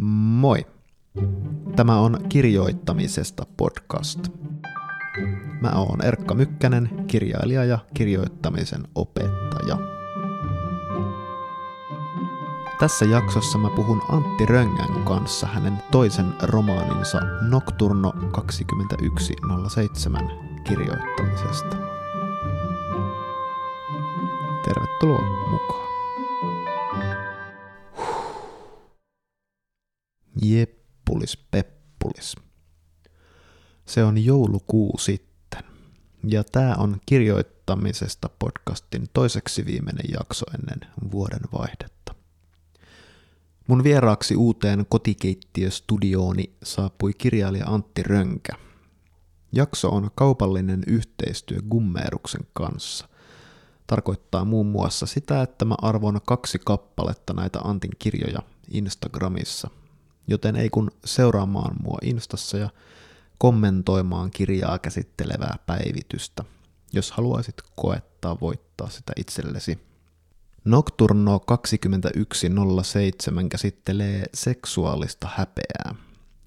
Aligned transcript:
Moi! 0.00 0.66
Tämä 1.76 2.00
on 2.00 2.18
Kirjoittamisesta 2.28 3.46
podcast. 3.56 4.28
Mä 5.60 5.70
oon 5.70 6.04
Erkka 6.04 6.34
Mykkänen, 6.34 7.04
kirjailija 7.06 7.64
ja 7.64 7.78
kirjoittamisen 7.94 8.88
opettaja. 8.94 9.78
Tässä 12.80 13.04
jaksossa 13.04 13.58
mä 13.58 13.70
puhun 13.76 14.02
Antti 14.08 14.46
Röngän 14.46 15.04
kanssa 15.04 15.46
hänen 15.46 15.82
toisen 15.90 16.34
romaaninsa 16.42 17.20
Nocturno 17.48 18.12
2107 18.32 20.30
kirjoittamisesta. 20.64 21.76
Tervetuloa 24.64 25.50
mukaan. 25.50 25.87
Jeppulis 30.42 31.36
peppulis. 31.36 32.36
Se 33.86 34.04
on 34.04 34.24
joulukuu 34.24 34.98
sitten. 34.98 35.62
Ja 36.24 36.44
tää 36.44 36.74
on 36.76 36.96
kirjoittamisesta 37.06 38.30
podcastin 38.38 39.06
toiseksi 39.12 39.66
viimeinen 39.66 40.04
jakso 40.12 40.46
ennen 40.54 40.90
vuoden 41.12 41.40
vaihdetta. 41.52 42.14
Mun 43.66 43.84
vieraaksi 43.84 44.36
uuteen 44.36 44.86
kotikeittiöstudiooni 44.88 46.52
saapui 46.62 47.12
kirjailija 47.14 47.66
Antti 47.66 48.02
Rönkä. 48.02 48.52
Jakso 49.52 49.88
on 49.88 50.10
kaupallinen 50.14 50.82
yhteistyö 50.86 51.58
Gummeeruksen 51.70 52.46
kanssa. 52.52 53.08
Tarkoittaa 53.86 54.44
muun 54.44 54.66
muassa 54.66 55.06
sitä, 55.06 55.42
että 55.42 55.64
mä 55.64 55.74
arvon 55.82 56.20
kaksi 56.26 56.58
kappaletta 56.64 57.32
näitä 57.32 57.58
Antin 57.58 57.90
kirjoja 57.98 58.42
Instagramissa 58.70 59.70
joten 60.28 60.56
ei 60.56 60.70
kun 60.70 60.90
seuraamaan 61.04 61.76
mua 61.82 61.98
Instassa 62.02 62.58
ja 62.58 62.70
kommentoimaan 63.38 64.30
kirjaa 64.30 64.78
käsittelevää 64.78 65.56
päivitystä, 65.66 66.44
jos 66.92 67.10
haluaisit 67.10 67.54
koettaa 67.76 68.40
voittaa 68.40 68.88
sitä 68.88 69.12
itsellesi. 69.16 69.78
Nocturno 70.64 71.40
2107 71.40 73.48
käsittelee 73.48 74.24
seksuaalista 74.34 75.28
häpeää. 75.34 75.94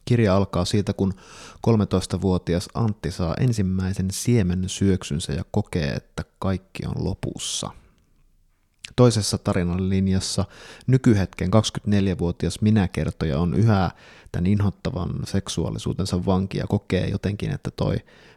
Kirja 0.05 0.35
alkaa 0.35 0.65
siitä, 0.65 0.93
kun 0.93 1.13
13-vuotias 1.67 2.69
Antti 2.73 3.11
saa 3.11 3.35
ensimmäisen 3.39 4.11
siemen 4.11 4.69
syöksynsä 4.69 5.33
ja 5.33 5.43
kokee, 5.51 5.91
että 5.91 6.23
kaikki 6.39 6.85
on 6.85 7.05
lopussa– 7.05 7.69
Toisessa 8.95 9.37
tarinan 9.37 9.89
linjassa 9.89 10.45
nykyhetken 10.87 11.49
24-vuotias 11.49 12.61
minäkertoja 12.61 13.39
on 13.39 13.53
yhä 13.53 13.91
tämän 14.31 14.47
inhottavan 14.47 15.09
seksuaalisuutensa 15.23 16.25
vanki 16.25 16.57
ja 16.57 16.67
kokee 16.67 17.07
jotenkin, 17.07 17.51
että 17.51 17.71
toi 17.71 17.95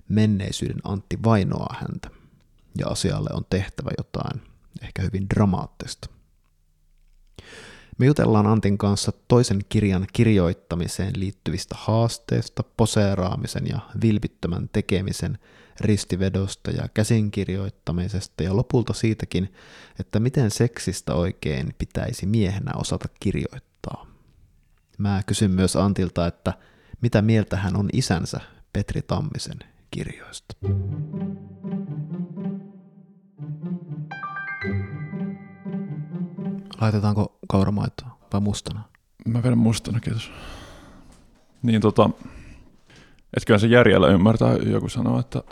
menneisyyden 0.09 0.81
Antti 0.85 1.19
vainoaa 1.25 1.77
häntä 1.81 2.11
ja 2.79 2.87
asialle 2.87 3.31
on 3.33 3.47
tehtävä 3.51 3.91
jotain 3.99 4.43
ehkä 4.83 5.03
hyvin 5.03 5.29
dramaattista. 5.35 6.14
Me 7.99 8.07
jutellaan 8.07 8.47
Antin 8.47 8.79
kanssa 8.79 9.13
toisen 9.29 9.61
kirjan 9.69 10.07
kirjoittamiseen 10.13 11.13
liittyvistä 11.17 11.75
haasteista, 11.79 12.65
poseeraamisen 12.77 13.67
ja 13.67 13.79
vilpittömän 14.03 14.69
tekemisen– 14.73 15.39
ristivedosta 15.81 16.71
ja 16.71 16.89
käsinkirjoittamisesta 16.95 18.43
ja 18.43 18.57
lopulta 18.57 18.93
siitäkin, 18.93 19.53
että 20.01 20.21
miten 20.21 20.51
seksistä 20.51 21.15
oikein 21.15 21.75
pitäisi 21.79 22.27
miehenä 22.27 22.73
osata 22.77 23.09
kirjoittaa. 23.21 24.07
Mä 24.99 25.23
kysyn 25.27 25.51
myös 25.51 25.77
Antilta, 25.77 26.27
että 26.27 26.53
mitä 27.01 27.23
mieltä 27.23 27.57
hän 27.57 27.77
on 27.77 27.89
isänsä 27.93 28.41
Petri 28.73 29.03
Tammisen 29.03 29.59
kirjoista. 29.91 30.57
Laitetaanko 36.85 37.39
kauramaitoa 37.49 38.19
vai 38.33 38.41
mustana? 38.41 38.81
Mä 39.27 39.43
vedän 39.43 39.59
mustana, 39.59 40.01
kiitos. 40.01 40.33
Niin 41.63 41.81
tota, 41.81 42.11
kyllä 43.47 43.59
se 43.59 43.67
järjellä 43.67 44.09
ymmärtää, 44.09 44.53
joku 44.53 44.89
sanoo, 44.89 45.21
että, 45.21 45.43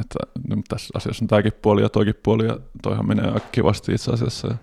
että 0.00 0.18
no, 0.48 0.56
tässä 0.68 0.92
asiassa 0.94 1.24
on 1.24 1.28
tämäkin 1.28 1.52
puoli 1.62 1.82
ja 1.82 1.88
toikin 1.88 2.14
puoli, 2.22 2.46
ja 2.46 2.58
toihan 2.82 3.08
menee 3.08 3.26
aika 3.26 3.46
kivasti 3.52 3.92
itse 3.92 4.12
asiassa. 4.12 4.48
Ja 4.48 4.54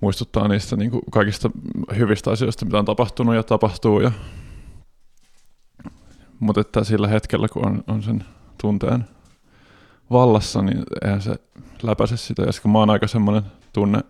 muistuttaa 0.00 0.48
niistä 0.48 0.76
niin 0.76 0.90
kuin 0.90 1.02
kaikista 1.10 1.50
hyvistä 1.96 2.30
asioista, 2.30 2.64
mitä 2.64 2.78
on 2.78 2.84
tapahtunut 2.84 3.34
ja 3.34 3.42
tapahtuu. 3.42 4.00
Ja... 4.00 4.12
Mutta 6.40 6.60
että 6.60 6.84
sillä 6.84 7.08
hetkellä, 7.08 7.48
kun 7.48 7.66
on, 7.66 7.84
on 7.86 8.02
sen 8.02 8.24
tunteen 8.60 9.04
vallassa, 10.10 10.62
niin 10.62 10.82
eihän 11.04 11.22
se 11.22 11.34
läpäise 11.82 12.16
sitä. 12.16 12.42
Ja 12.42 12.52
kun 12.62 12.70
mä 12.70 12.78
oon 12.78 12.90
aika 12.90 13.06
semmoinen 13.06 13.42
tunne, 13.72 14.00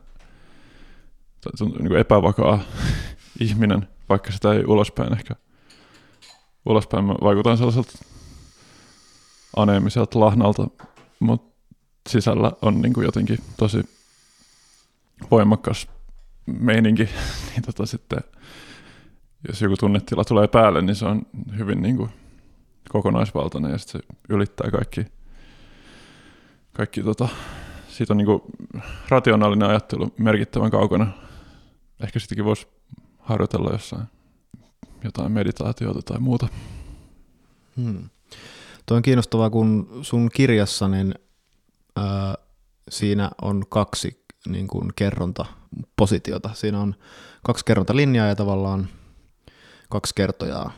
niin 1.61 1.89
kuin 1.89 2.01
epävakaa 2.01 2.61
ihminen, 3.41 3.89
vaikka 4.09 4.33
sitä 4.33 4.53
ei 4.53 4.65
ulospäin 4.67 5.13
ehkä 5.13 5.35
ulospäin 6.67 7.05
mä 7.05 7.15
vaikutan 7.23 7.57
sellaiselta 7.57 7.99
aneemiselta 9.57 10.21
lahnalta, 10.21 10.69
mutta 11.21 11.61
sisällä 12.09 12.53
on 12.63 12.83
niin 12.83 12.93
kuin 12.93 13.05
jotenkin 13.05 13.39
tosi 13.57 13.83
voimakas 15.31 15.89
meininki, 16.47 17.05
niin 17.51 17.63
tota 17.67 17.87
sitten, 17.87 18.21
jos 19.49 19.63
joku 19.63 19.77
tunnetila 19.77 20.25
tulee 20.25 20.49
päälle, 20.49 20.83
niin 20.83 20.97
se 20.97 21.07
on 21.07 21.23
hyvin 21.59 21.83
niin 21.83 21.97
kuin 21.97 22.11
kokonaisvaltainen 22.89 23.71
ja 23.71 23.79
sitten 23.79 24.01
se 24.01 24.17
ylittää 24.29 24.71
kaikki, 24.71 25.07
kaikki 26.73 27.03
tota, 27.03 27.29
siitä 27.89 28.13
on 28.13 28.17
niin 28.17 28.27
kuin 28.27 28.43
rationaalinen 29.09 29.69
ajattelu 29.69 30.15
merkittävän 30.19 30.71
kaukana. 30.71 31.07
Ehkä 32.01 32.19
sitäkin 32.19 32.45
voisi 32.45 32.67
harjoitella 33.19 33.71
jossain 33.73 34.05
jotain 35.05 35.33
meditaatiota 35.33 36.03
tai 36.03 36.21
muuta. 36.21 36.49
Hmm. 37.77 38.09
Tuo 38.87 38.97
on 38.97 39.03
kiinnostavaa, 39.03 39.51
kun 39.51 39.99
sun 40.03 40.29
kirjassa 40.35 40.89
niin, 40.89 41.15
ää, 41.97 42.35
siinä 42.91 43.31
on 43.43 43.65
kaksi 43.69 44.25
niin 44.49 44.69
kuin 44.69 44.93
kerrontapositiota. 44.97 46.51
Siinä 46.55 46.81
on 46.81 46.95
kaksi 47.43 47.65
kerrontalinjaa 47.65 48.27
ja 48.27 48.37
tavallaan 48.37 48.89
kaksi 49.89 50.15
kertojaa. 50.15 50.73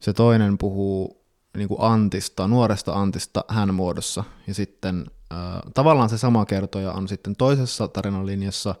Se 0.00 0.12
toinen 0.12 0.58
puhuu 0.58 1.24
niin 1.56 1.68
kuin 1.68 1.80
Antista, 1.80 2.48
nuoresta 2.48 2.92
Antista 2.92 3.44
hän 3.48 3.74
muodossa, 3.74 4.24
ja 4.46 4.54
sitten 4.54 5.06
ää, 5.30 5.60
tavallaan 5.74 6.08
se 6.08 6.18
sama 6.18 6.46
kertoja 6.46 6.92
on 6.92 7.08
sitten 7.08 7.36
toisessa 7.36 7.88
tarinanlinjassa 7.88 8.74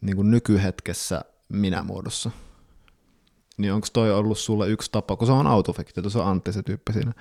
niin 0.00 0.16
kuin 0.16 0.30
nykyhetkessä 0.30 1.24
minä 1.48 1.82
muodossa 1.82 2.30
niin 3.60 3.72
onko 3.72 3.86
toi 3.92 4.12
ollut 4.12 4.38
sulle 4.38 4.68
yksi 4.68 4.90
tapa, 4.92 5.16
kun 5.16 5.26
se 5.26 5.32
on 5.32 5.46
autofekti, 5.46 6.10
se 6.10 6.18
on 6.18 6.26
Antti 6.26 6.52
se 6.52 6.62
tyyppi 6.62 6.92
siinä, 6.92 7.12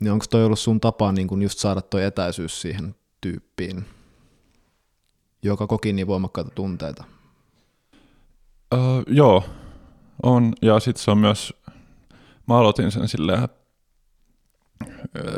niin 0.00 0.12
onko 0.12 0.24
toi 0.30 0.44
ollut 0.44 0.58
sun 0.58 0.80
tapa 0.80 1.12
niin 1.12 1.28
kun 1.28 1.42
just 1.42 1.58
saada 1.58 1.82
toi 1.82 2.04
etäisyys 2.04 2.60
siihen 2.60 2.94
tyyppiin, 3.20 3.84
joka 5.42 5.66
koki 5.66 5.92
niin 5.92 6.06
voimakkaita 6.06 6.50
tunteita? 6.50 7.04
Öö, 8.74 8.80
joo, 9.06 9.44
on. 10.22 10.52
Ja 10.62 10.80
sitten 10.80 11.04
se 11.04 11.10
on 11.10 11.18
myös, 11.18 11.52
mä 12.46 12.58
aloitin 12.58 12.92
sen 12.92 13.08
silleen, 13.08 13.42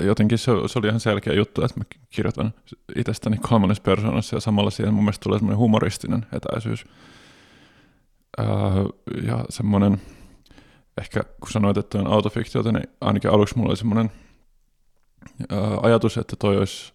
jotenkin 0.00 0.38
se, 0.38 0.52
se 0.66 0.78
oli 0.78 0.86
ihan 0.86 1.00
selkeä 1.00 1.32
juttu, 1.32 1.64
että 1.64 1.80
mä 1.80 1.84
kirjoitan 2.10 2.54
itsestäni 2.96 3.36
kolmannessa 3.36 3.82
persoonassa 3.82 4.36
ja 4.36 4.40
samalla 4.40 4.70
siihen 4.70 4.94
mun 4.94 5.04
mielestä 5.04 5.22
tulee 5.22 5.38
semmoinen 5.38 5.58
humoristinen 5.58 6.26
etäisyys. 6.32 6.84
Öö, 8.38 8.46
ja 9.26 9.44
semmoinen, 9.50 10.02
ehkä 11.00 11.20
kun 11.40 11.50
sanoit, 11.50 11.76
että 11.76 11.98
on 11.98 12.06
autofiktiota, 12.06 12.72
niin 12.72 12.88
ainakin 13.00 13.30
aluksi 13.30 13.56
mulla 13.58 13.70
oli 13.70 13.76
semmoinen 13.76 14.10
ajatus, 15.82 16.18
että 16.18 16.36
toi 16.36 16.56
olisi 16.56 16.92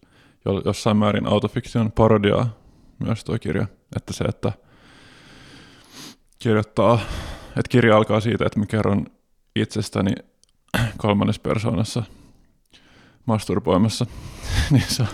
jossain 0.64 0.96
määrin 0.96 1.26
autofiktion 1.26 1.92
parodiaa 1.92 2.56
myös 2.98 3.24
tuo 3.24 3.38
kirja. 3.38 3.66
Että 3.96 4.12
se, 4.12 4.24
että 4.24 4.52
kirjoittaa, 6.38 7.00
että 7.48 7.68
kirja 7.68 7.96
alkaa 7.96 8.20
siitä, 8.20 8.46
että 8.46 8.58
mä 8.58 8.66
kerron 8.66 9.06
itsestäni 9.56 10.12
kolmannessa 10.96 11.42
persoonassa 11.42 12.02
masturboimassa, 13.26 14.06
niin 14.70 14.84
se, 14.88 15.04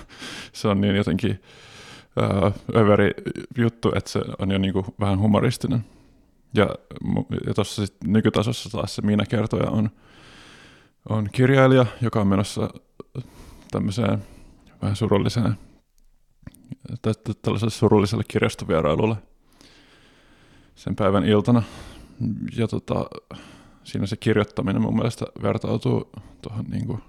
se 0.53 0.69
on 0.69 0.81
niin 0.81 0.97
jotenkin 0.97 1.41
överi 2.77 3.11
juttu, 3.59 3.93
että 3.97 4.11
se 4.11 4.21
on 4.39 4.51
jo 4.51 4.59
niin 4.59 4.73
kuin 4.73 4.87
vähän 5.01 5.19
humoristinen. 5.19 5.85
Ja, 6.55 6.67
ja 7.47 7.55
tuossa 7.55 7.83
nykytasossa 8.05 8.71
taas 8.71 8.95
se 8.95 9.03
Miina 9.03 9.27
kertoja 9.27 9.71
on, 9.71 9.91
on 11.09 11.29
kirjailija, 11.33 11.87
joka 12.01 12.21
on 12.21 12.27
menossa 12.27 12.71
tämmöiseen 13.71 14.19
vähän 14.83 14.97
surulliseen, 14.97 15.59
tällaiselle 17.43 17.71
surulliselle 17.71 18.25
kirjastovierailulle 18.29 19.17
sen 20.75 20.97
päivän 20.97 21.25
iltana. 21.25 21.63
ja 22.57 22.69
tota, 22.69 23.07
siinä 23.85 24.07
se 24.07 24.17
kirjoittaminen 24.17 24.83
mun 24.83 24.97
mielestä 24.97 25.27
vertautuu 25.43 26.11
tuohon 26.43 26.65
niin 26.65 26.87
kuin, 26.87 27.03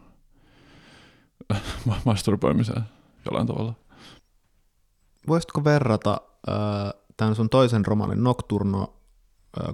masturboimiseen 2.05 2.83
jollain 3.25 3.47
tavalla. 3.47 3.73
Voisitko 5.27 5.63
verrata 5.63 6.21
äh, 6.49 7.01
tämän 7.17 7.35
sun 7.35 7.49
toisen 7.49 7.85
romaanin 7.85 8.23
Nocturno 8.23 8.93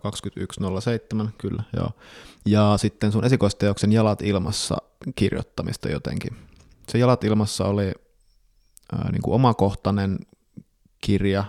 2107, 0.02 1.34
kyllä, 1.38 1.64
joo. 1.78 1.92
Ja 2.46 2.74
sitten 2.78 3.12
sun 3.12 3.26
esikoisteoksen 3.26 3.92
Jalat 3.92 4.22
ilmassa 4.22 4.78
kirjoittamista 5.16 5.90
jotenkin. 5.90 6.38
Se 6.90 6.98
Jalat 6.98 7.24
ilmassa 7.24 7.66
oli 7.66 7.94
ää, 8.92 9.12
niin 9.12 9.22
kuin 9.22 9.36
omakohtainen 9.36 10.20
kirja, 11.02 11.44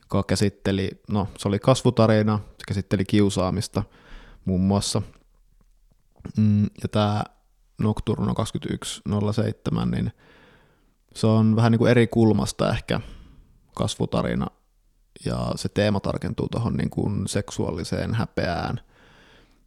joka 0.00 0.22
käsitteli, 0.22 0.90
no 1.08 1.28
se 1.38 1.48
oli 1.48 1.58
kasvutarina, 1.58 2.38
se 2.38 2.64
käsitteli 2.68 3.04
kiusaamista 3.04 3.82
muun 4.44 4.60
muassa. 4.60 5.02
Mm, 6.36 6.62
ja 6.62 6.88
tämä 6.90 7.24
Nocturno 7.78 8.34
2107, 8.34 9.90
niin 9.90 10.12
se 11.14 11.26
on 11.26 11.56
vähän 11.56 11.72
niin 11.72 11.78
kuin 11.78 11.90
eri 11.90 12.06
kulmasta 12.06 12.70
ehkä 12.70 13.00
kasvutarina 13.74 14.46
ja 15.24 15.52
se 15.56 15.68
teema 15.68 16.00
tarkentuu 16.00 16.48
tuohon 16.48 16.76
niin 16.76 16.90
kuin 16.90 17.28
seksuaaliseen 17.28 18.14
häpeään. 18.14 18.80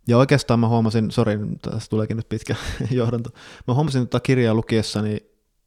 Ja 0.08 0.18
oikeastaan 0.18 0.60
mä 0.60 0.68
huomasin, 0.68 1.12
sori, 1.12 1.40
tässä 1.62 1.90
tuleekin 1.90 2.18
nyt 2.18 2.30
pitkä 2.30 2.56
johdanto, 2.92 3.30
mä 3.68 3.74
huomasin 3.74 4.08
tätä 4.08 4.20
kirjaa 4.20 4.54
lukiessani 4.54 5.18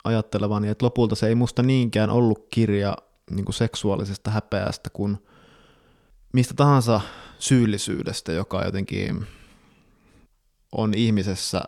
ajattelevani, 0.04 0.68
että 0.68 0.84
lopulta 0.84 1.14
se 1.14 1.26
ei 1.26 1.34
musta 1.34 1.62
niinkään 1.62 2.10
ollut 2.10 2.46
kirja 2.50 2.96
niin 3.30 3.44
kuin 3.44 3.54
seksuaalisesta 3.54 4.30
häpeästä 4.30 4.90
kuin 4.92 5.18
mistä 6.32 6.54
tahansa 6.54 7.00
syyllisyydestä, 7.38 8.32
joka 8.32 8.64
jotenkin 8.64 9.26
on 10.72 10.94
ihmisessä 10.94 11.62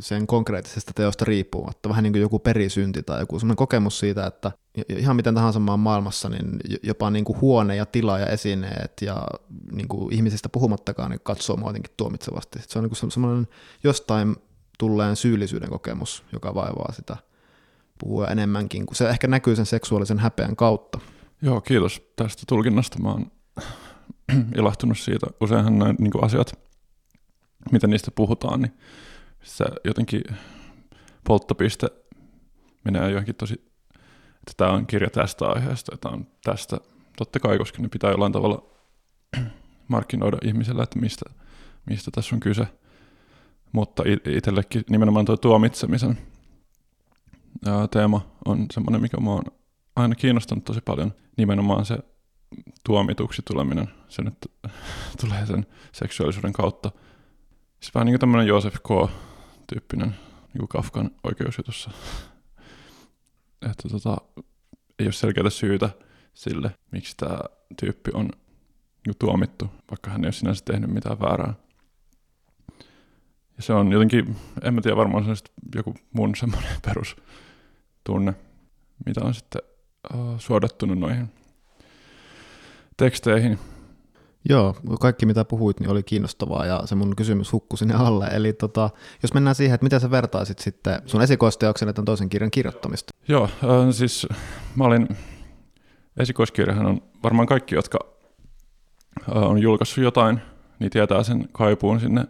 sen 0.00 0.26
konkreettisesta 0.26 0.92
teosta 0.94 1.24
riippumatta, 1.24 1.88
vähän 1.88 2.02
niin 2.02 2.12
kuin 2.12 2.20
joku 2.20 2.38
perisynti 2.38 3.02
tai 3.02 3.20
joku 3.20 3.38
semmoinen 3.38 3.56
kokemus 3.56 3.98
siitä, 3.98 4.26
että 4.26 4.52
ihan 4.88 5.16
miten 5.16 5.34
tahansa 5.34 5.60
maan 5.60 5.80
maailmassa, 5.80 6.28
niin 6.28 6.60
jopa 6.82 7.10
niin 7.10 7.24
kuin 7.24 7.40
huone 7.40 7.76
ja 7.76 7.86
tila 7.86 8.18
ja 8.18 8.26
esineet 8.26 9.02
ja 9.02 9.26
niin 9.72 9.88
kuin 9.88 10.14
ihmisistä 10.14 10.48
puhumattakaan 10.48 11.10
niin 11.10 11.20
katsoo 11.22 11.56
mua 11.56 11.68
jotenkin 11.68 11.92
tuomitsevasti. 11.96 12.58
Se 12.68 12.78
on 12.78 12.82
niin 12.84 12.96
kuin 13.00 13.12
semmoinen 13.12 13.48
jostain 13.84 14.36
tulleen 14.78 15.16
syyllisyyden 15.16 15.70
kokemus, 15.70 16.24
joka 16.32 16.54
vaivaa 16.54 16.92
sitä 16.92 17.16
puhua 17.98 18.28
enemmänkin, 18.28 18.86
kun 18.86 18.96
se 18.96 19.08
ehkä 19.08 19.26
näkyy 19.26 19.56
sen 19.56 19.66
seksuaalisen 19.66 20.18
häpeän 20.18 20.56
kautta. 20.56 20.98
Joo, 21.42 21.60
kiitos 21.60 22.02
tästä 22.16 22.42
tulkinnasta. 22.48 22.98
Mä 22.98 23.08
oon 23.10 23.26
ilahtunut 24.58 24.98
siitä. 24.98 25.26
Useinhan 25.40 25.78
nämä 25.78 25.94
niin 25.98 26.24
asiat, 26.24 26.58
miten 27.72 27.90
niistä 27.90 28.10
puhutaan, 28.10 28.62
niin 28.62 28.72
se 29.44 29.64
jotenkin 29.84 30.22
polttopiste 31.26 31.88
menee 32.84 33.10
johonkin 33.10 33.34
tosi, 33.34 33.54
että 34.34 34.52
tämä 34.56 34.70
on 34.70 34.86
kirja 34.86 35.10
tästä 35.10 35.46
aiheesta, 35.46 35.94
että 35.94 36.08
on 36.08 36.26
tästä. 36.44 36.78
Totta 37.16 37.40
kai, 37.40 37.58
koska 37.58 37.82
ne 37.82 37.88
pitää 37.88 38.10
jollain 38.10 38.32
tavalla 38.32 38.70
markkinoida 39.88 40.38
ihmiselle, 40.44 40.82
että 40.82 40.98
mistä, 40.98 41.30
mistä 41.86 42.10
tässä 42.10 42.36
on 42.36 42.40
kyse. 42.40 42.66
Mutta 43.72 44.02
itsellekin 44.26 44.84
nimenomaan 44.90 45.24
tuo 45.24 45.36
tuomitsemisen 45.36 46.18
teema 47.90 48.20
on 48.44 48.66
semmoinen, 48.72 49.02
mikä 49.02 49.16
mua 49.20 49.34
on 49.34 49.44
aina 49.96 50.14
kiinnostanut 50.14 50.64
tosi 50.64 50.80
paljon. 50.80 51.14
Nimenomaan 51.36 51.86
se 51.86 51.98
tuomituksi 52.84 53.42
tuleminen, 53.42 53.88
se 54.08 54.22
nyt 54.22 54.34
tulee 55.20 55.46
sen 55.46 55.66
seksuaalisuuden 55.92 56.52
kautta. 56.52 56.90
Siis 57.80 57.94
vähän 57.94 58.06
niin 58.06 58.12
kuin 58.12 58.20
tämmöinen 58.20 58.46
Joseph 58.46 58.76
K 58.76 59.10
tyyppinen 59.66 60.16
niin 60.54 60.68
Kafkan 60.68 61.10
oikeusjutussa. 61.24 61.90
että 63.70 63.88
tota, 63.88 64.16
ei 64.98 65.06
ole 65.06 65.12
selkeää 65.12 65.50
syytä 65.50 65.90
sille, 66.34 66.70
miksi 66.90 67.16
tämä 67.16 67.38
tyyppi 67.80 68.10
on 68.14 68.28
tuomittu, 69.18 69.70
vaikka 69.90 70.10
hän 70.10 70.24
ei 70.24 70.26
ole 70.26 70.32
sinänsä 70.32 70.64
tehnyt 70.64 70.90
mitään 70.90 71.20
väärää. 71.20 71.54
Ja 73.56 73.62
se 73.62 73.72
on 73.72 73.92
jotenkin, 73.92 74.36
en 74.62 74.74
mä 74.74 74.80
tiedä, 74.80 74.96
varmaan 74.96 75.36
se 75.36 75.44
joku 75.74 75.94
mun 76.12 76.36
semmoinen 76.40 76.80
perustunne, 76.84 78.34
mitä 79.06 79.20
on 79.24 79.34
sitten 79.34 79.62
uh, 80.14 80.40
suodattunut 80.40 80.98
noihin 80.98 81.30
teksteihin. 82.96 83.58
Joo, 84.48 84.76
kaikki 85.00 85.26
mitä 85.26 85.44
puhuit 85.44 85.80
niin 85.80 85.90
oli 85.90 86.02
kiinnostavaa 86.02 86.66
ja 86.66 86.82
se 86.84 86.94
mun 86.94 87.16
kysymys 87.16 87.52
hukkui 87.52 87.78
sinne 87.78 87.94
alle. 87.94 88.26
Eli 88.26 88.52
tota, 88.52 88.90
jos 89.22 89.34
mennään 89.34 89.54
siihen, 89.54 89.74
että 89.74 89.84
miten 89.84 90.00
sä 90.00 90.10
vertaisit 90.10 90.58
sitten 90.58 91.02
sun 91.06 91.22
esikoisteoksen 91.22 91.88
että 91.88 92.02
toisen 92.02 92.28
kirjan 92.28 92.50
kirjoittamista? 92.50 93.14
Joo, 93.28 93.44
äh, 93.44 93.90
siis 93.90 94.26
mä 94.76 94.84
olin, 94.84 95.08
esikoiskirjahan 96.16 96.86
on 96.86 97.02
varmaan 97.22 97.48
kaikki, 97.48 97.74
jotka 97.74 97.98
äh, 99.36 99.42
on 99.42 99.58
julkaissut 99.58 100.04
jotain, 100.04 100.40
niin 100.78 100.90
tietää 100.90 101.22
sen 101.22 101.48
kaipuun 101.52 102.00
sinne 102.00 102.24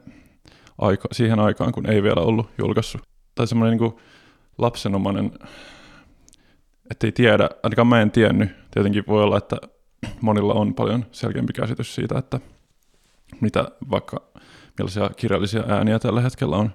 aika, 0.79 1.09
siihen 1.13 1.41
aikaan, 1.41 1.73
kun 1.73 1.91
ei 1.91 2.03
vielä 2.03 2.21
ollut 2.21 2.51
julkaissut. 2.59 3.03
Tai 3.35 3.47
semmoinen 3.47 3.79
niin 3.79 3.95
lapsenomainen, 4.59 5.33
ettei 6.91 7.13
tiedä, 7.13 7.51
ainakaan 7.63 7.87
mä 7.87 8.03
en 8.03 8.11
tiennyt. 8.11 8.51
Tietenkin 8.71 9.05
voi 9.09 9.23
olla, 9.23 9.39
että 9.39 9.57
monilla 10.21 10.55
on 10.55 10.75
paljon 10.75 11.07
selkeämpi 11.13 11.53
käsitys 11.53 11.95
siitä, 11.95 12.19
että 12.19 12.41
mitä 13.41 13.69
vaikka 13.91 14.23
millaisia 14.79 15.11
kirjallisia 15.17 15.65
ääniä 15.69 15.99
tällä 15.99 16.21
hetkellä 16.21 16.57
on 16.57 16.71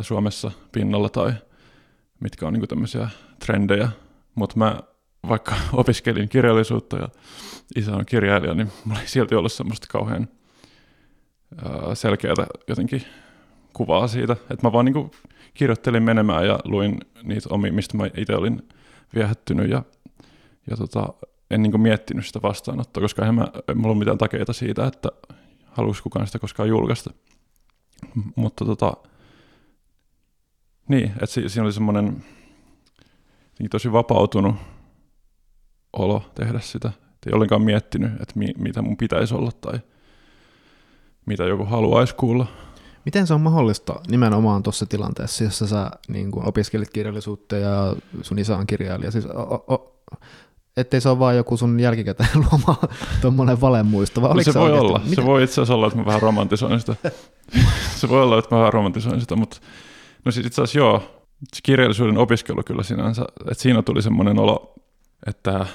Suomessa 0.00 0.50
pinnalla 0.72 1.08
tai 1.08 1.32
mitkä 2.20 2.46
on 2.46 2.52
niin 2.52 2.68
tämmöisiä 2.68 3.08
trendejä. 3.38 3.88
Mutta 4.34 4.58
mä 4.58 4.80
vaikka 5.28 5.54
opiskelin 5.72 6.28
kirjallisuutta 6.28 6.96
ja 6.96 7.08
isä 7.76 7.96
on 7.96 8.06
kirjailija, 8.06 8.54
niin 8.54 8.72
mulla 8.84 9.00
ei 9.00 9.08
silti 9.08 9.34
ollut 9.34 9.52
semmoista 9.52 9.86
kauhean 9.90 10.28
selkeää 11.94 12.46
jotenkin 12.68 13.02
kuvaa 13.72 14.08
siitä, 14.08 14.32
että 14.32 14.66
mä 14.66 14.72
vaan 14.72 14.84
niin 14.84 15.10
kirjoittelin 15.54 16.02
menemään 16.02 16.46
ja 16.46 16.58
luin 16.64 16.98
niitä 17.22 17.48
omia, 17.50 17.72
mistä 17.72 17.96
mä 17.96 18.06
itse 18.16 18.36
olin 18.36 18.68
viehättynyt 19.14 19.70
ja, 19.70 19.82
ja 20.70 20.76
tota, 20.76 21.08
en 21.50 21.62
niin 21.62 21.80
miettinyt 21.80 22.26
sitä 22.26 22.42
vastaanottoa, 22.42 23.00
koska 23.00 23.22
eihän 23.22 23.34
mä, 23.34 23.46
ei 23.68 23.74
mulla 23.74 23.88
ole 23.92 23.98
mitään 23.98 24.18
takeita 24.18 24.52
siitä, 24.52 24.86
että 24.86 25.08
haluaisi 25.64 26.02
kukaan 26.02 26.26
sitä 26.26 26.38
koskaan 26.38 26.68
julkaista. 26.68 27.10
Mutta 28.36 28.64
tota, 28.64 28.92
niin, 30.88 31.04
että 31.12 31.26
si- 31.26 31.48
siinä 31.48 31.64
oli 31.64 31.72
semmoinen 31.72 32.24
tosi 33.70 33.92
vapautunut 33.92 34.56
olo 35.92 36.30
tehdä 36.34 36.60
sitä. 36.60 36.88
Et 36.88 37.26
ei 37.26 37.32
ollenkaan 37.32 37.62
miettinyt, 37.62 38.12
että 38.12 38.38
mi- 38.38 38.54
mitä 38.58 38.82
mun 38.82 38.96
pitäisi 38.96 39.34
olla 39.34 39.52
tai 39.60 39.80
mitä 41.26 41.44
joku 41.44 41.64
haluaisi 41.64 42.14
kuulla. 42.14 42.46
Miten 43.04 43.26
se 43.26 43.34
on 43.34 43.40
mahdollista 43.40 44.00
nimenomaan 44.08 44.62
tuossa 44.62 44.86
tilanteessa, 44.86 45.44
jossa 45.44 45.66
sä 45.66 45.90
niin 46.08 46.30
opiskelit 46.34 46.90
kirjallisuutta 46.90 47.56
ja 47.56 47.96
sun 48.22 48.38
isä 48.38 48.56
on 48.56 48.66
kirjailija? 48.66 49.10
Siis, 49.10 49.26
o- 49.26 49.64
o- 49.74 50.02
ettei 50.76 51.00
se 51.00 51.08
ole 51.08 51.18
vaan 51.18 51.36
joku 51.36 51.56
sun 51.56 51.80
jälkikäteen 51.80 52.30
luoma 52.52 52.80
tuommoinen 53.20 53.60
valemuisto, 53.60 54.22
vai 54.22 54.34
no 54.34 54.42
se, 54.42 54.52
se 54.52 54.58
voi 54.58 54.78
olla. 54.78 54.98
Mitä? 55.04 55.14
Se 55.14 55.24
voi 55.24 55.42
itse 55.42 55.52
asiassa 55.52 55.74
olla, 55.74 55.86
että 55.86 55.98
mä 55.98 56.04
vähän 56.06 56.22
romantisoin 56.22 56.80
sitä. 56.80 56.96
se 58.00 58.08
voi 58.08 58.22
olla, 58.22 58.38
että 58.38 58.54
mä 58.54 58.58
vähän 58.58 58.72
romantisoin 58.72 59.20
sitä, 59.20 59.36
mutta 59.36 59.56
no 60.24 60.32
siis 60.32 60.46
itse 60.46 60.62
asiassa 60.62 60.78
joo, 60.78 61.22
se 61.54 61.60
kirjallisuuden 61.62 62.18
opiskelu 62.18 62.62
kyllä 62.62 62.82
sinänsä, 62.82 63.22
että 63.50 63.62
siinä 63.62 63.82
tuli 63.82 64.02
semmoinen 64.02 64.38
olo, 64.38 64.74
että 65.26 65.66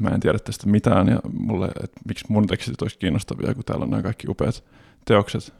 mä 0.00 0.08
en 0.08 0.20
tiedä 0.20 0.38
tästä 0.38 0.68
mitään 0.68 1.08
ja 1.08 1.20
mulle, 1.32 1.66
että 1.66 2.00
miksi 2.08 2.24
mun 2.28 2.46
tekstit 2.46 2.82
olisi 2.82 2.98
kiinnostavia, 2.98 3.54
kun 3.54 3.64
täällä 3.64 3.82
on 3.82 3.90
nämä 3.90 4.02
kaikki 4.02 4.26
upeat 4.30 4.64
teokset. 5.04 5.54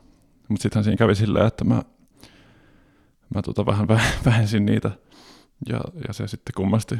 Mutta 0.48 0.62
sittenhän 0.62 0.84
siinä 0.84 0.96
kävi 0.96 1.14
silleen, 1.14 1.46
että 1.46 1.64
mä, 1.64 1.82
mä 3.34 3.42
tota 3.42 3.66
vähän 3.66 3.88
vähensin 4.26 4.66
niitä 4.66 4.90
ja, 5.68 5.80
ja 6.08 6.12
se 6.14 6.28
sitten 6.28 6.54
kummasti 6.56 6.94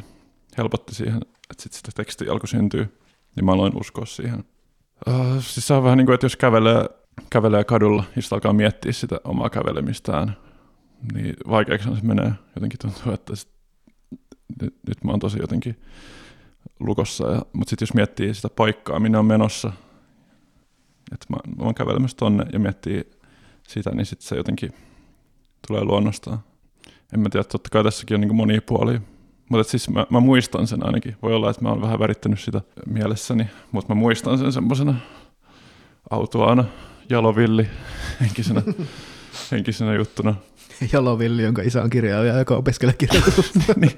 helpotti 0.57 0.95
siihen, 0.95 1.21
että 1.51 1.63
sit 1.63 1.73
sitä 1.73 1.91
tekstiä 1.95 2.31
alkoi 2.31 2.47
syntyä, 2.47 2.87
niin 3.35 3.45
mä 3.45 3.51
aloin 3.51 3.77
uskoa 3.79 4.05
siihen. 4.05 4.43
Uh, 5.07 5.43
siis 5.43 5.67
se 5.67 5.73
on 5.73 5.83
vähän 5.83 5.97
niin 5.97 6.05
kuin, 6.05 6.13
että 6.13 6.25
jos 6.25 6.35
kävelee, 6.35 6.85
kävelee 7.29 7.63
kadulla 7.63 8.03
ja 8.15 8.21
sitten 8.21 8.35
alkaa 8.35 8.53
miettiä 8.53 8.91
sitä 8.91 9.19
omaa 9.23 9.49
kävelemistään, 9.49 10.37
niin 11.13 11.35
vaikeaksi 11.49 11.89
se 11.95 12.01
menee. 12.03 12.31
Jotenkin 12.55 12.79
tuntuu, 12.79 13.13
että 13.13 13.35
sit, 13.35 13.49
nyt, 14.61 14.75
nyt 14.87 15.03
mä 15.03 15.11
oon 15.11 15.19
tosi 15.19 15.39
jotenkin 15.41 15.79
lukossa. 16.79 17.31
Ja, 17.31 17.41
mutta 17.53 17.69
sitten 17.69 17.85
jos 17.85 17.93
miettii 17.93 18.33
sitä 18.33 18.49
paikkaa, 18.49 18.99
minne 18.99 19.17
on 19.17 19.25
menossa, 19.25 19.71
että 21.13 21.25
mä, 21.29 21.37
mä 21.57 21.65
oon 21.65 21.75
kävelemässä 21.75 22.17
tonne 22.17 22.45
ja 22.53 22.59
miettii 22.59 23.11
sitä, 23.67 23.91
niin 23.91 24.05
sitten 24.05 24.27
se 24.27 24.35
jotenkin 24.35 24.73
tulee 25.67 25.83
luonnostaan. 25.83 26.39
En 27.13 27.19
mä 27.19 27.29
tiedä, 27.29 27.43
totta 27.43 27.69
kai 27.69 27.83
tässäkin 27.83 28.15
on 28.15 28.21
niin 28.21 28.35
monia 28.35 28.61
puolia, 28.61 29.01
mutta 29.49 29.71
siis 29.71 29.89
mä, 29.89 30.07
mä, 30.09 30.19
muistan 30.19 30.67
sen 30.67 30.85
ainakin. 30.85 31.15
Voi 31.21 31.33
olla, 31.33 31.49
että 31.49 31.61
mä 31.61 31.69
oon 31.69 31.81
vähän 31.81 31.99
värittänyt 31.99 32.39
sitä 32.39 32.61
mielessäni, 32.85 33.47
mutta 33.71 33.93
mä 33.93 33.99
muistan 33.99 34.37
sen 34.37 34.51
semmoisena 34.51 34.95
autoana, 36.09 36.65
jalovilli 37.09 37.67
henkisenä, 38.21 38.61
henkisenä 39.51 39.93
juttuna. 39.93 40.35
Jalovilli, 40.93 41.43
jonka 41.43 41.61
isä 41.61 41.83
on 41.83 41.89
kirjailija, 41.89 42.37
joka 42.37 42.55
opiskelee 42.55 42.93
kirjoitusta. 42.97 43.59
niin. 43.75 43.91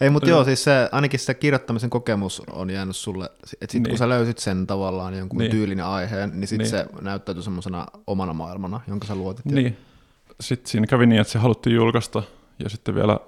Ei, 0.00 0.10
mutta 0.10 0.28
joo, 0.28 0.44
siis 0.44 0.64
se, 0.64 0.88
ainakin 0.92 1.20
se 1.20 1.34
kirjoittamisen 1.34 1.90
kokemus 1.90 2.42
on 2.52 2.70
jäänyt 2.70 2.96
sulle, 2.96 3.24
että 3.24 3.46
sitten 3.50 3.82
niin. 3.82 3.90
kun 3.90 3.98
sä 3.98 4.08
löysit 4.08 4.38
sen 4.38 4.66
tavallaan 4.66 5.18
jonkun 5.18 5.38
niin. 5.38 5.50
tyylinen 5.50 5.84
aiheen, 5.84 6.30
niin 6.40 6.48
sitten 6.48 6.70
niin. 6.70 6.70
se 6.70 6.86
näyttäytyi 7.00 7.42
semmoisena 7.42 7.86
omana 8.06 8.32
maailmana, 8.32 8.80
jonka 8.88 9.06
sä 9.06 9.14
luotit. 9.14 9.44
Niin. 9.44 9.76
Sitten 10.40 10.70
siinä 10.70 10.86
kävi 10.86 11.06
niin, 11.06 11.20
että 11.20 11.32
se 11.32 11.38
haluttiin 11.38 11.76
julkaista, 11.76 12.22
ja 12.58 12.68
sitten 12.68 12.94
vielä 12.94 13.18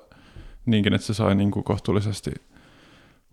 niinkin, 0.66 0.94
että 0.94 1.06
se 1.06 1.14
sai 1.14 1.34
niin 1.34 1.50
kuin 1.50 1.64
kohtuullisesti 1.64 2.30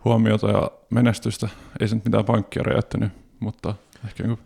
huomiota 0.06 0.48
ja 0.48 0.72
menestystä. 0.90 1.50
Ei 1.80 1.88
se 1.88 1.96
nyt 1.96 2.06
mitään 2.06 2.26
pankkia 2.26 2.64
räjäyttänyt, 2.64 3.12
mutta 3.40 3.76
ehkä 4.06 4.24
niin 4.24 4.40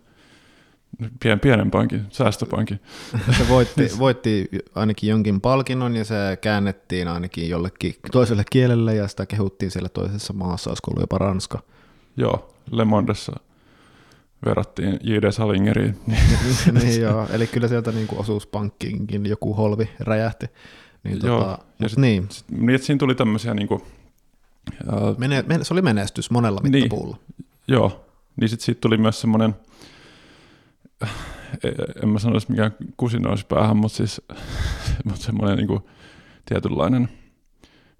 pien, 1.20 1.40
pienen 1.40 1.70
pankin, 1.70 2.06
säästöpankin. 2.10 2.80
Se 3.38 3.48
voitti, 3.48 3.90
voitti 3.98 4.48
ainakin 4.74 5.10
jonkin 5.10 5.40
palkinnon 5.40 5.96
ja 5.96 6.04
se 6.04 6.38
käännettiin 6.40 7.08
ainakin 7.08 7.48
jollekin 7.48 7.94
toiselle 8.12 8.44
kielelle 8.50 8.94
ja 8.94 9.08
sitä 9.08 9.26
kehuttiin 9.26 9.70
siellä 9.70 9.88
toisessa 9.88 10.32
maassa, 10.32 10.70
olisiko 10.70 10.90
ollut 10.90 11.02
jopa 11.02 11.18
Ranska. 11.18 11.62
Joo, 12.16 12.54
Le 12.70 12.84
Mondessa 12.84 13.32
verrattiin 14.46 14.98
J.D. 15.02 15.32
Salingeriin. 15.32 15.98
niin 16.72 17.00
joo, 17.00 17.26
eli 17.32 17.46
kyllä 17.46 17.68
sieltä 17.68 17.92
niin 17.92 18.06
kuin 18.06 18.20
osuuspankkiinkin 18.20 19.26
joku 19.26 19.54
holvi 19.54 19.90
räjähti. 20.00 20.46
Niin, 21.08 21.26
joo, 21.26 21.40
tota, 21.40 21.58
ja 21.80 21.88
sit, 21.88 21.98
niin. 21.98 22.26
Sit, 22.30 22.50
niin, 22.50 22.74
että 22.74 22.86
siinä 22.86 22.98
tuli 22.98 23.14
tämmöisiä 23.14 23.54
niin 23.54 23.68
kuin, 23.68 23.82
uh, 24.92 25.18
Mene, 25.18 25.44
se 25.62 25.74
oli 25.74 25.82
menestys 25.82 26.30
monella 26.30 26.60
niin. 26.62 26.72
mittapuulla. 26.72 27.16
Niin, 27.38 27.46
joo, 27.68 28.04
niin 28.36 28.48
sitten 28.48 28.64
siitä 28.64 28.80
tuli 28.80 28.96
myös 28.96 29.20
semmoinen– 29.20 29.54
en 32.02 32.08
mä 32.08 32.18
sanoisi 32.18 32.50
mikään 32.50 32.74
kusinoisi 32.96 33.46
päähän, 33.46 33.76
mutta 33.76 33.96
siis 33.96 34.22
mutta 35.04 35.22
semmoinen 35.22 35.56
niin 35.56 35.68
kuin 35.68 35.80
tietynlainen 36.44 37.08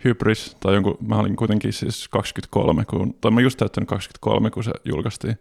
hybris, 0.04 0.56
tai 0.60 0.74
jonkun, 0.74 0.98
mä 1.00 1.16
olin 1.16 1.36
kuitenkin 1.36 1.72
siis 1.72 2.08
23, 2.08 2.84
kun, 2.84 3.14
tai 3.20 3.30
mä 3.30 3.40
just 3.40 3.58
täyttänyt 3.58 3.88
23, 3.88 4.50
kun 4.50 4.64
se 4.64 4.72
julkaistiin. 4.84 5.38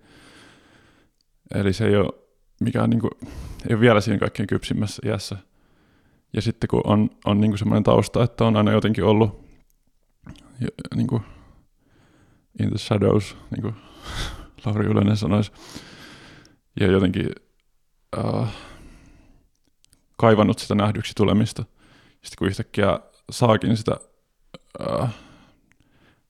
Eli 1.55 1.73
se 1.73 1.85
ei 1.85 1.95
ole 1.95 2.09
mikään, 2.59 2.89
niin 2.89 2.99
kuin, 2.99 3.11
ei 3.69 3.73
ole 3.73 3.79
vielä 3.79 4.01
siinä 4.01 4.19
kaikkein 4.19 4.47
kypsimmässä 4.47 5.01
iässä. 5.05 5.37
Ja 6.33 6.41
sitten 6.41 6.67
kun 6.67 6.81
on, 6.83 7.09
on 7.25 7.41
niin 7.41 7.57
semmoinen 7.57 7.83
tausta, 7.83 8.23
että 8.23 8.45
on 8.45 8.55
aina 8.55 8.71
jotenkin 8.71 9.03
ollut 9.03 9.47
niin 10.95 11.07
kuin, 11.07 11.23
in 12.59 12.69
the 12.69 12.77
shadows, 12.77 13.37
niin 13.51 13.61
kuin 13.61 13.75
Lauri 14.65 14.85
Ylönen 14.85 15.17
sanoisi, 15.17 15.51
ja 16.79 16.87
jotenkin 16.87 17.29
äh, 18.17 18.55
kaivannut 20.17 20.59
sitä 20.59 20.75
nähdyksi 20.75 21.13
tulemista. 21.15 21.63
Sitten 22.11 22.37
kun 22.37 22.47
yhtäkkiä 22.47 22.99
saakin 23.31 23.77
sitä 23.77 23.97
äh, 24.81 25.15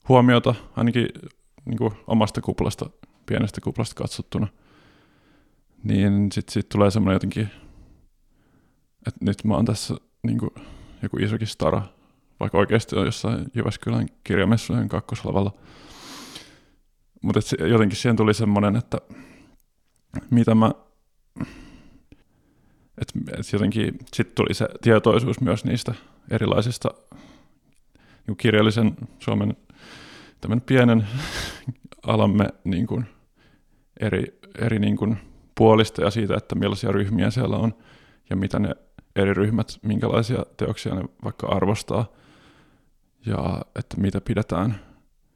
huomiota, 0.09 0.55
ainakin 0.75 1.07
niin 1.65 1.77
kuin 1.77 1.93
omasta 2.07 2.41
kuplasta, 2.41 2.89
pienestä 3.25 3.61
kuplasta 3.61 3.95
katsottuna, 3.95 4.47
niin 5.83 6.31
sitten 6.31 6.53
sit 6.53 6.69
tulee 6.69 6.91
semmoinen 6.91 7.15
jotenkin, 7.15 7.49
että 9.07 9.25
nyt 9.25 9.43
mä 9.43 9.55
oon 9.55 9.65
tässä 9.65 9.95
niin 10.23 10.37
kuin 10.37 10.51
joku 11.01 11.17
isokin 11.17 11.47
stara, 11.47 11.81
vaikka 12.39 12.57
oikeasti 12.57 12.95
on 12.95 13.05
jossain 13.05 13.45
Jyväskylän 13.53 14.07
kirjamessujen 14.23 14.89
kakkoslavalla. 14.89 15.53
Mutta 17.21 17.39
jotenkin 17.67 17.97
siihen 17.97 18.15
tuli 18.15 18.33
semmoinen, 18.33 18.75
että 18.75 18.97
mitä 20.29 20.55
mä 20.55 20.71
että 23.01 23.19
et 23.39 23.53
jotenkin 23.53 23.99
sitten 24.13 24.35
tuli 24.35 24.53
se 24.53 24.67
tietoisuus 24.81 25.41
myös 25.41 25.65
niistä 25.65 25.93
erilaisista 26.31 26.89
niin 28.27 28.37
kirjallisen 28.37 28.95
Suomen 29.19 29.57
tämän 30.41 30.61
pienen 30.61 31.07
alamme 32.07 32.47
niin 32.63 32.87
kuin 32.87 33.05
eri, 33.99 34.39
eri 34.57 34.79
niin 34.79 34.97
kuin 34.97 35.17
puolista 35.55 36.01
ja 36.01 36.11
siitä, 36.11 36.35
että 36.37 36.55
millaisia 36.55 36.91
ryhmiä 36.91 37.31
siellä 37.31 37.57
on 37.57 37.73
ja 38.29 38.35
mitä 38.35 38.59
ne 38.59 38.75
eri 39.17 39.33
ryhmät, 39.33 39.79
minkälaisia 39.81 40.45
teoksia 40.57 40.95
ne 40.95 41.03
vaikka 41.23 41.47
arvostaa 41.47 42.05
ja 43.25 43.61
että 43.75 43.97
mitä 43.97 44.21
pidetään 44.21 44.79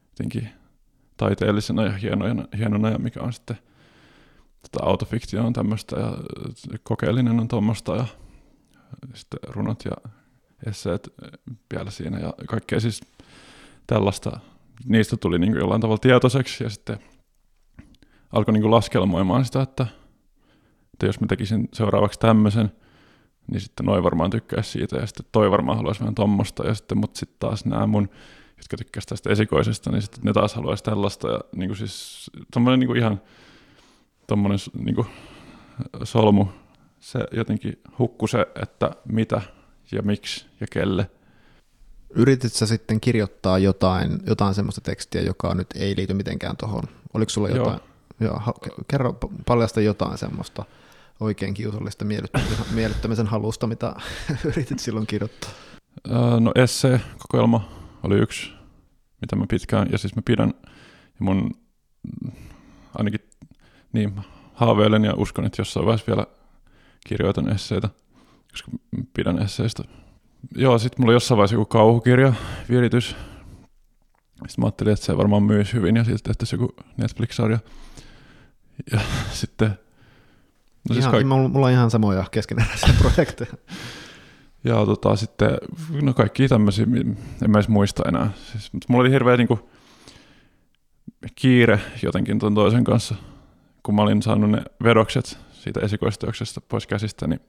jotenkin 0.10 0.50
taiteellisena 1.18 1.84
ja 1.84 1.92
hienona, 1.92 2.46
hienona 2.58 2.90
ja 2.90 3.00
mikä 3.00 3.22
on 3.22 3.34
sitten– 3.34 3.58
tota, 4.62 4.86
autofiktio 4.86 5.46
on 5.46 5.54
tämmöistä 5.54 6.00
ja 6.00 6.18
kokeellinen 6.84 7.40
on 7.40 7.48
tuommoista 7.48 7.96
ja 7.96 8.06
sitten 9.14 9.40
runot 9.48 9.86
ja 9.86 10.12
esseet 10.68 11.14
vielä 11.74 11.92
siinä 11.92 12.20
ja 12.20 12.34
kaikkea 12.48 12.80
siis 12.80 13.02
tällaista. 13.88 14.40
Niistä 14.86 15.18
tuli 15.18 15.40
niin 15.40 15.52
kuin 15.52 15.60
jollain 15.60 15.82
tavalla 15.82 15.98
tietoiseksi 15.98 16.64
ja 16.64 16.70
sitten 16.70 17.00
alkoi 18.32 18.54
niin 18.54 18.62
kuin 18.62 18.72
laskelmoimaan 18.72 19.46
sitä, 19.46 19.62
että, 19.62 19.88
että 20.94 21.06
jos 21.06 21.20
mä 21.20 21.28
tekisin 21.28 21.70
seuraavaksi 21.74 22.20
tämmöisen, 22.20 22.72
niin 23.48 23.62
sitten 23.62 23.86
noin 23.86 24.04
varmaan 24.04 24.30
tykkäisi 24.30 24.72
siitä 24.72 24.98
ja 24.98 25.08
sitten 25.08 25.26
toi 25.32 25.52
varmaan 25.52 25.78
haluaisi 25.78 26.02
vähän 26.02 26.16
tommosta 26.16 26.68
ja 26.68 26.74
sitten 26.74 26.98
mut 26.98 27.16
sitten 27.16 27.40
taas 27.40 27.66
nämä 27.66 27.88
mun, 27.88 28.10
jotka 28.58 28.78
tykkäisi 28.78 29.08
tästä 29.08 29.30
esikoisesta, 29.30 29.92
niin 29.92 30.02
sitten 30.02 30.24
ne 30.24 30.34
taas 30.34 30.54
haluaisi 30.54 30.84
tällaista 30.84 31.28
ja 31.28 31.40
niin 31.56 31.70
kuin 31.70 31.78
siis 31.78 32.30
tommoinen 32.54 32.80
niin 32.80 32.88
kuin 32.88 33.00
ihan 33.00 33.22
tuommoinen 34.28 34.60
niin 34.74 35.06
solmu, 36.04 36.46
se 37.00 37.20
jotenkin 37.32 37.80
hukku 38.00 38.28
se, 38.28 38.48
että 38.62 38.92
mitä 39.06 39.42
ja 39.92 40.02
miksi 40.02 40.46
ja 40.60 40.68
kelle. 40.72 41.10
Yritit 42.10 42.54
sä 42.54 42.66
sitten 42.66 43.02
kirjoittaa 43.02 43.58
jotain, 43.58 44.20
jotain 44.28 44.54
semmoista 44.54 44.82
tekstiä, 44.82 45.22
joka 45.22 45.56
nyt 45.56 45.68
ei 45.76 45.96
liity 45.98 46.14
mitenkään 46.14 46.58
tuohon? 46.58 46.84
Oliko 47.14 47.30
sulla 47.30 47.50
jotain? 47.50 47.80
Joo. 47.80 47.92
Joo, 48.20 48.54
kerro 48.88 49.14
paljasta 49.46 49.82
jotain 49.82 50.18
semmoista 50.18 50.66
oikein 51.22 51.54
kiusallista 51.54 52.06
miellyttämisen, 52.06 52.66
miellyttämisen 52.76 53.28
halusta, 53.28 53.68
mitä 53.68 53.96
yritit 54.46 54.80
silloin 54.80 55.08
kirjoittaa? 55.08 55.50
No 56.40 56.52
esse-kokoelma 56.56 57.70
oli 58.04 58.16
yksi, 58.16 58.52
mitä 59.22 59.36
mä 59.36 59.46
pitkään, 59.50 59.88
ja 59.92 59.98
siis 59.98 60.16
mä 60.16 60.22
pidän, 60.26 60.54
ja 61.06 61.20
mun 61.20 61.52
ainakin 62.98 63.20
niin, 63.94 64.22
haaveilen 64.54 65.06
ja 65.06 65.14
uskon, 65.16 65.46
että 65.46 65.62
jossain 65.62 65.86
vaiheessa 65.86 66.08
vielä 66.08 66.26
kirjoitan 67.08 67.50
esseitä, 67.50 67.90
koska 68.52 68.72
pidän 69.14 69.40
esseistä. 69.40 69.84
Joo, 70.56 70.80
sitten 70.80 71.02
mulla 71.02 71.10
oli 71.10 71.16
jossain 71.16 71.38
vaiheessa 71.38 71.56
joku 71.56 71.66
kauhukirja, 71.66 72.34
viritys. 72.70 73.16
Sitten 74.48 74.62
mä 74.62 74.66
ajattelin, 74.66 74.94
että 74.94 75.06
se 75.06 75.18
varmaan 75.18 75.44
myisi 75.44 75.74
hyvin 75.74 75.96
ja 75.96 76.04
sitten 76.04 76.24
tehtäisiin 76.24 76.62
joku 76.62 76.76
Netflix-sarja. 76.98 77.60
Ja 78.92 79.00
sitten... 79.42 79.80
No 80.90 80.94
siis 80.94 81.06
ihan, 81.06 81.12
kaik- 81.12 81.28
mulla 81.52 81.66
on 81.66 81.72
ihan 81.72 81.92
samoja 81.92 82.26
keskeneräisiä 82.32 82.94
projekteja. 83.02 83.54
Ja 84.64 84.86
tota, 84.86 85.16
sitten, 85.16 85.50
no 86.02 86.14
kaikki 86.14 86.48
tämmöisiä, 86.48 86.86
en 87.44 87.52
mä 87.52 87.58
edes 87.58 87.70
muista 87.70 88.04
enää. 88.08 88.32
Siis, 88.52 88.74
mutta 88.74 88.86
mulla 88.90 89.02
oli 89.02 89.12
hirveä 89.12 89.38
niin 89.38 89.48
kuin, 89.48 89.60
kiire 91.36 91.80
jotenkin 92.04 92.40
ton 92.40 92.56
toisen 92.56 92.84
kanssa– 92.84 93.16
kun 93.84 93.96
mä 93.96 94.02
olin 94.02 94.22
saanut 94.22 94.50
ne 94.50 94.64
vedokset 94.84 95.38
siitä 95.52 95.80
esikoisteoksesta 95.80 96.62
pois 96.62 96.88
käsistä, 96.88 97.28
niin 97.28 97.40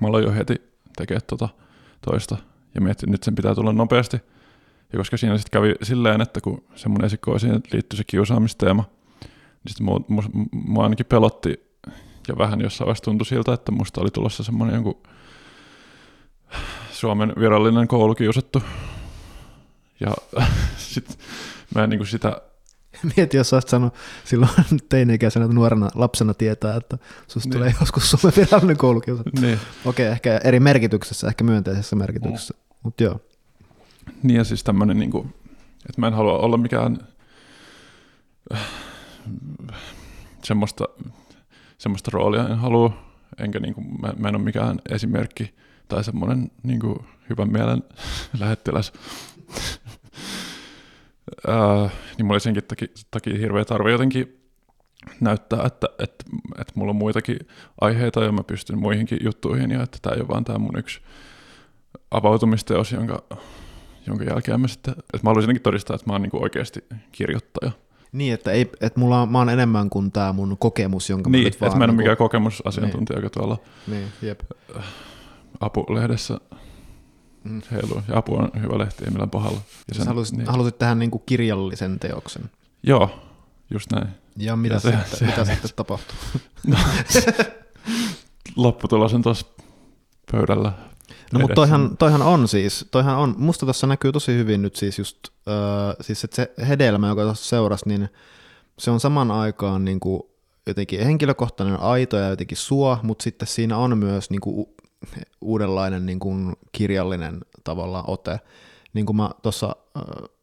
mä 0.00 0.08
aloin 0.08 0.24
jo 0.24 0.32
heti 0.32 0.62
tekemään 0.96 1.22
tuota 1.26 1.48
toista 2.00 2.36
ja 2.74 2.80
mietin, 2.80 2.90
että 2.90 3.10
nyt 3.10 3.22
sen 3.22 3.34
pitää 3.34 3.54
tulla 3.54 3.72
nopeasti. 3.72 4.16
Ja 4.92 4.98
koska 4.98 5.16
siinä 5.16 5.38
sitten 5.38 5.60
kävi 5.60 5.74
silleen, 5.82 6.20
että 6.20 6.40
kun 6.40 6.64
se 6.74 6.88
mun 6.88 7.04
esikoisiin 7.04 7.52
liittyi 7.72 7.96
se 7.96 8.04
kiusaamisteema, 8.06 8.84
niin 9.22 9.68
sitten 9.68 9.84
mua, 9.84 10.00
mua, 10.08 10.22
mua 10.52 10.84
ainakin 10.84 11.06
pelotti 11.06 11.71
ja 12.28 12.38
vähän 12.38 12.60
jossain 12.60 12.86
vaiheessa 12.86 13.04
tuntui 13.04 13.26
siltä, 13.26 13.52
että 13.52 13.72
musta 13.72 14.00
oli 14.00 14.10
tulossa 14.10 14.42
semmoinen 14.42 14.74
jonkun 14.74 15.02
Suomen 16.92 17.32
virallinen 17.38 17.88
koulukiusattu. 17.88 18.62
Ja 20.00 20.14
sitten 20.76 21.16
mä 21.74 21.84
en 21.84 21.90
niin 21.90 21.98
kuin 21.98 22.08
sitä 22.08 22.40
Mieti, 23.16 23.36
jos 23.36 23.52
olisit 23.52 23.70
sanonut 23.70 23.94
silloin 24.24 24.50
teini-ikäisenä 24.88 25.46
nuorena 25.46 25.88
lapsena 25.94 26.34
tietää, 26.34 26.76
että 26.76 26.98
susta 27.28 27.48
niin. 27.48 27.52
tulee 27.52 27.74
joskus 27.80 28.10
Suomen 28.10 28.32
virallinen 28.36 28.76
koulukiusa. 28.76 29.22
Niin. 29.40 29.58
Okei, 29.84 30.06
okay, 30.06 30.12
ehkä 30.12 30.40
eri 30.44 30.60
merkityksessä, 30.60 31.28
ehkä 31.28 31.44
myönteisessä 31.44 31.96
merkityksessä, 31.96 32.54
mm. 32.54 32.74
mutta 32.82 33.02
joo. 33.02 33.20
Niin 34.22 34.36
ja 34.36 34.44
siis 34.44 34.64
tämmöinen, 34.64 34.98
niin 34.98 35.10
kuin, 35.10 35.34
että 35.88 36.00
mä 36.00 36.06
en 36.06 36.14
halua 36.14 36.38
olla 36.38 36.56
mikään 36.56 36.98
äh, 38.52 38.60
semmoista, 40.44 40.84
semmoista 41.82 42.10
roolia 42.14 42.48
en 42.48 42.58
halua, 42.58 42.92
enkä 43.38 43.60
niin 43.60 43.74
kuin, 43.74 43.86
mä, 44.02 44.12
mä 44.18 44.28
en 44.28 44.36
ole 44.36 44.44
mikään 44.44 44.78
esimerkki 44.90 45.54
tai 45.88 46.04
semmoinen 46.04 46.50
niin 46.62 46.80
kuin, 46.80 46.98
hyvän 47.30 47.52
mielen 47.52 47.82
lähettiläs 48.40 48.92
Äh, 51.48 51.92
niin 52.18 52.26
mulla 52.26 52.34
oli 52.34 52.40
senkin 52.40 52.64
takia, 52.64 52.88
takia 53.10 53.38
hirveä 53.38 53.64
tarve 53.64 53.90
jotenkin 53.90 54.40
näyttää, 55.20 55.62
että, 55.66 55.86
että, 55.98 56.24
että 56.60 56.72
mulla 56.74 56.90
on 56.90 56.96
muitakin 56.96 57.38
aiheita 57.80 58.24
ja 58.24 58.32
mä 58.32 58.42
pystyn 58.42 58.78
muihinkin 58.78 59.18
juttuihin 59.22 59.70
ja 59.70 59.82
että 59.82 59.98
tämä 60.02 60.14
ei 60.14 60.20
ole 60.20 60.28
vaan 60.28 60.44
tämä 60.44 60.58
mun 60.58 60.78
yksi 60.78 61.00
avautumisteos, 62.10 62.92
jonka, 62.92 63.22
jonka 64.06 64.24
jälkeen 64.24 64.60
mä 64.60 64.68
sitten, 64.68 64.92
että 64.92 65.18
mä 65.22 65.30
haluaisin 65.30 65.62
todistaa, 65.62 65.94
että 65.94 66.06
mä 66.06 66.12
oon 66.12 66.22
niin 66.22 66.42
oikeasti 66.42 66.84
kirjoittaja. 67.12 67.72
Niin, 68.12 68.34
että, 68.34 68.50
ei, 68.50 68.70
että 68.80 69.00
mulla 69.00 69.22
on, 69.22 69.32
mä 69.32 69.38
oon 69.38 69.48
enemmän 69.48 69.90
kuin 69.90 70.12
tämä 70.12 70.32
mun 70.32 70.56
kokemus, 70.58 71.10
jonka 71.10 71.30
niin, 71.30 71.42
mä 71.42 71.44
nyt 71.44 71.60
vaan... 71.60 71.68
että 71.68 71.78
mä 71.78 71.84
en 71.84 71.90
ole 71.90 71.96
niin 71.96 72.02
mikään 72.02 72.16
kokemusasiantuntija, 72.16 73.16
niin. 73.16 73.24
joka 73.24 73.40
tuolla 73.40 73.58
niin, 73.86 74.08
jep. 74.22 74.40
apulehdessä 75.60 76.38
mm. 77.44 77.62
heiluu. 77.70 78.02
Ja 78.08 78.18
apu 78.18 78.34
on 78.34 78.50
hyvä 78.62 78.78
lehti, 78.78 79.04
ei 79.04 79.10
millään 79.10 79.30
pahalla. 79.30 79.60
Ja 79.88 79.94
sen, 79.94 80.06
halusit, 80.06 80.36
niin. 80.36 80.48
halusit 80.48 80.78
tehdä 80.78 80.94
niin 80.94 81.10
kuin 81.10 81.22
kirjallisen 81.26 81.98
teoksen. 81.98 82.50
Joo, 82.82 83.10
just 83.70 83.92
näin. 83.92 84.08
Ja 84.36 84.56
mitä, 84.56 84.74
ja 84.74 84.80
se, 84.80 84.90
sitten, 84.90 85.18
se, 85.18 85.24
mitä 85.24 85.44
se, 85.44 85.52
sitten 85.52 85.70
tapahtuu? 85.76 86.16
No, 86.66 86.76
lopputulos 88.56 89.14
on 89.14 89.22
tuossa 89.22 89.46
pöydällä. 90.32 90.72
No 91.32 91.40
mutta 91.40 91.54
toihan, 91.54 91.96
toihan, 91.96 92.22
on 92.22 92.48
siis, 92.48 92.86
toihan 92.90 93.18
on, 93.18 93.34
musta 93.38 93.66
tuossa 93.66 93.86
näkyy 93.86 94.12
tosi 94.12 94.32
hyvin 94.32 94.62
nyt 94.62 94.76
siis 94.76 94.98
just, 94.98 95.18
äh, 95.48 95.96
siis 96.00 96.24
että 96.24 96.36
se 96.36 96.52
hedelmä, 96.68 97.08
joka 97.08 97.22
tuossa 97.22 97.48
seurasi, 97.48 97.88
niin 97.88 98.08
se 98.78 98.90
on 98.90 99.00
saman 99.00 99.30
aikaan 99.30 99.84
niin 99.84 100.00
kuin 100.00 100.22
jotenkin 100.66 101.04
henkilökohtainen 101.04 101.80
aito 101.80 102.16
ja 102.16 102.28
jotenkin 102.28 102.56
suo, 102.56 102.98
mutta 103.02 103.22
sitten 103.22 103.48
siinä 103.48 103.76
on 103.76 103.98
myös 103.98 104.30
niin 104.30 104.40
kuin 104.40 104.66
uudenlainen 105.40 106.06
niin 106.06 106.18
kuin 106.18 106.52
kirjallinen 106.72 107.40
tavallaan 107.64 108.04
ote. 108.06 108.40
Niin 108.94 109.06
kuin 109.06 109.16
mä 109.16 109.30
tuossa 109.42 109.76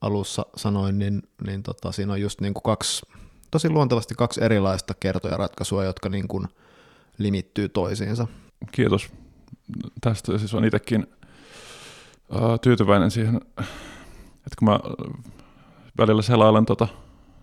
alussa 0.01 0.45
sanoin, 0.55 0.99
niin, 0.99 1.21
niin 1.47 1.63
tota, 1.63 1.91
siinä 1.91 2.13
on 2.13 2.21
just 2.21 2.41
niin 2.41 2.53
kuin 2.53 2.63
kaksi, 2.63 3.05
tosi 3.51 3.69
luontevasti 3.69 4.15
kaksi 4.15 4.43
erilaista 4.43 4.93
kertoja 4.99 5.37
ratkaisua, 5.37 5.83
jotka 5.83 6.09
niin 6.09 6.27
kuin 6.27 6.47
limittyy 7.17 7.69
toisiinsa. 7.69 8.27
Kiitos 8.71 9.09
tästä. 10.01 10.37
Siis 10.37 10.53
on 10.53 10.65
itsekin 10.65 11.07
tyytyväinen 12.61 13.11
siihen, 13.11 13.35
että 14.35 14.55
kun 14.59 14.69
mä 14.69 14.79
välillä 15.97 16.21
selailen 16.21 16.65
tota, 16.65 16.87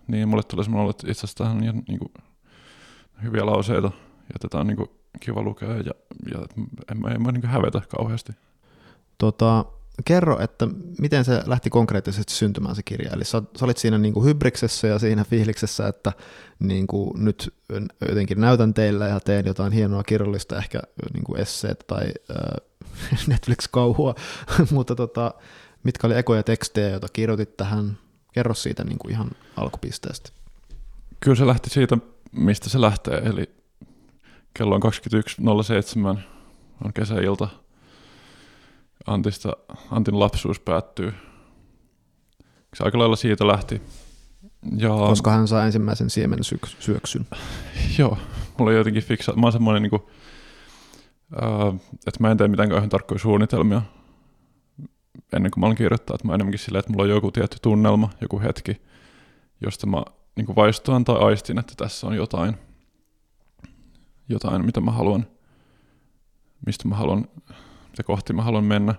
niin 0.07 0.29
mulle 0.29 0.43
tulee 0.43 0.63
semmoinen 0.63 0.89
että 0.89 1.11
itse 1.11 1.25
asiassa 1.25 1.49
on 1.49 1.57
niin 1.57 1.99
kuin, 1.99 2.11
hyviä 3.23 3.45
lauseita 3.45 3.91
ja 4.33 4.39
tätä 4.39 4.57
on 4.57 4.67
niin 4.67 4.77
kuin, 4.77 4.89
kiva 5.19 5.41
lukea 5.41 5.69
ja, 5.69 5.93
ja 6.31 6.39
en 6.91 7.01
mä, 7.01 7.07
en 7.07 7.21
mä 7.21 7.31
niin 7.31 7.45
hävetä 7.45 7.81
kauheasti. 7.97 8.33
Tota, 9.17 9.65
kerro, 10.05 10.39
että 10.39 10.67
miten 10.99 11.25
se 11.25 11.43
lähti 11.45 11.69
konkreettisesti 11.69 12.33
syntymään 12.33 12.75
se 12.75 12.83
kirja. 12.83 13.11
Eli 13.13 13.25
sä, 13.25 13.41
sä 13.59 13.65
olit 13.65 13.77
siinä 13.77 13.97
niin 13.97 14.13
kuin 14.13 14.25
hybriksessä 14.25 14.87
ja 14.87 14.99
siinä 14.99 15.23
fiiliksessä, 15.23 15.87
että 15.87 16.13
niin 16.59 16.87
kuin 16.87 17.25
nyt 17.25 17.53
jotenkin 18.09 18.41
näytän 18.41 18.73
teille 18.73 19.09
ja 19.09 19.19
teen 19.19 19.45
jotain 19.45 19.73
hienoa 19.73 20.03
kirjallista, 20.03 20.57
ehkä 20.57 20.79
niin 21.13 21.23
kuin 21.23 21.41
esseet 21.41 21.83
tai 21.87 22.05
äh, 22.31 23.17
Netflix-kauhua, 23.27 24.15
mutta 24.71 24.95
tota, 24.95 25.33
mitkä 25.83 26.07
oli 26.07 26.17
ekoja 26.17 26.43
tekstejä, 26.43 26.89
joita 26.89 27.07
kirjoitit 27.13 27.57
tähän? 27.57 27.97
Kerro 28.33 28.53
siitä 28.53 28.83
niin 28.83 28.97
kuin 28.97 29.11
ihan 29.11 29.31
alkupisteestä. 29.55 30.29
Kyllä 31.19 31.37
se 31.37 31.47
lähti 31.47 31.69
siitä, 31.69 31.97
mistä 32.31 32.69
se 32.69 32.81
lähtee, 32.81 33.17
eli 33.17 33.49
kello 34.53 34.75
on 34.75 34.81
21.07, 36.15 36.19
on 36.85 36.93
kesäilta. 36.93 37.47
Antista, 39.07 39.53
Antin 39.91 40.19
lapsuus 40.19 40.59
päättyy. 40.59 41.13
Se 42.73 42.83
aika 42.83 42.99
lailla 42.99 43.15
siitä 43.15 43.47
lähti. 43.47 43.81
Ja... 44.77 44.89
Koska 44.89 45.31
hän 45.31 45.47
saa 45.47 45.65
ensimmäisen 45.65 46.09
siemen 46.09 46.39
syöksyn. 46.79 47.27
Joo, 47.97 48.17
mulla 48.57 48.71
on 48.71 48.77
jotenkin 48.77 49.03
fiksa. 49.03 49.33
Mä 49.33 49.45
oon 49.45 49.51
semmoinen, 49.51 49.81
niin 49.83 49.89
kuin, 49.89 50.01
äh, 51.43 51.75
että 52.07 52.19
mä 52.19 52.31
en 52.31 52.37
tee 52.37 52.47
mitään 52.47 52.69
kauhean 52.69 52.89
tarkkoja 52.89 53.19
suunnitelmia 53.19 53.81
ennen 55.33 55.51
kuin 55.51 55.61
mä 55.61 55.65
alan 55.65 55.77
kirjoittaa. 55.77 56.15
Että 56.15 56.27
mä 56.27 56.35
enemmänkin 56.35 56.59
silleen, 56.59 56.79
että 56.79 56.91
mulla 56.91 57.03
on 57.03 57.09
joku 57.09 57.31
tietty 57.31 57.57
tunnelma, 57.61 58.09
joku 58.21 58.39
hetki, 58.39 58.81
josta 59.61 59.87
mä 59.87 60.03
niin 60.35 60.55
vaistoan 60.55 61.05
tai 61.05 61.17
aistin, 61.17 61.59
että 61.59 61.73
tässä 61.77 62.07
on 62.07 62.15
jotain 62.15 62.57
jotain, 64.29 64.65
mitä 64.65 64.81
mä 64.81 64.91
haluan, 64.91 65.27
mistä 66.65 66.87
mä 66.87 66.95
haluan, 66.95 67.27
mitä 67.97 68.07
kohti 68.07 68.33
mä 68.33 68.41
haluan 68.41 68.63
mennä. 68.63 68.95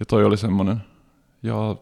Ja 0.00 0.06
toi 0.06 0.24
oli 0.24 0.36
semmoinen. 0.36 0.76
Ja, 1.42 1.76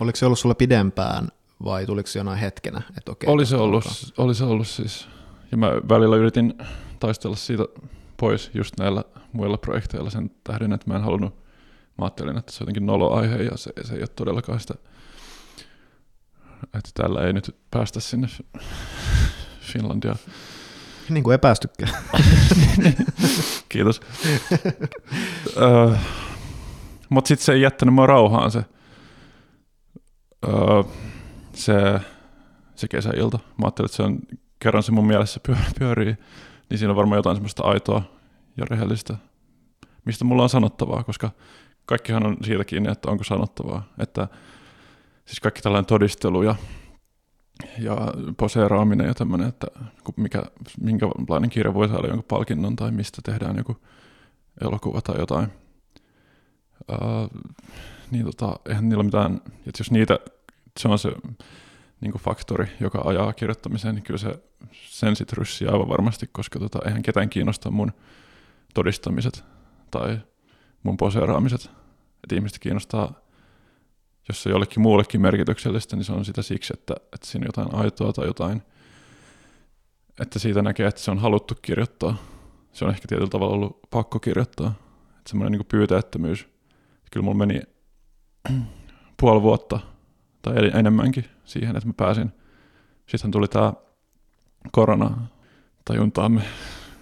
Oliko 0.00 0.16
se 0.16 0.26
ollut 0.26 0.38
sulla 0.38 0.54
pidempään 0.54 1.28
vai 1.64 1.86
tuliko 1.86 2.06
se 2.06 2.18
jonain 2.18 2.38
hetkenä? 2.38 2.82
Että 2.98 3.12
okei, 3.12 3.30
oli, 3.30 3.46
se 3.46 3.56
ollut, 3.56 4.12
oli 4.18 4.34
se 4.34 4.44
ollut 4.44 4.66
siis. 4.66 5.08
Ja 5.50 5.56
mä 5.56 5.68
välillä 5.88 6.16
yritin 6.16 6.54
taistella 7.00 7.36
siitä 7.36 7.64
pois 8.16 8.50
just 8.54 8.78
näillä 8.78 9.04
muilla 9.32 9.58
projekteilla 9.58 10.10
sen 10.10 10.30
tähden, 10.44 10.72
että 10.72 10.90
mä 10.90 10.96
en 10.96 11.02
halunnut, 11.02 11.34
mä 11.98 12.04
ajattelin, 12.04 12.38
että 12.38 12.52
se 12.52 12.56
on 12.56 12.64
jotenkin 12.64 12.86
nolo-aihe 12.86 13.36
ja 13.36 13.56
se, 13.56 13.72
se 13.84 13.94
ei 13.94 14.00
ole 14.00 14.08
todellakaan 14.08 14.60
sitä, 14.60 14.74
että 16.62 16.90
tällä 16.94 17.26
ei 17.26 17.32
nyt 17.32 17.56
päästä 17.70 18.00
sinne 18.00 18.28
Finlandia 19.60 20.16
niin 21.10 21.24
kuin 21.24 21.34
epästykään. 21.34 21.92
Kiitos. 23.68 24.00
uh, 25.56 25.96
Mutta 27.08 27.28
sitten 27.28 27.44
se 27.44 27.52
ei 27.52 27.60
jättänyt 27.60 27.94
mua 27.94 28.06
rauhaan 28.06 28.50
se, 28.50 28.64
uh, 30.46 30.92
se, 31.52 32.00
se 32.74 32.88
kesäilta. 32.88 33.38
Mä 33.38 33.64
ajattelin, 33.64 33.86
että 33.86 33.96
se 33.96 34.02
on, 34.02 34.18
kerran 34.58 34.82
se 34.82 34.92
mun 34.92 35.06
mielessä 35.06 35.40
pyörii, 35.78 36.16
niin 36.70 36.78
siinä 36.78 36.90
on 36.90 36.96
varmaan 36.96 37.18
jotain 37.18 37.36
semmoista 37.36 37.62
aitoa 37.62 38.02
ja 38.56 38.64
rehellistä, 38.70 39.16
mistä 40.04 40.24
mulla 40.24 40.42
on 40.42 40.48
sanottavaa, 40.48 41.04
koska 41.04 41.30
kaikkihan 41.86 42.26
on 42.26 42.36
siitä 42.42 42.64
kiinni, 42.64 42.90
että 42.92 43.10
onko 43.10 43.24
sanottavaa. 43.24 43.82
Että 43.98 44.28
siis 45.24 45.40
kaikki 45.40 45.62
tällainen 45.62 45.86
todistelu 45.86 46.42
ja 46.42 46.54
ja 47.78 47.96
poseeraaminen 48.36 49.06
ja 49.06 49.14
tämmöinen, 49.14 49.48
että 49.48 49.66
mikä, 50.16 50.42
minkälainen 50.80 51.50
kirja 51.50 51.74
voi 51.74 51.88
saada 51.88 52.08
jonkun 52.08 52.24
palkinnon 52.28 52.76
tai 52.76 52.90
mistä 52.90 53.22
tehdään 53.24 53.56
joku 53.56 53.76
elokuva 54.60 55.00
tai 55.00 55.18
jotain. 55.18 55.48
Uh, 56.92 57.42
niin 58.10 58.24
tota, 58.24 58.56
eihän 58.68 58.88
niillä 58.88 59.04
mitään, 59.04 59.34
että 59.36 59.80
jos 59.80 59.90
niitä, 59.90 60.18
se 60.80 60.88
on 60.88 60.98
se 60.98 61.12
niin 62.00 62.12
faktori, 62.18 62.66
joka 62.80 63.02
ajaa 63.04 63.32
kirjoittamiseen, 63.32 63.94
niin 63.94 64.02
kyllä 64.02 64.18
se 64.18 64.38
sen 64.72 65.16
sit 65.16 65.32
ryssii 65.32 65.68
aivan 65.68 65.88
varmasti, 65.88 66.26
koska 66.32 66.58
tota, 66.58 66.78
eihän 66.84 67.02
ketään 67.02 67.28
kiinnosta 67.28 67.70
mun 67.70 67.92
todistamiset 68.74 69.44
tai 69.90 70.20
mun 70.82 70.96
poseeraamiset. 70.96 71.70
Että 72.24 72.34
ihmistä 72.34 72.58
kiinnostaa 72.58 73.23
jos 74.28 74.42
se 74.42 74.50
jollekin 74.50 74.82
muullekin 74.82 75.20
merkityksellistä, 75.20 75.96
niin 75.96 76.04
se 76.04 76.12
on 76.12 76.24
sitä 76.24 76.42
siksi, 76.42 76.74
että, 76.78 76.94
että 77.12 77.26
siinä 77.26 77.44
on 77.44 77.48
jotain 77.48 77.84
aitoa 77.84 78.12
tai 78.12 78.26
jotain, 78.26 78.62
että 80.20 80.38
siitä 80.38 80.62
näkee, 80.62 80.86
että 80.86 81.00
se 81.00 81.10
on 81.10 81.18
haluttu 81.18 81.54
kirjoittaa. 81.62 82.16
Se 82.72 82.84
on 82.84 82.90
ehkä 82.90 83.08
tietyllä 83.08 83.30
tavalla 83.30 83.54
ollut 83.54 83.80
pakko 83.90 84.20
kirjoittaa. 84.20 84.74
Että 85.18 85.30
semmoinen 85.30 85.52
niin 85.58 85.66
pyyteettömyys. 85.66 86.48
Kyllä 87.10 87.24
mulla 87.24 87.38
meni 87.38 87.62
puoli 89.20 89.42
vuotta 89.42 89.80
tai 90.42 90.70
enemmänkin 90.74 91.24
siihen, 91.44 91.76
että 91.76 91.88
mä 91.88 91.92
pääsin. 91.96 92.32
Sitten 93.06 93.30
tuli 93.30 93.48
tämä 93.48 93.72
korona 94.72 95.26
tajuntaamme 95.84 96.42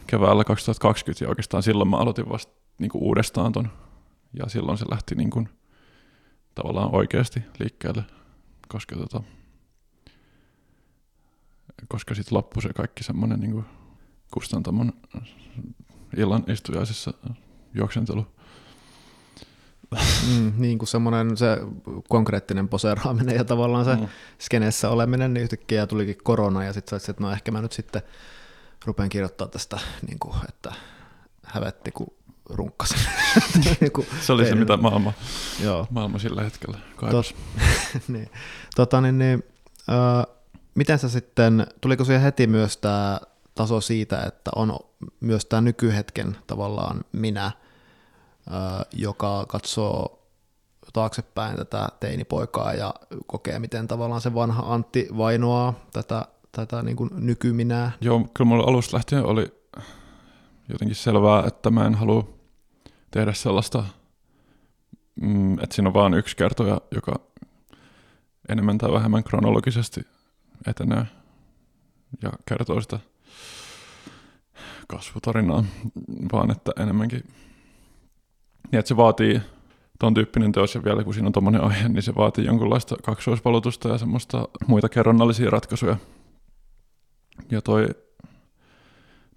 keväällä 0.07 0.45
2020 0.45 1.25
ja 1.25 1.29
oikeastaan 1.29 1.63
silloin 1.63 1.91
mä 1.91 1.97
aloitin 1.97 2.29
vasta 2.29 2.53
niin 2.79 2.91
uudestaan 2.95 3.53
ton. 3.53 3.71
Ja 4.39 4.49
silloin 4.49 4.79
se 4.79 4.85
lähti 4.91 5.15
niin 5.15 5.31
kuin 5.31 5.49
tavallaan 6.55 6.95
oikeasti 6.95 7.43
liikkeelle, 7.59 8.05
koska, 8.69 8.97
tota, 8.97 9.23
koska 11.89 12.15
sitten 12.15 12.39
loppui 12.39 12.63
se 12.63 12.73
kaikki 12.73 13.05
semmoinen 13.05 13.41
niin 13.41 13.65
kustantamon 14.31 14.93
illan 16.17 16.45
istujaisissa 16.49 17.15
juoksentelu. 17.75 18.27
Mm, 20.29 20.53
niin 20.57 20.79
kuin 20.79 20.89
semmoinen 20.89 21.37
se 21.37 21.59
konkreettinen 22.09 22.69
poseeraaminen 22.69 23.37
ja 23.37 23.45
tavallaan 23.45 23.85
se 23.85 23.97
mm. 23.97 24.09
skeneessä 24.39 24.91
oleminen, 24.91 25.35
niin 25.35 25.43
yhtäkkiä 25.43 25.87
tulikin 25.87 26.19
korona 26.25 26.65
ja 26.65 26.73
sitten 26.73 27.01
että 27.09 27.23
no 27.23 27.33
ehkä 27.33 27.51
mä 27.51 27.63
nyt 27.63 27.73
sitten 27.73 28.03
rupean 28.85 29.09
kirjoittaa 29.09 29.49
tästä, 29.49 29.81
niin 30.07 30.19
kuin, 30.19 30.35
että 30.49 30.73
hävetti, 31.45 31.91
kun 31.91 32.15
runkkasin. 32.51 32.99
Se 34.21 34.33
oli 34.33 34.47
se, 34.47 34.55
mitä 34.55 34.77
maailma, 34.77 35.13
Joo. 35.63 35.87
maailma 35.91 36.19
sillä 36.19 36.43
hetkellä 36.43 36.79
kaipasi. 36.97 37.35
Tot, 37.93 38.09
niin. 38.09 38.31
Tota, 38.77 39.01
niin, 39.01 39.19
niin, 39.19 39.43
äh, 39.91 40.37
miten 40.75 40.99
sä 40.99 41.09
sitten, 41.09 41.67
tuliko 41.81 42.05
siihen 42.05 42.23
heti 42.23 42.47
myös 42.47 42.77
tämä 42.77 43.21
taso 43.55 43.81
siitä, 43.81 44.23
että 44.23 44.51
on 44.57 44.79
myös 45.21 45.45
tämä 45.45 45.61
nykyhetken 45.61 46.37
tavallaan 46.47 47.05
minä, 47.13 47.45
äh, 47.47 47.53
joka 48.93 49.45
katsoo 49.49 50.19
taaksepäin 50.93 51.57
tätä 51.57 51.89
teinipoikaa 52.01 52.75
ja 52.75 52.95
kokee, 53.27 53.59
miten 53.59 53.89
tavallaan 53.89 54.21
se 54.21 54.35
vanha 54.35 54.75
Antti 54.75 55.09
vainoaa 55.17 55.75
tätä 55.93 56.27
tätä 56.53 56.83
niin 56.83 56.97
kuin 56.97 57.11
nykyminää. 57.13 57.93
Joo, 58.01 58.27
kyllä 58.35 58.49
mulla 58.49 58.65
alusta 58.65 58.97
lähtien 58.97 59.25
oli 59.25 59.62
jotenkin 60.69 60.97
selvää, 60.97 61.45
että 61.47 61.71
mä 61.71 61.87
en 61.87 61.95
halua 61.95 62.29
tehdä 63.11 63.33
sellaista, 63.33 63.85
mm, 65.21 65.59
että 65.59 65.75
siinä 65.75 65.89
on 65.89 65.95
vain 65.95 66.15
yksi 66.15 66.37
kertoja, 66.37 66.81
joka 66.95 67.21
enemmän 68.49 68.79
tai 68.79 68.93
vähemmän 68.93 69.25
kronologisesti 69.25 70.01
etenee 70.67 71.07
ja 72.23 72.33
kertoo 72.47 72.81
sitä 72.81 72.99
kasvutarinaa, 74.89 75.65
vaan 76.33 76.51
että 76.51 76.73
enemmänkin 76.79 77.25
niin, 78.73 78.79
että 78.79 78.89
se 78.89 78.97
vaatii 78.97 79.41
ton 79.99 80.15
tyyppinen 80.15 80.53
teos 80.53 80.75
ja 80.75 80.85
vielä 80.85 81.05
kun 81.05 81.15
siinä 81.15 81.27
on 81.27 81.33
tommonen 81.33 81.65
aihe, 81.65 81.89
niin 81.89 82.03
se 82.03 82.15
vaatii 82.15 82.45
jonkunlaista 82.45 82.97
kaksoisvalutusta 83.03 83.89
ja 83.89 83.99
semmoista 83.99 84.49
muita 84.67 84.89
kerronnallisia 84.89 85.51
ratkaisuja. 85.51 85.97
Ja 87.51 87.63
toi, 87.63 87.89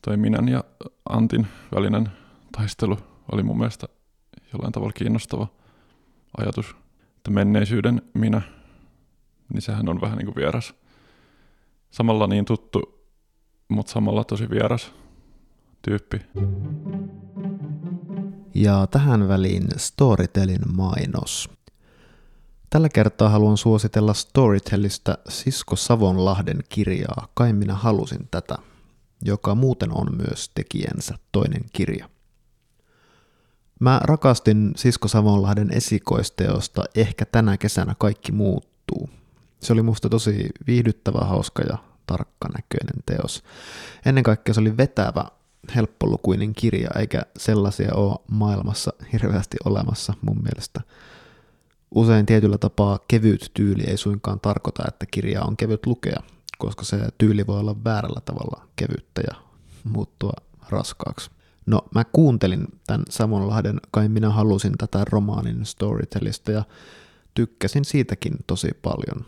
toi 0.02 0.18
minän 0.18 0.50
ja 0.50 0.64
Antin 1.10 1.48
välinen 1.76 2.10
taistelu 2.52 2.98
oli 3.32 3.44
mun 3.44 3.58
mielestä 3.58 3.88
jollain 4.54 4.74
tavalla 4.74 4.94
kiinnostava 4.94 5.48
ajatus, 6.38 6.76
että 7.18 7.32
menneisyyden 7.32 8.02
minä, 8.14 8.42
niin 9.54 9.62
sehän 9.62 9.90
on 9.90 10.02
vähän 10.02 10.18
niin 10.18 10.26
kuin 10.26 10.36
vieras. 10.36 10.74
Samalla 11.92 12.28
niin 12.28 12.46
tuttu, 12.46 13.08
mutta 13.68 13.92
samalla 13.92 14.24
tosi 14.24 14.50
vieras 14.50 14.92
tyyppi. 15.82 16.22
Ja 18.56 18.88
tähän 18.88 19.28
väliin 19.28 19.68
Storytelin 19.78 20.76
mainos. 20.76 21.50
Tällä 22.70 22.90
kertaa 22.90 23.30
haluan 23.30 23.58
suositella 23.58 24.14
Storytellistä 24.14 25.18
Sisko 25.30 25.76
Savonlahden 25.76 26.60
kirjaa 26.70 27.28
Kai 27.34 27.54
minä 27.54 27.74
halusin 27.74 28.28
tätä, 28.32 28.56
joka 29.26 29.56
muuten 29.56 29.92
on 29.92 30.08
myös 30.18 30.50
tekijänsä 30.56 31.16
toinen 31.32 31.62
kirja. 31.74 32.10
Mä 33.80 34.02
rakastin 34.04 34.72
Sisko 34.76 35.08
Savonlahden 35.08 35.72
esikoisteosta 35.72 36.84
Ehkä 36.96 37.26
tänä 37.26 37.58
kesänä 37.58 37.96
kaikki 37.98 38.32
muuttuu. 38.32 39.10
Se 39.60 39.74
oli 39.74 39.82
musta 39.82 40.10
tosi 40.10 40.50
viihdyttävä, 40.68 41.26
hauska 41.26 41.64
ja 41.64 41.78
tarkkanäköinen 42.08 43.04
teos. 43.06 43.44
Ennen 44.06 44.24
kaikkea 44.24 44.54
se 44.54 44.60
oli 44.60 44.78
vetävä 44.78 45.26
helppolukuinen 45.76 46.54
kirja, 46.54 46.90
eikä 47.00 47.22
sellaisia 47.38 47.94
ole 47.96 48.20
maailmassa 48.28 48.94
hirveästi 49.14 49.58
olemassa 49.66 50.14
mun 50.22 50.44
mielestä. 50.44 50.82
Usein 51.96 52.26
tietyllä 52.26 52.58
tapaa 52.58 53.00
kevyt 53.08 53.52
tyyli 53.54 53.84
ei 53.84 53.98
suinkaan 53.98 54.40
tarkoita, 54.40 54.84
että 54.88 55.06
kirja 55.06 55.44
on 55.44 55.58
kevyt 55.58 55.86
lukea, 55.86 56.20
koska 56.58 56.86
se 56.86 56.98
tyyli 57.18 57.48
voi 57.48 57.60
olla 57.60 57.84
väärällä 57.84 58.22
tavalla 58.26 58.68
kevyttä 58.76 59.22
ja 59.32 59.42
muuttua 59.84 60.34
raskaaksi. 60.70 61.32
No, 61.66 61.82
mä 61.96 62.04
kuuntelin 62.04 62.68
tämän 62.88 63.04
Savonlahden 63.10 63.82
Kai 63.92 64.10
minä 64.10 64.30
halusin 64.30 64.74
tätä 64.78 65.06
romaanin 65.10 65.66
storytellista 65.66 66.52
ja 66.52 66.64
tykkäsin 67.34 67.86
siitäkin 67.86 68.34
tosi 68.48 68.70
paljon. 68.82 69.26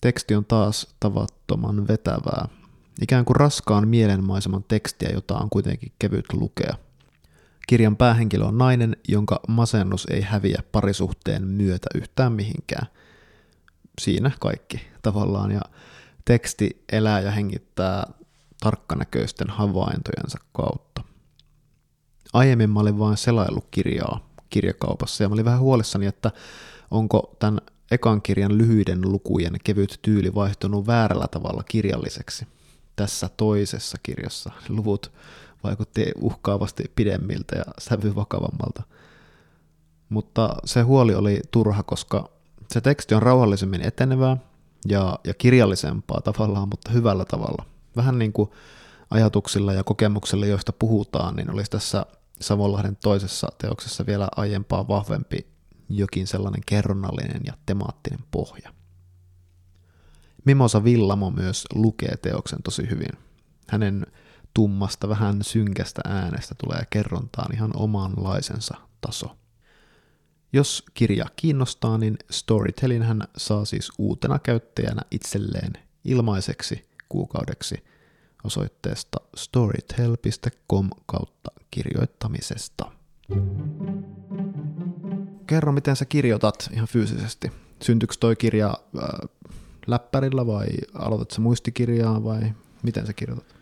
Teksti 0.00 0.34
on 0.34 0.44
taas 0.44 0.94
tavattoman 1.00 1.88
vetävää, 1.88 2.48
ikään 3.02 3.24
kuin 3.24 3.36
raskaan 3.36 3.88
mielenmaiseman 3.88 4.64
tekstiä, 4.68 5.10
jota 5.12 5.38
on 5.38 5.50
kuitenkin 5.50 5.92
kevyt 5.98 6.32
lukea. 6.32 6.74
Kirjan 7.66 7.96
päähenkilö 7.96 8.44
on 8.44 8.58
nainen, 8.58 8.96
jonka 9.08 9.40
masennus 9.48 10.06
ei 10.10 10.20
häviä 10.20 10.62
parisuhteen 10.72 11.48
myötä 11.48 11.86
yhtään 11.94 12.32
mihinkään. 12.32 12.86
Siinä 14.00 14.30
kaikki 14.40 14.80
tavallaan, 15.02 15.50
ja 15.50 15.60
teksti 16.28 16.84
elää 16.92 17.20
ja 17.20 17.30
hengittää 17.30 18.12
tarkkanäköisten 18.60 19.50
havaintojensa 19.50 20.38
kautta. 20.52 21.04
Aiemmin 22.32 22.70
mä 22.70 22.80
olin 22.80 22.98
vain 22.98 23.16
selaillut 23.16 23.68
kirjaa 23.70 24.28
kirjakaupassa 24.50 25.24
ja 25.24 25.28
mä 25.28 25.32
olin 25.32 25.44
vähän 25.44 25.60
huolissani, 25.60 26.06
että 26.06 26.30
onko 26.90 27.36
tämän 27.38 27.60
ekan 27.90 28.22
kirjan 28.22 28.58
lyhyiden 28.58 29.12
lukujen 29.12 29.52
kevyt 29.64 29.98
tyyli 30.02 30.34
vaihtunut 30.34 30.86
väärällä 30.86 31.26
tavalla 31.28 31.62
kirjalliseksi– 31.62 32.46
tässä 32.96 33.30
toisessa 33.36 33.98
kirjassa 34.02 34.50
luvut 34.68 35.12
vaikutti 35.64 36.12
uhkaavasti 36.16 36.92
pidemmiltä 36.94 37.56
ja 37.56 37.64
sävy 37.78 38.14
vakavammalta. 38.14 38.82
Mutta 40.08 40.56
se 40.64 40.80
huoli 40.80 41.14
oli 41.14 41.40
turha, 41.50 41.82
koska 41.82 42.30
se 42.72 42.80
teksti 42.80 43.14
on 43.14 43.22
rauhallisemmin 43.22 43.82
etenevää 43.82 44.36
ja, 44.86 45.18
ja 45.24 45.34
kirjallisempaa 45.34 46.20
tavallaan, 46.20 46.68
mutta 46.68 46.90
hyvällä 46.90 47.24
tavalla. 47.24 47.64
Vähän 47.96 48.18
niin 48.18 48.32
kuin 48.32 48.50
ajatuksilla 49.10 49.72
ja 49.72 49.84
kokemuksilla, 49.84 50.46
joista 50.46 50.72
puhutaan, 50.72 51.36
niin 51.36 51.50
olisi 51.50 51.70
tässä 51.70 52.06
Savonlahden 52.40 52.96
toisessa 52.96 53.48
teoksessa 53.58 54.06
vielä 54.06 54.28
aiempaa 54.36 54.88
vahvempi 54.88 55.46
jokin 55.88 56.26
sellainen 56.26 56.62
kerronnallinen 56.66 57.40
ja 57.46 57.52
temaattinen 57.66 58.24
pohja. 58.30 58.72
Mimosa 60.44 60.84
Villamo 60.84 61.30
myös 61.30 61.64
lukee 61.74 62.16
teoksen 62.16 62.62
tosi 62.62 62.90
hyvin. 62.90 63.12
Hänen 63.68 64.06
tummasta, 64.54 65.08
vähän 65.08 65.44
synkästä 65.44 66.00
äänestä 66.04 66.54
tulee 66.54 66.82
kerrontaan 66.90 67.54
ihan 67.54 67.70
omanlaisensa 67.74 68.74
taso. 69.00 69.36
Jos 70.52 70.84
kirja 70.94 71.26
kiinnostaa, 71.36 71.98
niin 71.98 72.18
Storytelin 72.30 73.02
hän 73.02 73.22
saa 73.36 73.64
siis 73.64 73.92
uutena 73.98 74.38
käyttäjänä 74.38 75.02
itselleen 75.10 75.72
ilmaiseksi 76.04 76.88
kuukaudeksi 77.08 77.84
osoitteesta 78.44 79.18
storytel.com 79.36 80.90
kautta 81.06 81.50
kirjoittamisesta. 81.70 82.90
Kerro, 85.46 85.72
miten 85.72 85.96
sä 85.96 86.04
kirjoitat 86.04 86.70
ihan 86.72 86.88
fyysisesti. 86.88 87.52
Syntyykö 87.82 88.14
toi 88.20 88.36
kirja 88.36 88.74
äh, 88.98 89.28
läppärillä 89.86 90.46
vai 90.46 90.66
aloitat 90.94 91.30
sä 91.30 91.40
muistikirjaa 91.40 92.24
vai 92.24 92.40
miten 92.82 93.06
sä 93.06 93.12
kirjoitat? 93.12 93.54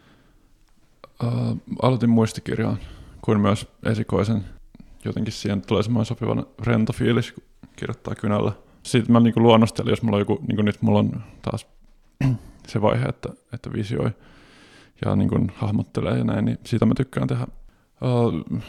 Uh, 1.25 1.57
aloitin 1.83 2.11
muistikirjaan, 2.11 2.79
kuin 3.23 3.41
myös 3.41 3.67
esikoisen. 3.85 4.45
Jotenkin 5.07 5.33
siihen 5.33 5.63
tulee 5.63 5.83
semmoinen 5.83 6.07
sopivan 6.07 6.47
rento 6.63 6.93
fiilis, 6.93 7.33
kun 7.33 7.45
kirjoittaa 7.77 8.15
kynällä. 8.15 8.53
Sitten 8.83 9.13
mä 9.13 9.21
niin 9.21 9.35
luonnostelin, 9.37 9.91
jos 9.91 10.03
mulla 10.03 10.17
on 10.17 10.21
joku, 10.21 10.39
niin 10.49 10.57
kuin 10.57 10.65
nyt 10.65 10.83
mulla 10.83 10.99
on 10.99 11.23
taas 11.43 11.67
se 12.69 12.83
vaihe, 12.83 13.05
että, 13.05 13.29
että 13.53 13.73
visioi 13.73 14.11
ja 15.05 15.17
niin 15.17 15.29
kuin 15.29 15.53
hahmottelee 15.55 16.19
ja 16.19 16.25
näin, 16.25 16.45
niin 16.45 16.59
siitä 16.65 16.87
mä 16.87 16.95
tykkään 16.95 17.29
tehdä 17.29 17.47
uh, 18.03 18.61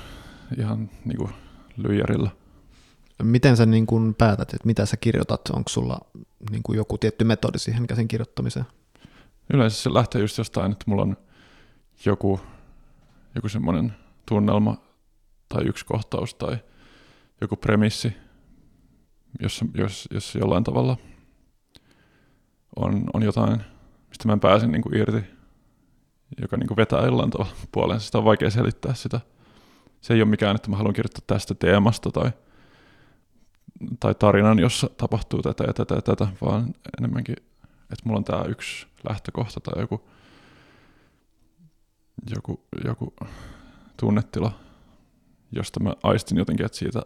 ihan 0.57 0.89
niin 1.05 1.17
kuin 1.17 1.29
lyijärillä. 1.77 2.29
Miten 3.23 3.57
sä 3.57 3.65
niin 3.65 3.85
kuin 3.85 4.15
päätät, 4.15 4.53
että 4.53 4.67
mitä 4.67 4.85
sä 4.85 4.97
kirjoitat? 4.97 5.49
Onko 5.49 5.69
sulla 5.69 5.99
niin 6.51 6.63
kuin 6.63 6.77
joku 6.77 6.97
tietty 6.97 7.23
metodi 7.23 7.59
siihen 7.59 7.87
käsin 7.87 8.07
kirjoittamiseen? 8.07 8.65
Yleensä 9.53 9.81
se 9.81 9.93
lähtee 9.93 10.21
just 10.21 10.37
jostain, 10.37 10.71
että 10.71 10.85
mulla 10.87 11.01
on 11.01 11.17
joku, 12.05 12.39
joku 13.35 13.49
semmoinen 13.49 13.93
tunnelma 14.25 14.77
tai 15.49 15.65
yksi 15.65 15.85
kohtaus 15.85 16.35
tai 16.35 16.57
joku 17.41 17.55
premissi, 17.55 18.13
jossa, 19.39 19.65
jos, 19.73 20.07
jos 20.11 20.35
jollain 20.35 20.63
tavalla 20.63 20.97
on, 22.75 23.03
on 23.13 23.23
jotain, 23.23 23.61
mistä 24.09 24.27
mä 24.27 24.33
en 24.33 24.39
pääse 24.39 24.67
niin 24.67 24.81
kuin 24.81 24.97
irti, 24.97 25.23
joka 26.41 26.57
niin 26.57 26.67
kuin 26.67 26.77
vetää 26.77 27.05
jollain 27.05 27.29
tavalla 27.29 27.51
puoleen. 27.71 27.99
Sitä 27.99 28.17
on 28.17 28.25
vaikea 28.25 28.49
selittää 28.49 28.93
sitä. 28.93 29.19
Se 30.01 30.13
ei 30.13 30.21
ole 30.21 30.29
mikään, 30.29 30.55
että 30.55 30.69
mä 30.69 30.77
haluan 30.77 30.93
kirjoittaa 30.93 31.23
tästä 31.27 31.55
teemasta 31.55 32.11
tai– 32.11 32.31
tai 33.99 34.15
tarinan, 34.15 34.59
jossa 34.59 34.89
tapahtuu 34.97 35.41
tätä 35.41 35.63
ja 35.63 35.73
tätä 35.73 35.95
ja 35.95 36.01
tätä, 36.01 36.27
vaan 36.41 36.73
enemmänkin, 36.99 37.35
että 37.63 38.03
mulla 38.03 38.17
on 38.17 38.23
tämä 38.23 38.43
yksi 38.43 38.87
lähtökohta 39.09 39.59
tai 39.59 39.81
joku, 39.81 40.09
joku, 42.35 42.63
joku 42.85 43.13
tunnetila, 43.97 44.59
josta 45.51 45.79
mä 45.79 45.93
aistin 46.03 46.37
jotenkin, 46.37 46.65
että 46.65 46.77
siitä, 46.77 47.01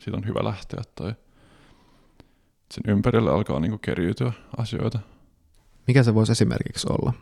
siitä 0.00 0.16
on 0.16 0.26
hyvä 0.26 0.44
lähteä 0.44 0.82
tai 0.94 1.14
sen 2.74 2.82
ympärille 2.86 3.30
alkaa 3.30 3.60
niinku 3.60 3.78
keriytyä 3.78 4.32
asioita. 4.56 4.98
Mikä 5.86 6.02
se 6.02 6.14
voisi 6.14 6.32
esimerkiksi 6.32 6.86
olla? 6.90 7.12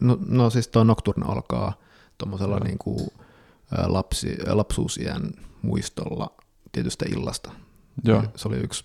No, 0.00 0.18
no 0.28 0.50
siis 0.50 0.68
tuo 0.68 0.84
Nocturne 0.84 1.26
alkaa 1.28 1.72
tuommoisella 2.18 2.58
niinku 2.58 3.12
lapsi, 3.86 4.36
lapsuusien 4.46 5.32
muistolla 5.62 6.30
tietystä 6.72 7.04
illasta. 7.08 7.52
Joo. 8.04 8.24
Se 8.36 8.48
oli 8.48 8.56
yksi. 8.56 8.84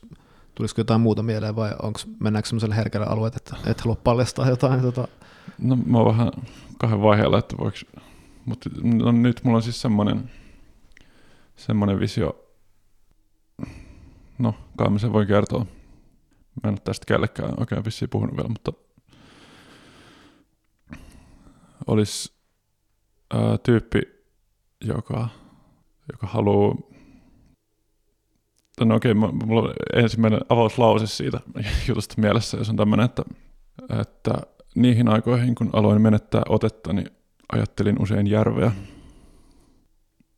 Tulisiko 0.56 0.82
jotain 0.82 1.02
muuta 1.02 1.24
mieleen 1.24 1.56
vai 1.56 1.72
onko, 1.82 2.00
mennäänkö 2.20 2.50
sellaiselle 2.50 2.76
herkälle 2.76 3.08
alueelle, 3.08 3.38
että 3.38 3.56
et 3.66 3.82
halua 3.82 3.96
paljastaa 3.96 4.50
jotain? 4.50 4.82
Tota... 4.82 5.08
No 5.60 5.76
mä 5.86 5.98
oon 5.98 6.18
vähän 6.18 6.32
kahden 6.78 7.02
vaiheella, 7.02 7.40
että 7.40 7.58
voiko, 7.58 7.78
mutta 8.46 8.70
no, 8.84 9.12
nyt 9.12 9.44
mulla 9.44 9.58
on 9.58 9.64
siis 9.64 9.82
semmoinen, 9.82 10.32
semmoinen 11.56 12.00
visio, 12.00 12.56
no 14.40 14.56
kai 14.78 14.90
mä 14.90 15.00
sen 15.00 15.14
voi 15.14 15.26
kertoa. 15.26 15.66
Mä 16.64 16.70
en 16.70 16.74
ole 16.74 16.80
tästä 16.84 17.06
kellekään 17.06 17.54
oikein 17.58 17.86
vissiin 17.86 18.10
puhunut 18.10 18.38
vielä, 18.38 18.50
mutta 18.50 18.74
olisi 21.88 22.34
ää, 23.34 23.58
tyyppi, 23.58 24.02
joka, 24.82 25.30
joka 26.12 26.28
haluaa 26.28 26.76
No 28.80 28.96
okei, 28.96 29.12
okay, 29.12 29.32
mulla 29.46 29.62
on 29.62 29.74
ensimmäinen 29.96 30.40
avauslause 30.50 31.08
siitä 31.08 31.40
jutusta 31.88 32.22
mielessä, 32.22 32.58
jos 32.58 32.70
on 32.70 32.76
tämmöinen, 32.76 33.06
että, 33.06 33.24
että 34.00 34.34
niihin 34.76 35.10
aikoihin, 35.10 35.56
kun 35.56 35.70
aloin 35.74 36.02
menettää 36.02 36.42
otetta, 36.50 36.94
niin 36.94 37.08
ajattelin 37.52 38.02
usein 38.02 38.28
järveä. 38.28 38.72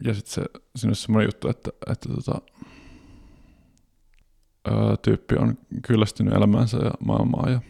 Ja 0.03 0.13
sitten 0.13 0.33
se, 0.33 0.43
siinä 0.75 0.91
on 0.91 0.95
semmoinen 0.95 1.27
juttu, 1.27 1.49
että, 1.49 1.71
että 1.91 2.09
tota, 2.09 2.41
ää, 4.65 4.97
tyyppi 5.01 5.35
on 5.35 5.57
kyllästynyt 5.87 6.33
elämäänsä 6.33 6.77
ja 6.77 6.91
maailmaan 6.99 7.51
ja 7.51 7.61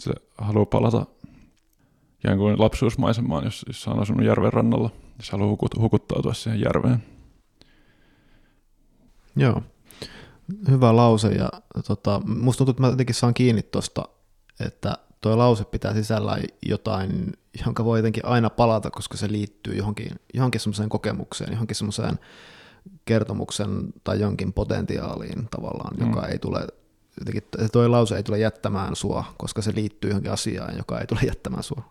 se 0.00 0.12
haluaa 0.38 0.66
palata 0.66 1.06
ikään 2.18 2.38
kuin 2.38 2.60
lapsuusmaisemaan, 2.60 3.44
jos, 3.44 3.64
jos 3.66 3.88
on 3.88 4.00
asunut 4.00 4.26
järven 4.26 4.52
rannalla. 4.52 4.90
Ja 5.18 5.24
se 5.24 5.32
haluaa 5.32 5.50
hukut, 5.50 5.78
hukuttautua 5.78 6.34
siihen 6.34 6.60
järveen. 6.60 7.02
Joo, 9.36 9.62
hyvä 10.68 10.96
lause 10.96 11.28
ja 11.28 11.50
tota, 11.86 12.20
musta 12.26 12.58
tuntuu, 12.58 12.70
että 12.70 12.82
mä 12.82 12.88
jotenkin 12.88 13.14
saan 13.14 13.34
kiinni 13.34 13.62
tuosta, 13.62 14.08
että 14.60 14.98
tuo 15.20 15.38
lause 15.38 15.64
pitää 15.64 15.94
sisällä 15.94 16.38
jotain, 16.66 17.32
jonka 17.66 17.84
voi 17.84 17.98
jotenkin 17.98 18.26
aina 18.26 18.50
palata, 18.50 18.90
koska 18.90 19.16
se 19.16 19.32
liittyy 19.32 19.74
johonkin, 19.74 20.10
johonkin 20.34 20.60
semmoiseen 20.60 20.88
kokemukseen, 20.88 21.52
johonkin 21.52 21.76
semmoiseen 21.76 22.18
kertomuksen 23.04 23.92
tai 24.04 24.20
jonkin 24.20 24.52
potentiaaliin 24.52 25.48
tavallaan, 25.50 25.96
mm. 25.96 26.06
joka 26.06 26.26
ei 26.26 26.38
tule, 26.38 26.66
jotenkin 27.20 27.42
tuo 27.72 27.90
lause 27.90 28.16
ei 28.16 28.22
tule 28.22 28.38
jättämään 28.38 28.96
sua, 28.96 29.24
koska 29.36 29.62
se 29.62 29.74
liittyy 29.74 30.10
johonkin 30.10 30.32
asiaan, 30.32 30.76
joka 30.76 31.00
ei 31.00 31.06
tule 31.06 31.20
jättämään 31.26 31.62
sua. 31.62 31.82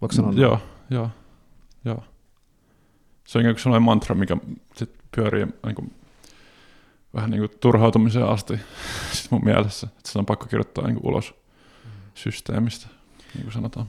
voiko 0.00 0.12
sanoa? 0.12 0.32
Joo, 0.32 0.58
joo, 0.90 1.10
joo. 1.84 2.02
Se 3.26 3.38
on 3.38 3.44
kuin 3.44 3.58
sellainen 3.58 3.82
mantra, 3.82 4.14
mikä 4.14 4.36
sit 4.76 4.90
pyörii 5.16 5.46
niin 5.66 5.74
kuin 5.74 5.94
vähän 7.14 7.30
niin 7.30 7.40
kuin 7.40 7.58
turhautumiseen 7.60 8.28
asti 8.28 8.60
sit 9.12 9.30
mun 9.32 9.44
mielessä, 9.44 9.86
että 9.86 10.10
se 10.10 10.18
on 10.18 10.26
pakko 10.26 10.46
kirjoittaa 10.46 10.86
niin 10.86 11.00
kuin 11.00 11.12
ulos 11.12 11.34
systeemistä, 12.16 12.86
niin 13.34 13.42
kuin 13.42 13.52
sanotaan. 13.52 13.86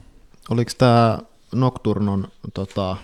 Oliko 0.50 0.70
tämä 0.78 1.18
Nocturnon 1.54 2.28
tota, 2.54 2.96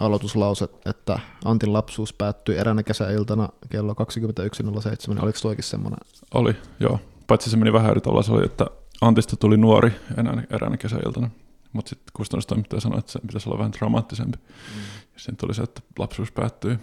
aloituslause, 0.00 0.68
että 0.84 1.18
Antin 1.44 1.72
lapsuus 1.72 2.12
päättyi 2.12 2.56
eräänä 2.56 2.82
kesäiltana 2.82 3.48
kello 3.70 3.92
21.07, 3.92 5.22
oliko 5.22 5.38
toikin 5.42 5.64
semmoinen? 5.64 6.00
Oli, 6.34 6.56
joo. 6.80 7.00
Paitsi 7.26 7.50
se 7.50 7.56
meni 7.56 7.72
vähän 7.72 7.90
eri 7.90 8.00
tavalla, 8.00 8.22
se 8.22 8.32
oli, 8.32 8.44
että 8.44 8.66
Antista 9.00 9.36
tuli 9.36 9.56
nuori 9.56 9.92
enää 10.16 10.42
eräänä 10.50 10.76
kesäiltana, 10.76 11.30
mutta 11.72 11.88
sitten 11.88 12.12
kustannustoimittaja 12.12 12.80
sanoi, 12.80 12.98
että 12.98 13.12
se 13.12 13.20
pitäisi 13.20 13.48
olla 13.48 13.58
vähän 13.58 13.72
dramaattisempi. 13.72 14.38
Mm. 14.38 14.80
Ja 15.14 15.20
sitten 15.20 15.36
tuli 15.36 15.54
se, 15.54 15.62
että 15.62 15.82
lapsuus 15.98 16.32
päättyi 16.32 16.78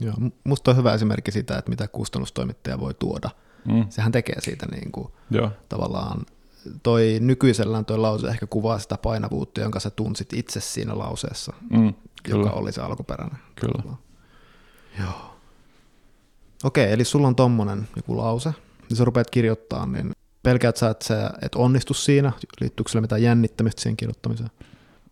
Joo, 0.00 0.14
musta 0.44 0.70
on 0.70 0.76
hyvä 0.76 0.94
esimerkki 0.94 1.32
sitä, 1.32 1.58
että 1.58 1.70
mitä 1.70 1.88
kustannustoimittaja 1.88 2.80
voi 2.80 2.94
tuoda. 2.94 3.30
Mm. 3.64 3.86
Sehän 3.88 4.12
tekee 4.12 4.40
siitä 4.40 4.66
niin 4.66 4.92
kuin, 4.92 5.08
Joo. 5.30 5.50
tavallaan, 5.68 6.26
toi 6.82 7.18
nykyisellään 7.20 7.84
toi 7.84 7.98
lause 7.98 8.28
ehkä 8.28 8.46
kuvaa 8.46 8.78
sitä 8.78 8.96
painavuutta, 8.96 9.60
jonka 9.60 9.80
sä 9.80 9.90
tunsit 9.90 10.32
itse 10.32 10.60
siinä 10.60 10.98
lauseessa, 10.98 11.52
mm, 11.70 11.94
joka 12.28 12.50
oli 12.50 12.72
se 12.72 12.80
alkuperäinen. 12.80 13.38
Kyllä. 13.54 13.72
Tavallaan. 13.72 13.98
Joo. 15.00 15.36
Okei, 16.64 16.92
eli 16.92 17.04
sulla 17.04 17.28
on 17.28 17.36
tommonen 17.36 17.88
joku 17.96 18.16
lause, 18.16 18.54
niin 18.88 18.96
sä 18.96 19.04
rupeat 19.04 19.30
kirjoittaa, 19.30 19.86
niin 19.86 20.12
pelkäät 20.42 20.76
sä, 20.76 20.90
että 20.90 21.04
sä 21.04 21.30
et 21.42 21.54
onnistu 21.54 21.94
siinä? 21.94 22.32
Liittyykö 22.60 22.90
sille 22.90 23.00
mitään 23.00 23.22
jännittämistä 23.22 23.82
siihen 23.82 23.96
kirjoittamiseen? 23.96 24.50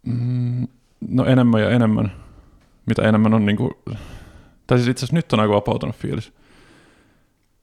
Mm, 0.03 0.69
no 1.09 1.25
enemmän 1.25 1.61
ja 1.63 1.71
enemmän. 1.71 2.13
Mitä 2.87 3.03
enemmän 3.03 3.35
on 3.35 3.47
niin 3.47 3.57
kuin 3.57 3.71
tai 4.67 4.79
siis 4.79 4.89
itse 4.89 5.01
asiassa 5.01 5.17
nyt 5.17 5.33
on 5.33 5.41
aika 5.41 5.55
vapautunut 5.55 5.97
fiilis. 5.97 6.33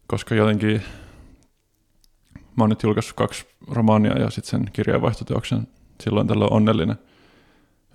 Koska 0.07 0.35
jotenkin 0.35 0.81
mä 2.57 2.63
oon 2.63 2.69
nyt 2.69 2.83
julkaissut 2.83 3.15
kaksi 3.15 3.45
romaania 3.67 4.19
ja 4.19 4.29
sitten 4.29 4.49
sen 4.49 4.71
kirjeenvaihtoteoksen 4.73 5.67
silloin 6.01 6.27
tällä 6.27 6.45
on 6.45 6.53
onnellinen. 6.53 6.95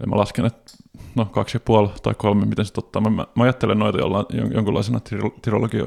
Eli 0.01 0.07
mä 0.07 0.16
lasken, 0.16 0.45
että 0.45 0.73
no 1.14 1.25
kaksi 1.25 1.57
ja 1.57 1.61
puoli 1.61 1.88
tai 2.03 2.14
kolme, 2.14 2.47
miten 2.47 2.64
se 2.64 2.73
ottaa. 2.77 3.03
Mä, 3.03 3.11
mä 3.11 3.45
ajattelen 3.45 3.79
noita 3.79 3.99
jollain, 3.99 4.27
jonkunlaisena 4.55 5.01
trilogia, 5.42 5.87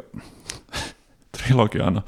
trilogiana. 1.38 2.01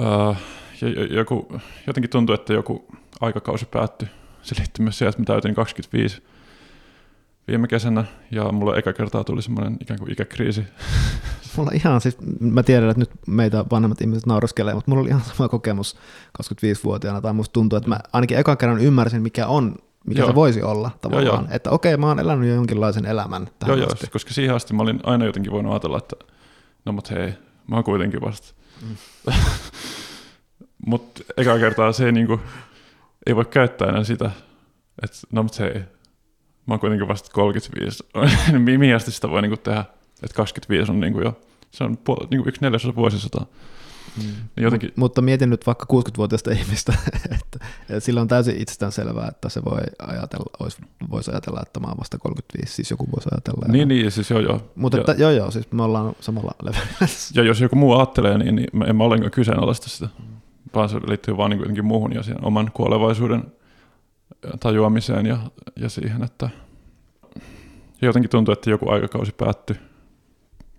Uh, 0.00 0.36
ja, 0.80 1.04
joku, 1.04 1.60
jotenkin 1.86 2.10
tuntuu, 2.10 2.34
että 2.34 2.52
joku 2.52 2.86
aikakausi 3.20 3.66
päättyi. 3.66 4.08
Se 4.42 4.54
liittyy 4.58 4.82
myös 4.82 4.98
siihen, 4.98 5.08
että 5.08 5.22
mä 5.22 5.26
täytin 5.26 5.54
25 5.54 6.22
viime 7.48 7.68
kesänä 7.68 8.04
ja 8.30 8.52
mulle 8.52 8.78
eka 8.78 8.92
kertaa 8.92 9.24
tuli 9.24 9.42
semmoinen 9.42 9.76
ikään 9.80 9.98
kuin 9.98 10.12
ikäkriisi. 10.12 10.64
Mulla 11.56 11.70
ihan 11.74 12.00
siis, 12.00 12.16
mä 12.40 12.62
tiedän, 12.62 12.90
että 12.90 13.00
nyt 13.00 13.10
meitä 13.26 13.64
vanhemmat 13.70 14.00
ihmiset 14.00 14.26
nauraskelee, 14.26 14.74
mutta 14.74 14.90
mulla 14.90 15.00
oli 15.00 15.08
ihan 15.08 15.22
sama 15.22 15.48
kokemus 15.48 15.96
25-vuotiaana, 16.42 17.20
tai 17.20 17.32
musta 17.32 17.52
tuntuu, 17.52 17.76
että 17.76 17.88
mä 17.88 18.00
ainakin 18.12 18.38
eka 18.38 18.56
kerran 18.56 18.80
ymmärsin, 18.80 19.22
mikä 19.22 19.46
on, 19.46 19.76
mikä 20.06 20.20
joo. 20.20 20.28
se 20.28 20.34
voisi 20.34 20.62
olla 20.62 20.90
tavallaan, 21.00 21.26
joo, 21.26 21.36
joo. 21.36 21.46
että 21.50 21.70
okei, 21.70 21.96
mä 21.96 22.06
oon 22.06 22.18
elänyt 22.18 22.48
jo 22.48 22.54
jonkinlaisen 22.54 23.06
elämän 23.06 23.48
tähän 23.58 23.78
Joo, 23.78 23.86
asti. 23.86 24.06
joo, 24.06 24.12
koska 24.12 24.34
siihen 24.34 24.54
asti 24.54 24.74
mä 24.74 24.82
olin 24.82 25.00
aina 25.02 25.24
jotenkin 25.24 25.52
voinut 25.52 25.72
ajatella, 25.72 25.98
että 25.98 26.16
no 26.84 26.92
mut 26.92 27.10
hei, 27.10 27.34
mä 27.66 27.76
oon 27.76 27.84
kuitenkin 27.84 28.20
vasta. 28.20 28.54
Mm. 28.82 28.96
mutta 30.86 31.22
eka 31.36 31.58
kertaa 31.58 31.92
se 31.92 32.06
ei, 32.06 32.12
niinku, 32.12 32.40
ei 33.26 33.36
voi 33.36 33.44
käyttää 33.44 33.88
enää 33.88 34.04
sitä, 34.04 34.30
että 35.02 35.16
no 35.32 35.42
mut 35.42 35.58
hei, 35.58 35.82
mä 36.66 36.74
oon 36.74 36.80
kuitenkin 36.80 37.08
vasta 37.08 37.30
35. 37.32 38.04
Mihin 38.78 38.96
asti 38.96 39.10
sitä 39.10 39.30
voi 39.30 39.42
niinku 39.42 39.56
tehdä? 39.56 39.84
Että 40.22 40.36
25 40.36 40.92
on 40.92 41.00
niinku 41.00 41.20
jo, 41.20 41.40
se 41.70 41.84
on 41.84 41.98
puol- 42.08 42.26
niinku 42.30 42.48
yksi 42.48 42.60
neljäsosa 42.60 42.94
vuosisataa. 42.94 43.46
Mm. 44.16 44.22
Niin 44.56 44.64
jotenkin... 44.64 44.88
Mut, 44.88 44.96
mutta 44.96 45.22
mietin 45.22 45.50
nyt 45.50 45.66
vaikka 45.66 45.86
60-vuotiaista 45.92 46.50
ihmistä, 46.60 46.92
että, 47.24 47.66
että 47.80 48.00
sillä 48.00 48.20
on 48.20 48.28
täysin 48.28 48.56
itsestään 48.56 48.92
selvää, 48.92 49.28
että 49.28 49.48
se 49.48 49.64
voi 49.64 49.80
ajatella, 49.98 50.50
olisi, 50.60 50.78
voisi 51.10 51.30
ajatella, 51.30 51.60
että 51.62 51.80
mä 51.80 51.86
oon 51.86 51.98
vasta 51.98 52.18
35, 52.18 52.74
siis 52.74 52.90
joku 52.90 53.08
voisi 53.16 53.28
ajatella. 53.32 53.72
Niin, 53.72 53.88
niin 53.88 54.10
siis 54.10 54.30
joo 54.30 54.40
joo. 54.40 54.70
Mutta 54.74 54.98
että, 54.98 55.14
joo 55.18 55.30
joo, 55.30 55.50
siis 55.50 55.72
me 55.72 55.82
ollaan 55.82 56.14
samalla 56.20 56.52
levelillä. 56.62 57.08
Ja 57.34 57.42
jos 57.42 57.60
joku 57.60 57.76
muu 57.76 57.94
ajattelee, 57.94 58.38
niin, 58.38 58.56
niin 58.56 58.82
en 58.86 58.96
mä 58.96 59.04
ollenkaan 59.04 59.30
kyseenalaista 59.30 59.88
sitä, 59.88 60.08
mm. 60.18 60.24
vaan 60.74 60.88
se 60.88 61.00
liittyy 61.06 61.36
vaan 61.36 61.50
niin 61.50 61.84
muuhun 61.84 62.12
ja 62.12 62.22
siihen 62.22 62.44
oman 62.44 62.70
kuolevaisuuden 62.74 63.52
tajuamiseen 64.60 65.26
ja, 65.26 65.38
ja 65.76 65.88
siihen, 65.88 66.22
että 66.24 66.48
jotenkin 68.02 68.30
tuntuu, 68.30 68.52
että 68.52 68.70
joku 68.70 68.90
aikakausi 68.90 69.32
päättyi 69.32 69.76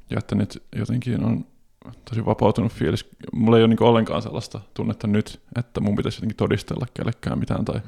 ja 0.09 0.19
että 0.19 0.35
nyt 0.35 0.63
jotenkin 0.75 1.23
on 1.23 1.45
tosi 2.09 2.25
vapautunut 2.25 2.71
fiilis. 2.73 3.09
Mulla 3.33 3.57
ei 3.57 3.63
ole 3.63 3.67
niin 3.67 3.83
ollenkaan 3.83 4.21
sellaista 4.21 4.61
tunnetta 4.73 5.07
nyt, 5.07 5.41
että 5.59 5.81
mun 5.81 5.95
pitäisi 5.95 6.17
jotenkin 6.17 6.37
todistella 6.37 6.85
kellekään 6.93 7.39
mitään 7.39 7.65
tai, 7.65 7.81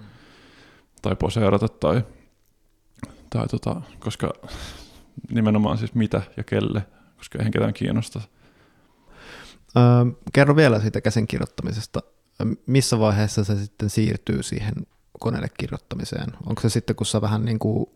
tai 1.01 1.15
poseerata 1.15 1.67
tai, 1.67 2.01
tai 3.30 3.47
tota, 3.47 3.82
koska 3.99 4.34
nimenomaan 5.32 5.78
siis 5.78 5.93
mitä 5.93 6.21
ja 6.38 6.43
kelle, 6.43 6.86
koska 7.17 7.39
eihän 7.39 7.51
ketään 7.51 7.73
kiinnosta. 7.73 8.21
Öö, 9.78 9.84
kerro 10.34 10.56
vielä 10.56 10.80
siitä 10.80 11.01
käsinkirjoittamisesta. 11.01 12.01
Missä 12.65 12.99
vaiheessa 12.99 13.43
se 13.43 13.56
sitten 13.56 13.89
siirtyy 13.89 14.43
siihen 14.43 14.73
koneelle 15.19 15.49
kirjoittamiseen? 15.58 16.32
Onko 16.45 16.62
se 16.62 16.69
sitten, 16.69 16.95
kun 16.95 17.06
sä 17.06 17.21
vähän 17.21 17.45
niin 17.45 17.60
kuin 17.60 17.89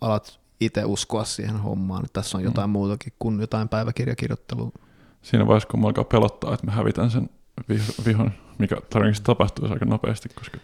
alat 0.00 0.40
itse 0.60 0.84
uskoa 0.84 1.24
siihen 1.24 1.56
hommaan, 1.60 2.04
että 2.04 2.20
tässä 2.20 2.38
on 2.38 2.44
jotain 2.44 2.70
mm. 2.70 2.72
muutakin 2.72 3.12
kuin 3.18 3.40
jotain 3.40 3.68
päiväkirjakirjoittelua? 3.68 4.72
Siinä 5.22 5.46
vaiheessa, 5.46 5.68
kun 5.68 5.80
mä 5.80 5.86
alkaa 5.86 6.04
pelottaa, 6.04 6.54
että 6.54 6.66
mä 6.66 6.72
hävitän 6.72 7.10
sen 7.10 7.30
vihon, 8.06 8.32
mikä 8.58 8.76
todennäköisesti 8.90 9.26
tapahtuu 9.26 9.72
aika 9.72 9.84
nopeasti, 9.84 10.28
koska 10.28 10.58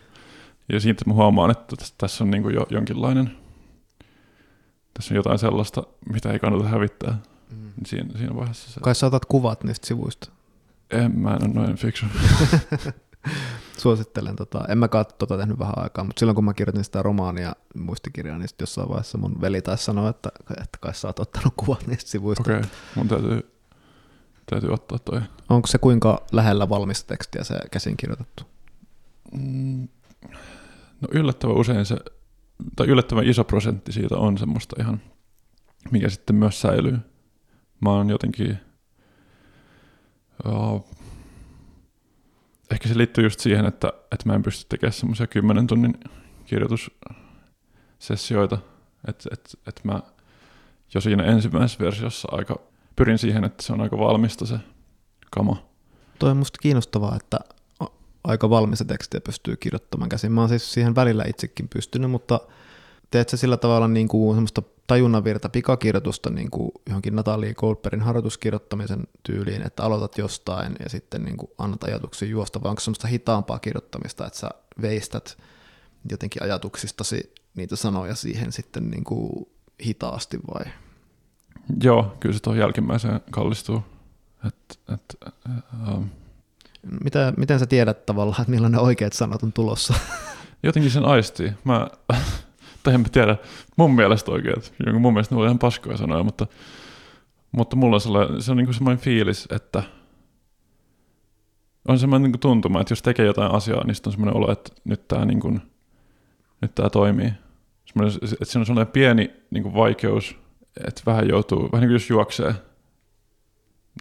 ja 0.72 0.80
siitä 0.80 1.04
mä 1.06 1.14
huomaan, 1.14 1.50
että 1.50 1.76
tässä 1.98 2.24
on 2.24 2.30
niin 2.30 2.42
kuin 2.42 2.54
jo 2.54 2.66
jonkinlainen, 2.70 3.30
tässä 4.94 5.14
on 5.14 5.16
jotain 5.16 5.38
sellaista, 5.38 5.82
mitä 6.12 6.32
ei 6.32 6.38
kannata 6.38 6.68
hävittää. 6.68 7.18
Mm. 7.50 7.70
Siinä, 7.86 8.18
siinä 8.18 8.36
vaiheessa 8.36 8.72
se... 8.72 8.80
Kai 8.80 8.94
sä 8.94 9.06
otat 9.06 9.24
kuvat 9.24 9.64
niistä 9.64 9.86
sivuista. 9.86 10.32
En, 10.90 11.18
mä 11.18 11.30
en 11.34 11.42
ole 11.42 11.52
noin 11.54 11.76
fiksu. 11.76 12.06
suosittelen. 13.82 14.36
Tota, 14.36 14.64
en 14.68 14.78
mä 14.78 14.88
katso 14.88 15.16
tota 15.18 15.38
tehnyt 15.38 15.58
vähän 15.58 15.78
aikaa, 15.78 16.04
mutta 16.04 16.20
silloin 16.20 16.34
kun 16.34 16.44
mä 16.44 16.54
kirjoitin 16.54 16.84
sitä 16.84 17.02
romaania 17.02 17.52
muistikirjaa, 17.74 18.38
niin 18.38 18.48
jossain 18.60 18.88
vaiheessa 18.88 19.18
mun 19.18 19.40
veli 19.40 19.62
taisi 19.62 19.84
sanoa, 19.84 20.08
että, 20.08 20.28
että 20.50 20.78
kai 20.80 20.94
sä 20.94 21.08
oot 21.08 21.20
ottanut 21.20 21.54
kuvat 21.56 21.86
niistä 21.86 22.10
sivuista. 22.10 22.42
Okei, 22.42 22.56
okay. 22.56 22.70
mun 22.94 23.08
täytyy, 23.08 23.50
täytyy 24.50 24.70
ottaa 24.70 24.98
toi. 24.98 25.20
Onko 25.48 25.66
se 25.66 25.78
kuinka 25.78 26.22
lähellä 26.32 26.68
valmista 26.68 27.08
tekstiä 27.08 27.44
se 27.44 27.54
käsin 27.70 27.96
kirjoitettu? 27.96 28.44
Mm, 29.32 29.88
no 31.00 31.08
yllättävän 31.10 31.56
usein 31.56 31.86
se, 31.86 31.96
tai 32.76 32.86
yllättävän 32.86 33.26
iso 33.26 33.44
prosentti 33.44 33.92
siitä 33.92 34.16
on 34.16 34.38
semmoista 34.38 34.76
ihan, 34.80 35.00
mikä 35.90 36.08
sitten 36.08 36.36
myös 36.36 36.60
säilyy. 36.60 36.98
Mä 37.80 37.90
oon 37.90 38.10
jotenkin, 38.10 38.58
oh, 40.44 40.90
ehkä 42.70 42.88
se 42.88 42.98
liittyy 42.98 43.24
just 43.24 43.40
siihen, 43.40 43.66
että, 43.66 43.88
että 43.88 44.26
mä 44.26 44.34
en 44.34 44.42
pysty 44.42 44.66
tekemään 44.68 44.92
semmoisia 44.92 45.26
10 45.26 45.66
tunnin 45.66 45.94
kirjoitussessioita, 46.44 48.58
että 49.08 49.28
et, 49.32 49.58
et 49.66 49.80
mä 49.84 50.00
jo 50.94 51.00
siinä 51.00 51.24
ensimmäisessä 51.24 51.84
versiossa 51.84 52.28
aika 52.32 52.60
pyrin 52.96 53.18
siihen, 53.18 53.44
että 53.44 53.62
se 53.62 53.72
on 53.72 53.80
aika 53.80 53.98
valmista 53.98 54.46
se 54.46 54.58
kama. 55.30 55.66
Toi 56.18 56.30
on 56.30 56.36
musta 56.36 56.58
kiinnostavaa, 56.62 57.16
että 57.16 57.40
aika 58.24 58.50
valmista 58.50 58.84
tekstiä 58.84 59.20
pystyy 59.20 59.56
kirjoittamaan 59.56 60.08
käsin. 60.08 60.32
Mä 60.32 60.40
oon 60.40 60.48
siis 60.48 60.72
siihen 60.72 60.94
välillä 60.94 61.24
itsekin 61.24 61.68
pystynyt, 61.68 62.10
mutta 62.10 62.40
teet 63.10 63.28
sä 63.28 63.36
sillä 63.36 63.56
tavalla 63.56 63.88
niin 63.88 64.08
kuin 64.08 64.36
semmoista 64.36 64.62
tajunnanvirta 64.86 65.48
pikakirjoitusta 65.48 66.30
niin 66.30 66.50
kuin 66.50 66.70
johonkin 66.86 67.16
Natalie 67.16 67.54
Goldbergin 67.54 68.02
harjoituskirjoittamisen 68.02 69.04
tyyliin, 69.22 69.62
että 69.62 69.82
aloitat 69.82 70.18
jostain 70.18 70.76
ja 70.82 70.88
sitten 70.88 71.24
niin 71.24 71.36
kuin 71.36 71.50
annat 71.58 71.84
ajatuksia 71.84 72.28
juosta, 72.28 72.62
vai 72.62 72.70
onko 72.70 72.80
semmoista 72.80 73.08
hitaampaa 73.08 73.58
kirjoittamista, 73.58 74.26
että 74.26 74.38
sä 74.38 74.50
veistät 74.82 75.38
jotenkin 76.10 76.42
ajatuksistasi 76.42 77.34
niitä 77.54 77.76
sanoja 77.76 78.14
siihen 78.14 78.52
sitten 78.52 78.90
niin 78.90 79.04
kuin 79.04 79.48
hitaasti 79.86 80.38
vai? 80.54 80.64
Joo, 81.82 82.16
kyllä 82.20 82.32
se 82.32 82.42
tuohon 82.42 82.60
jälkimmäiseen 82.60 83.20
kallistuu. 83.30 83.82
Et, 84.46 84.78
et, 84.94 85.16
uh, 85.88 86.04
Mitä, 87.04 87.32
miten 87.36 87.58
sä 87.58 87.66
tiedät 87.66 88.06
tavallaan, 88.06 88.40
että 88.40 88.50
millainen 88.50 88.80
oikeat 88.80 89.12
sanat 89.12 89.42
on 89.42 89.52
tulossa? 89.52 89.94
Jotenkin 90.62 90.90
sen 90.90 91.04
aistii. 91.04 91.52
Mä, 91.64 91.88
tai 92.86 92.94
en 92.94 93.04
tiedä, 93.04 93.36
mun 93.76 93.94
mielestä 93.94 94.30
oikeat. 94.30 94.72
Mun 94.98 95.12
mielestä 95.12 95.34
ne 95.34 95.38
oli 95.38 95.46
ihan 95.46 95.58
paskoja 95.58 95.96
sanoja, 95.96 96.22
mutta, 96.22 96.46
mutta 97.52 97.76
mulla 97.76 97.96
on 97.96 98.00
sellainen, 98.00 98.42
se 98.42 98.50
on 98.50 98.56
niin 98.56 98.66
kuin 98.66 98.74
semmoinen 98.74 99.02
fiilis, 99.04 99.48
että 99.50 99.82
on 101.88 101.98
semmoinen 101.98 102.32
niin 102.32 102.40
tuntuma, 102.40 102.80
että 102.80 102.92
jos 102.92 103.02
tekee 103.02 103.26
jotain 103.26 103.52
asiaa, 103.52 103.84
niin 103.84 103.94
sitten 103.94 104.08
on 104.08 104.12
semmoinen 104.12 104.36
olo, 104.36 104.52
että 104.52 104.72
nyt 104.84 105.08
tämä 105.08 105.24
niin 105.24 105.40
kuin, 105.40 105.60
nyt 106.60 106.74
tää 106.74 106.90
toimii. 106.90 107.26
Että 107.26 108.44
siinä 108.44 108.60
on 108.60 108.66
sellainen 108.66 108.92
pieni 108.92 109.30
niin 109.50 109.62
kuin 109.62 109.74
vaikeus, 109.74 110.36
että 110.86 111.02
vähän 111.06 111.28
joutuu, 111.28 111.68
vähän 111.72 111.80
niin 111.80 111.88
kuin 111.88 111.92
jos 111.94 112.10
juoksee, 112.10 112.54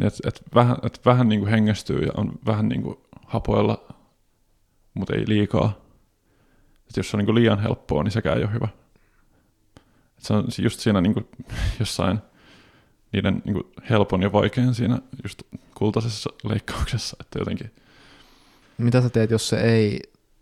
että 0.02 0.28
et 0.28 0.42
vähän, 0.56 0.78
et 0.84 1.06
vähän 1.06 1.30
niin 1.30 1.40
kuin 1.40 1.52
hengästyy 1.52 2.00
ja 2.00 2.12
on 2.18 2.32
vähän 2.46 2.70
niin 2.70 2.84
kuin 2.84 2.98
hapoilla, 3.26 3.94
mutta 4.94 5.16
ei 5.16 5.24
liikaa. 5.28 5.85
Et 6.90 6.98
jos 6.98 7.10
se 7.10 7.18
on 7.18 7.20
niin 7.20 7.26
kuin 7.26 7.36
liian 7.36 7.60
helppoa, 7.60 8.04
niin 8.04 8.12
sekään 8.12 8.38
ei 8.38 8.44
ole 8.44 8.54
hyvä. 8.54 8.68
Et 10.18 10.24
se 10.24 10.34
on 10.34 10.48
just 10.64 10.80
siinä 10.80 11.02
niin 11.02 11.14
kuin 11.14 11.28
jossain 11.80 12.20
niiden 13.12 13.42
niin 13.46 13.54
kuin 13.54 13.66
helpon 13.90 14.22
ja 14.22 14.32
vaikean 14.32 14.76
siinä 14.76 15.00
just 15.24 15.44
kultaisessa 15.76 16.30
leikkauksessa, 16.44 17.18
että 17.20 17.40
jotenkin. 17.40 17.72
Mitä 18.78 19.02
sä 19.02 19.10
teet, 19.10 19.32
jos 19.32 19.50
se 19.50 19.58
ei 19.62 20.00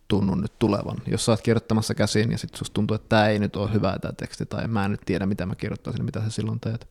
tunnu 0.08 0.36
nyt 0.36 0.60
tulevan. 0.60 0.97
Jos 1.08 1.25
sä 1.25 1.32
oot 1.32 1.41
kirjoittamassa 1.41 1.93
käsiin 1.93 2.32
ja 2.32 2.38
sitten 2.38 2.58
susta 2.58 2.73
tuntuu, 2.73 2.95
että 2.95 3.10
tämä 3.10 3.27
ei 3.27 3.39
nyt 3.39 3.56
ole 3.56 3.73
hyvä 3.73 3.97
tämä 4.01 4.13
teksti 4.13 4.45
tai 4.45 4.67
mä 4.67 4.86
en 4.86 4.91
nyt 4.91 5.01
tiedä 5.06 5.25
mitä 5.25 5.45
mä 5.45 5.56
kirjoittaisin, 5.56 5.99
niin 5.99 6.06
mitä 6.06 6.21
sä 6.21 6.29
silloin 6.29 6.60
teet? 6.60 6.88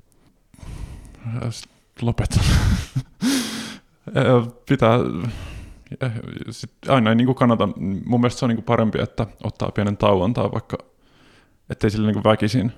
Lopetan. 2.00 2.44
Pitää 4.68 4.98
sit 6.50 6.72
aina 6.88 7.14
niin 7.14 7.26
kuin 7.26 7.36
kannata, 7.36 7.68
mun 8.06 8.20
mielestä 8.20 8.38
se 8.38 8.44
on 8.44 8.48
niin 8.48 8.56
kuin 8.56 8.64
parempi, 8.64 9.02
että 9.02 9.26
ottaa 9.44 9.70
pienen 9.70 9.96
tauon 9.96 10.34
tai 10.34 10.44
vaikka, 10.52 10.78
ettei 11.70 11.90
sille 11.90 12.06
niin 12.06 12.22
kuin 12.22 12.32
väkisin. 12.32 12.72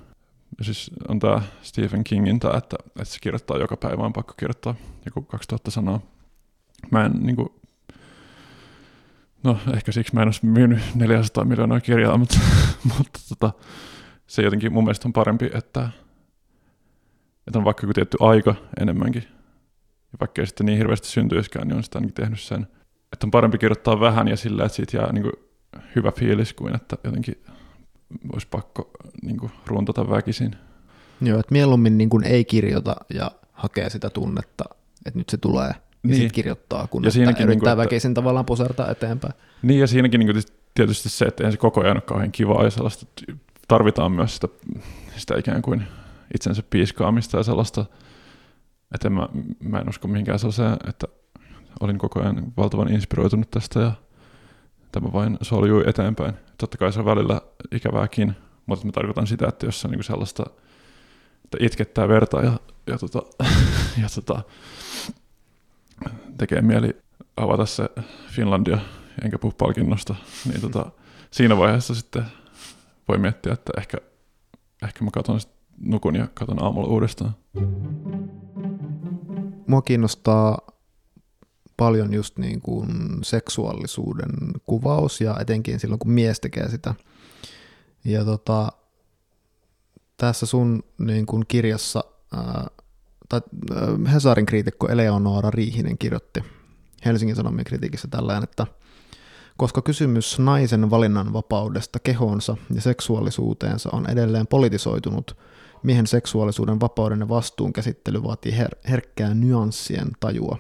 Siis 0.63 0.91
on 1.09 1.19
tämä 1.19 1.43
Stephen 1.63 2.05
Kingin 2.05 2.41
tämä, 2.41 2.59
että, 2.59 2.77
että 2.87 3.05
se 3.05 3.19
kirjoittaa 3.21 3.59
joka 3.59 3.77
päivä, 3.77 4.03
on 4.03 4.13
pakko 4.13 4.35
kirjoittaa 4.37 4.75
joku 5.05 5.23
2000 5.23 5.71
sanaa. 5.71 6.01
Mä 6.91 7.05
en 7.05 7.13
niin 7.13 7.37
kuin, 7.37 7.49
No 9.45 9.59
ehkä 9.77 9.93
siksi 9.93 10.15
mä 10.15 10.23
en 10.23 10.29
olisi 10.29 10.47
myynyt 10.47 10.79
400 10.95 11.45
miljoonaa 11.45 11.81
kirjaa, 11.81 12.19
mutta, 12.19 12.39
mutta 12.99 13.21
tota, 13.29 13.53
se 14.27 14.43
jotenkin 14.43 14.73
mun 14.73 14.85
mielestä 14.85 15.09
on 15.09 15.13
parempi, 15.13 15.51
että, 15.55 15.89
että 17.47 17.59
on 17.59 17.65
vaikka 17.65 17.83
joku 17.83 17.93
tietty 17.93 18.17
aika 18.21 18.55
enemmänkin. 18.81 19.25
Ja 20.13 20.19
vaikka 20.21 20.43
ei 20.43 20.47
sitten 20.47 20.67
niin 20.67 20.79
hirveästi 20.79 21.09
syntyiskään, 21.09 21.69
niin 21.69 21.77
on 21.77 21.83
sitä 21.83 21.99
ainakin 21.99 22.15
tehnyt 22.15 22.41
sen. 22.41 22.67
Että 23.15 23.27
on 23.27 23.31
parempi 23.31 23.59
kirjoittaa 23.59 24.01
vähän 24.01 24.29
ja 24.29 24.37
sillä, 24.37 24.65
että 24.65 24.77
siitä 24.77 24.97
jää 24.97 25.13
niin 25.13 25.23
kuin 25.23 25.33
hyvä 25.97 26.13
fiilis 26.13 26.53
kuin 26.53 26.75
että 26.75 26.97
jotenkin 27.05 27.45
olisi 28.33 28.47
pakko 28.51 28.91
niin 29.23 29.37
kuin 29.37 29.53
runtata 29.67 30.11
väkisin. 30.11 30.57
Joo, 31.21 31.39
että 31.39 31.53
mieluummin 31.53 31.99
niin 31.99 32.11
kuin 32.11 32.25
ei 32.25 32.45
kirjoita 32.45 32.97
ja 33.15 33.31
hakee 33.53 33.91
sitä 33.91 34.11
tunnetta, 34.11 34.65
että 35.07 35.19
nyt 35.19 35.29
se 35.29 35.37
tulee 35.37 35.73
niin. 36.03 36.15
sitten 36.15 36.35
kirjoittaa, 36.35 36.87
kun 36.87 37.05
ja 37.05 37.11
siinäkin 37.11 37.47
yrittää 37.47 37.71
niin 37.75 37.77
kuin, 37.77 37.85
väkisin 37.85 38.15
tavallaan 38.15 38.47
posertaa 38.47 38.91
eteenpäin. 38.91 39.35
Niin 39.63 39.81
ja 39.81 39.87
siinäkin 39.87 40.19
niin 40.19 40.33
kuin, 40.33 40.43
tietysti 40.75 41.09
se, 41.09 41.25
että 41.25 41.45
ei 41.45 41.53
se 41.53 41.59
koko 41.59 41.81
ajan 41.81 41.97
ole 41.97 42.01
kauhean 42.01 42.33
kivaa 42.33 42.65
ja 42.65 42.71
sellaista, 42.71 43.07
tarvitaan 43.69 44.13
myös 44.13 44.35
sitä, 44.35 44.49
sitä 45.17 45.39
ikään 45.39 45.63
kuin 45.63 45.83
itsensä 46.35 46.63
piiskaamista 46.71 47.37
ja 47.37 47.43
sellaista, 47.43 47.85
että 48.95 49.09
en 49.09 49.13
mä, 49.13 49.29
mä 49.61 49.79
en 49.79 49.89
usko 49.89 50.09
mihinkään 50.09 50.39
sellaiseen, 50.39 50.77
että 50.89 51.07
olin 51.81 51.99
koko 51.99 52.21
ajan 52.21 52.53
valtavan 52.57 52.93
inspiroitunut 52.93 53.51
tästä 53.51 53.81
ja 53.81 53.93
tämä 54.93 55.13
vain 55.13 55.39
soljui 55.43 55.85
eteenpäin. 55.87 56.35
Totta 56.59 56.79
kai 56.79 56.93
se 56.93 56.99
on 56.99 57.05
välillä 57.05 57.41
ikävääkin, 57.73 58.37
mutta 58.67 58.87
mä 58.87 58.93
tarkoitan 58.93 59.27
sitä, 59.27 59.49
että 59.49 59.67
jos 59.67 59.85
on 59.85 59.91
niin 59.91 60.05
sellaista, 60.05 60.45
että 61.45 61.59
itkettää 61.61 62.09
verta 62.09 62.41
ja, 62.41 62.53
ja, 62.87 62.99
tota, 62.99 63.23
ja 64.03 64.09
tota, 64.15 64.43
tekee 66.39 66.63
mieli 66.63 66.97
avata 67.37 67.67
se 67.67 67.91
Finlandia, 68.31 68.79
enkä 69.25 69.39
puhu 69.39 69.55
palkinnosta, 69.59 70.15
niin 70.49 70.61
tota, 70.61 70.91
siinä 71.31 71.57
vaiheessa 71.57 71.95
sitten 71.95 72.25
voi 73.09 73.19
miettiä, 73.19 73.53
että 73.53 73.73
ehkä, 73.79 73.99
ehkä 74.83 75.05
mä 75.05 75.11
katson 75.11 75.41
nukun 75.81 76.17
ja 76.17 76.29
katson 76.35 76.63
aamulla 76.63 76.89
uudestaan. 76.89 77.35
Mua 79.67 79.83
kiinnostaa 79.83 80.59
paljon 81.77 82.15
just 82.15 82.39
niin 82.39 82.61
kuin 82.61 82.89
seksuaalisuuden 83.23 84.31
kuvaus 84.67 85.21
ja 85.21 85.37
etenkin 85.41 85.81
silloin, 85.81 85.99
kun 85.99 86.13
mies 86.13 86.41
tekee 86.41 86.69
sitä. 86.69 86.95
Ja 88.05 88.25
tota, 88.25 88.73
tässä 90.17 90.47
sun 90.47 90.83
niin 90.99 91.27
kuin 91.27 91.45
kirjassa 91.49 92.05
ää, 92.33 92.67
tai 93.29 93.41
Hesarin 94.13 94.47
kriitikko 94.47 94.89
Eleonora 94.89 95.51
Riihinen 95.51 95.99
kirjoitti 95.99 96.45
Helsingin 97.05 97.37
Sanomien 97.37 97.65
kritiikissä 97.65 98.09
tällään, 98.09 98.43
että 98.43 98.67
koska 99.57 99.83
kysymys 99.83 100.39
naisen 100.39 100.91
valinnan 100.91 101.33
vapaudesta 101.33 101.99
kehoonsa 101.99 102.57
ja 102.75 102.81
seksuaalisuuteensa 102.81 103.91
on 103.93 104.11
edelleen 104.11 104.47
politisoitunut, 104.47 105.37
miehen 105.83 106.07
seksuaalisuuden 106.07 106.81
vapauden 106.81 107.21
ja 107.21 107.29
vastuun 107.29 107.73
käsittely 107.73 108.23
vaatii 108.23 108.53
her- 108.53 108.91
herkkää 108.91 109.35
nyanssien 109.35 110.09
tajua. 110.21 110.59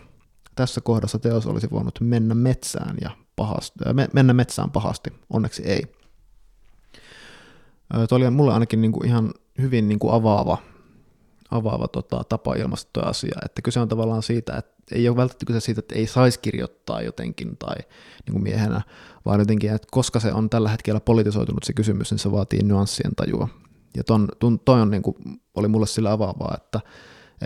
Tässä 0.54 0.80
kohdassa 0.80 1.18
teos 1.18 1.46
olisi 1.46 1.70
voinut 1.70 2.00
mennä 2.00 2.34
metsään, 2.34 2.96
ja 3.00 3.10
pahasti, 3.36 3.78
äh, 3.86 4.08
mennä 4.12 4.32
metsään 4.32 4.70
pahasti, 4.70 5.10
onneksi 5.30 5.62
ei. 5.62 5.82
Tuo 8.08 8.18
oli 8.18 8.30
mulle 8.30 8.52
ainakin 8.52 8.80
niin 8.80 8.92
kuin 8.92 9.06
ihan 9.06 9.34
hyvin 9.58 9.88
niin 9.88 9.98
kuin 9.98 10.14
avaava 10.14 10.58
avaava 11.50 11.88
tota, 11.88 12.24
tapa 12.24 12.54
ilmastoa 12.54 13.08
asiaa. 13.08 13.40
Että 13.44 13.62
kyse 13.62 13.80
on 13.80 13.88
tavallaan 13.88 14.22
siitä, 14.22 14.56
että 14.56 14.74
ei 14.92 15.08
ole 15.08 15.16
välttämättä 15.16 15.46
kyse 15.46 15.60
siitä, 15.60 15.78
että 15.78 15.94
ei 15.94 16.06
saisi 16.06 16.40
kirjoittaa 16.40 17.02
jotenkin 17.02 17.56
tai 17.56 17.76
niin 18.26 18.32
kuin 18.32 18.42
miehenä, 18.42 18.82
vaan 19.24 19.40
jotenkin, 19.40 19.72
että 19.72 19.88
koska 19.90 20.20
se 20.20 20.32
on 20.32 20.50
tällä 20.50 20.68
hetkellä 20.68 21.00
politisoitunut 21.00 21.64
se 21.64 21.72
kysymys, 21.72 22.10
niin 22.10 22.18
se 22.18 22.32
vaatii 22.32 22.62
nyanssien 22.62 23.14
tajua. 23.14 23.48
Ja 23.96 24.04
ton, 24.04 24.28
ton, 24.38 24.60
toi 24.60 24.80
on, 24.80 24.90
niin 24.90 25.02
kuin, 25.02 25.16
oli 25.54 25.68
mulle 25.68 25.86
sillä 25.86 26.12
avaavaa, 26.12 26.54
että, 26.56 26.80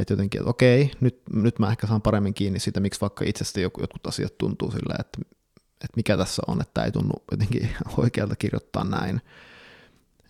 että 0.01 0.13
jotenkin, 0.13 0.41
että 0.41 0.51
okei, 0.51 0.91
nyt, 1.01 1.23
nyt 1.33 1.59
mä 1.59 1.71
ehkä 1.71 1.87
saan 1.87 2.03
paremmin 2.03 2.35
kiinni 2.35 2.59
siitä, 2.59 2.81
miksi 2.81 3.01
vaikka 3.01 3.25
itsestä 3.25 3.61
jotkut 3.61 4.07
asiat 4.07 4.39
tuntuu 4.39 4.71
sillä, 4.71 4.95
että, 4.99 5.19
että 5.57 5.97
mikä 5.97 6.17
tässä 6.17 6.43
on, 6.47 6.61
että 6.61 6.85
ei 6.85 6.93
tunnu 6.93 7.15
jotenkin 7.31 7.69
oikealta 7.97 8.37
kirjoittaa 8.37 8.85
näin. 8.85 9.21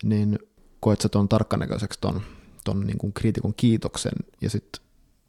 Niin 0.03 0.39
koet 0.79 1.01
sä 1.01 1.09
tuon 1.09 1.29
tarkkanäköiseksi 1.29 1.99
ton 2.01 2.21
ton 2.63 2.87
niin 2.87 3.13
kriitikon 3.13 3.53
kiitoksen 3.57 4.11
ja 4.41 4.49
sitten 4.49 4.81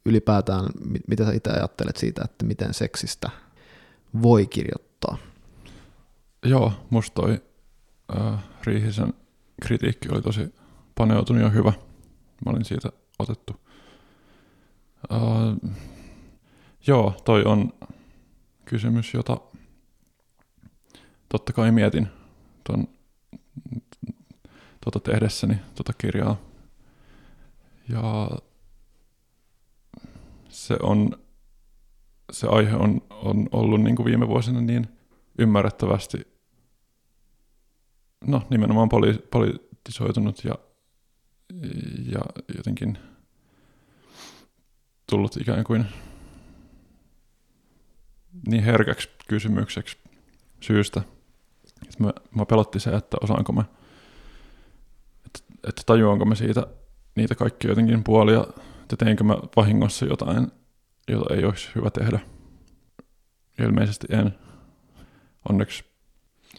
ylipäätään, 0.05 0.65
mitä 1.07 1.25
sä 1.25 1.31
itse 1.31 1.51
ajattelet 1.51 1.97
siitä, 1.97 2.21
että 2.25 2.45
miten 2.45 2.73
seksistä 2.73 3.29
voi 4.21 4.47
kirjoittaa? 4.47 5.17
Joo, 6.45 6.73
musta 6.89 7.21
toi 7.21 7.41
äh, 8.17 8.39
Riihisen 8.63 9.13
kritiikki 9.61 10.09
oli 10.11 10.21
tosi 10.21 10.55
paneutunut 10.95 11.43
ja 11.43 11.49
hyvä. 11.49 11.73
Mä 12.45 12.51
olin 12.51 12.65
siitä 12.65 12.89
otettu. 13.19 13.55
Äh, 15.11 15.71
joo, 16.87 17.13
toi 17.25 17.43
on 17.43 17.73
kysymys, 18.65 19.13
jota 19.13 19.37
totta 21.29 21.53
kai 21.53 21.71
mietin 21.71 22.07
ton, 22.63 22.87
tuota 24.81 24.99
tehdessäni, 24.99 25.57
tuota 25.75 25.93
kirjaa. 25.97 26.37
Ja 27.89 28.29
se 30.49 30.77
on 30.81 31.21
se 32.31 32.47
aihe 32.47 32.75
on, 32.75 33.01
on 33.09 33.49
ollut 33.51 33.81
niin 33.81 33.95
kuin 33.95 34.05
viime 34.05 34.27
vuosina 34.27 34.61
niin 34.61 34.87
ymmärrettävästi 35.37 36.27
no, 38.27 38.41
nimenomaan 38.49 38.89
poli, 38.89 39.13
politisoitunut 39.31 40.43
ja, 40.43 40.55
ja 42.11 42.21
jotenkin 42.57 42.97
tullut 45.11 45.37
ikään 45.37 45.63
kuin 45.63 45.85
niin 48.47 48.63
herkäksi 48.63 49.09
kysymykseksi 49.27 49.97
syystä. 50.59 51.01
Että 51.83 52.03
mä, 52.03 52.13
mä 52.35 52.45
pelotti 52.45 52.79
se, 52.79 52.89
että 52.89 53.17
osaanko 53.21 53.53
mä, 53.53 53.63
että, 55.25 55.39
että 55.67 55.81
tajuanko 55.85 56.25
mä 56.25 56.35
siitä 56.35 56.67
niitä 57.15 57.35
kaikki 57.35 57.67
jotenkin 57.67 58.03
puolia, 58.03 58.43
että 58.81 58.95
teinkö 58.97 59.23
mä 59.23 59.37
vahingossa 59.55 60.05
jotain, 60.05 60.51
jota 61.07 61.35
ei 61.35 61.45
olisi 61.45 61.69
hyvä 61.75 61.89
tehdä. 61.89 62.19
Ilmeisesti 63.59 64.07
en. 64.09 64.35
Onneksi. 65.49 65.83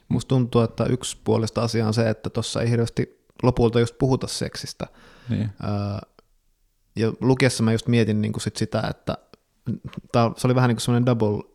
Musta 0.08 0.28
tuntuu, 0.28 0.60
että 0.60 0.84
yksi 0.84 1.16
puolesta 1.24 1.62
asia 1.62 1.86
on 1.86 1.94
se, 1.94 2.10
että 2.10 2.30
tuossa 2.30 2.62
ei 2.62 2.70
hirveästi 2.70 3.26
lopulta 3.42 3.80
just 3.80 3.98
puhuta 3.98 4.26
seksistä. 4.26 4.86
Niin. 5.28 5.50
Ja 6.96 7.12
lukiessa 7.20 7.62
mä 7.62 7.72
just 7.72 7.86
mietin 7.86 8.22
niin 8.22 8.32
kuin 8.32 8.42
sit 8.42 8.56
sitä, 8.56 8.82
että 8.90 9.18
tää, 10.12 10.30
se 10.36 10.46
oli 10.46 10.54
vähän 10.54 10.68
niin 10.68 10.76
kuin 10.76 10.82
semmoinen 10.82 11.06
double 11.06 11.52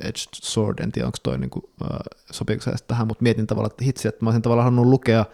edged 0.00 0.34
sword, 0.42 0.78
en 0.78 0.92
tiedä 0.92 1.06
onko 1.06 1.18
toi 1.22 1.38
niin 1.38 1.50
kuin, 1.50 1.64
uh, 1.64 1.88
sopiiko 2.30 2.62
se 2.62 2.72
tähän, 2.86 3.06
mutta 3.06 3.22
mietin 3.22 3.46
tavallaan, 3.46 3.70
että 3.70 3.84
hitsi, 3.84 4.08
että 4.08 4.24
mä 4.24 4.28
olisin 4.28 4.42
tavallaan 4.42 4.64
halunnut 4.64 4.86
lukea 4.86 5.24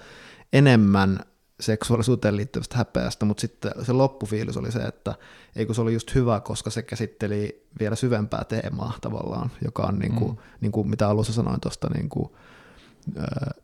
enemmän 0.52 1.18
seksuaalisuuteen 1.60 2.36
liittyvästä 2.36 2.76
häpeästä, 2.76 3.24
mutta 3.24 3.40
sitten 3.40 3.72
se 3.82 3.92
loppufiilis 3.92 4.56
oli 4.56 4.72
se, 4.72 4.78
että 4.78 5.14
ei 5.56 5.66
kun 5.66 5.74
se 5.74 5.80
oli 5.80 5.92
just 5.92 6.14
hyvä, 6.14 6.40
koska 6.40 6.70
se 6.70 6.82
käsitteli 6.82 7.66
vielä 7.80 7.96
syvempää 7.96 8.44
teemaa 8.44 8.98
tavallaan, 9.00 9.50
joka 9.64 9.82
on 9.82 9.98
niin 9.98 10.14
kuin, 10.14 10.30
mm. 10.30 10.36
niin 10.60 10.72
kuin 10.72 10.88
mitä 10.88 11.08
alussa 11.08 11.32
sanoin 11.32 11.60
tuosta 11.60 11.88
niin 11.94 12.08
kuin, 12.08 12.28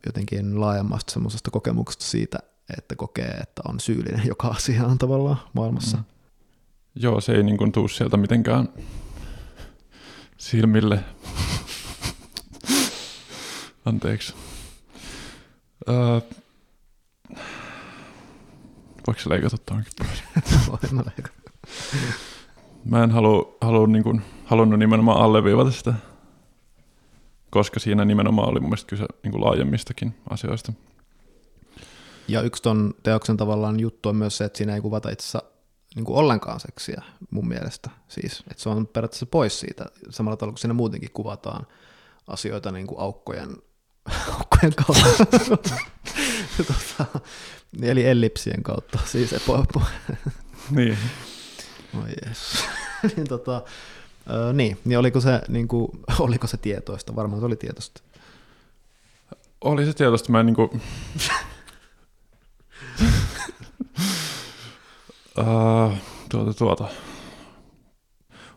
jotenkin 0.05 0.61
laajemmasta 0.61 1.13
semmoisesta 1.13 1.51
kokemuksesta 1.51 2.05
siitä, 2.05 2.39
että 2.77 2.95
kokee, 2.95 3.31
että 3.31 3.61
on 3.67 3.79
syyllinen 3.79 4.27
joka 4.33 4.47
asiaan 4.47 4.97
tavallaan 4.97 5.39
maailmassa. 5.53 5.97
Mm. 5.97 6.03
Joo, 6.95 7.21
se 7.21 7.31
ei 7.31 7.43
niin 7.43 7.57
kuin 7.57 7.71
tuu 7.71 7.87
sieltä 7.87 8.17
mitenkään 8.17 8.69
silmille. 10.37 10.99
Anteeksi. 13.85 14.33
Öö, 15.89 16.21
voiko 19.07 19.21
se 19.21 19.29
leikata 19.29 19.57
tuonkin 19.57 19.93
pois? 19.97 20.23
Voin 20.67 20.95
mä 20.95 21.03
leikata. 21.05 21.51
Mä 22.85 23.03
en 23.03 23.11
halua, 23.11 23.57
halua 23.61 23.87
niin 23.87 24.03
kuin, 24.03 24.21
halunnut 24.45 24.79
nimenomaan 24.79 25.21
alleviivata 25.21 25.71
sitä, 25.71 25.93
koska 27.49 27.79
siinä 27.79 28.05
nimenomaan 28.05 28.49
oli 28.49 28.59
mun 28.59 28.69
mielestä 28.69 28.89
kyse 28.89 29.05
niin 29.23 29.31
kuin 29.31 29.43
laajemmistakin 29.43 30.15
asioista. 30.29 30.73
Ja 32.27 32.41
yksi 32.41 32.63
ton 32.63 32.93
teoksen 33.03 33.37
tavallaan 33.37 33.79
juttu 33.79 34.09
on 34.09 34.15
myös 34.15 34.37
se, 34.37 34.45
että 34.45 34.57
siinä 34.57 34.75
ei 34.75 34.81
kuvata 34.81 35.09
itse 35.09 35.39
niin 35.95 36.05
kuin 36.05 36.17
ollenkaan 36.17 36.59
seksiä 36.59 37.01
mun 37.31 37.47
mielestä. 37.47 37.89
Siis, 38.07 38.43
että 38.51 38.63
se 38.63 38.69
on 38.69 38.87
periaatteessa 38.87 39.25
pois 39.25 39.59
siitä, 39.59 39.85
samalla 40.09 40.37
tavalla 40.37 40.51
kuin 40.51 40.59
siinä 40.59 40.73
muutenkin 40.73 41.11
kuvataan 41.11 41.67
asioita 42.27 42.71
niin 42.71 42.87
kuin 42.87 42.99
aukkojen, 42.99 43.49
aukkojen 44.37 44.73
kautta. 44.75 45.25
tota, 46.67 47.19
eli 47.81 48.07
ellipsien 48.07 48.63
kautta. 48.63 48.99
Siis 49.05 49.33
epo, 49.33 49.63
epo. 49.63 49.81
Niin. 50.71 50.97
Oi 52.03 52.09
jees. 52.25 52.65
niin, 53.15 53.27
tota, 53.27 53.61
ö, 54.29 54.53
niin, 54.53 54.77
niin 54.85 54.99
oliko 54.99 55.21
se, 55.21 55.41
niin 55.47 55.67
kuin, 55.67 55.91
oliko 56.19 56.47
se 56.47 56.57
tietoista? 56.57 57.15
Varmaan 57.15 57.41
se 57.41 57.45
oli 57.45 57.55
tietoista. 57.55 58.01
Oli 59.61 59.85
se 59.85 59.93
tietoista. 59.93 60.31
Mä 60.31 60.39
en 60.39 60.45
niin 60.45 60.55
kuin... 60.55 60.81
Uh, 65.39 65.93
tuota, 66.31 66.53
tuota. 66.53 66.87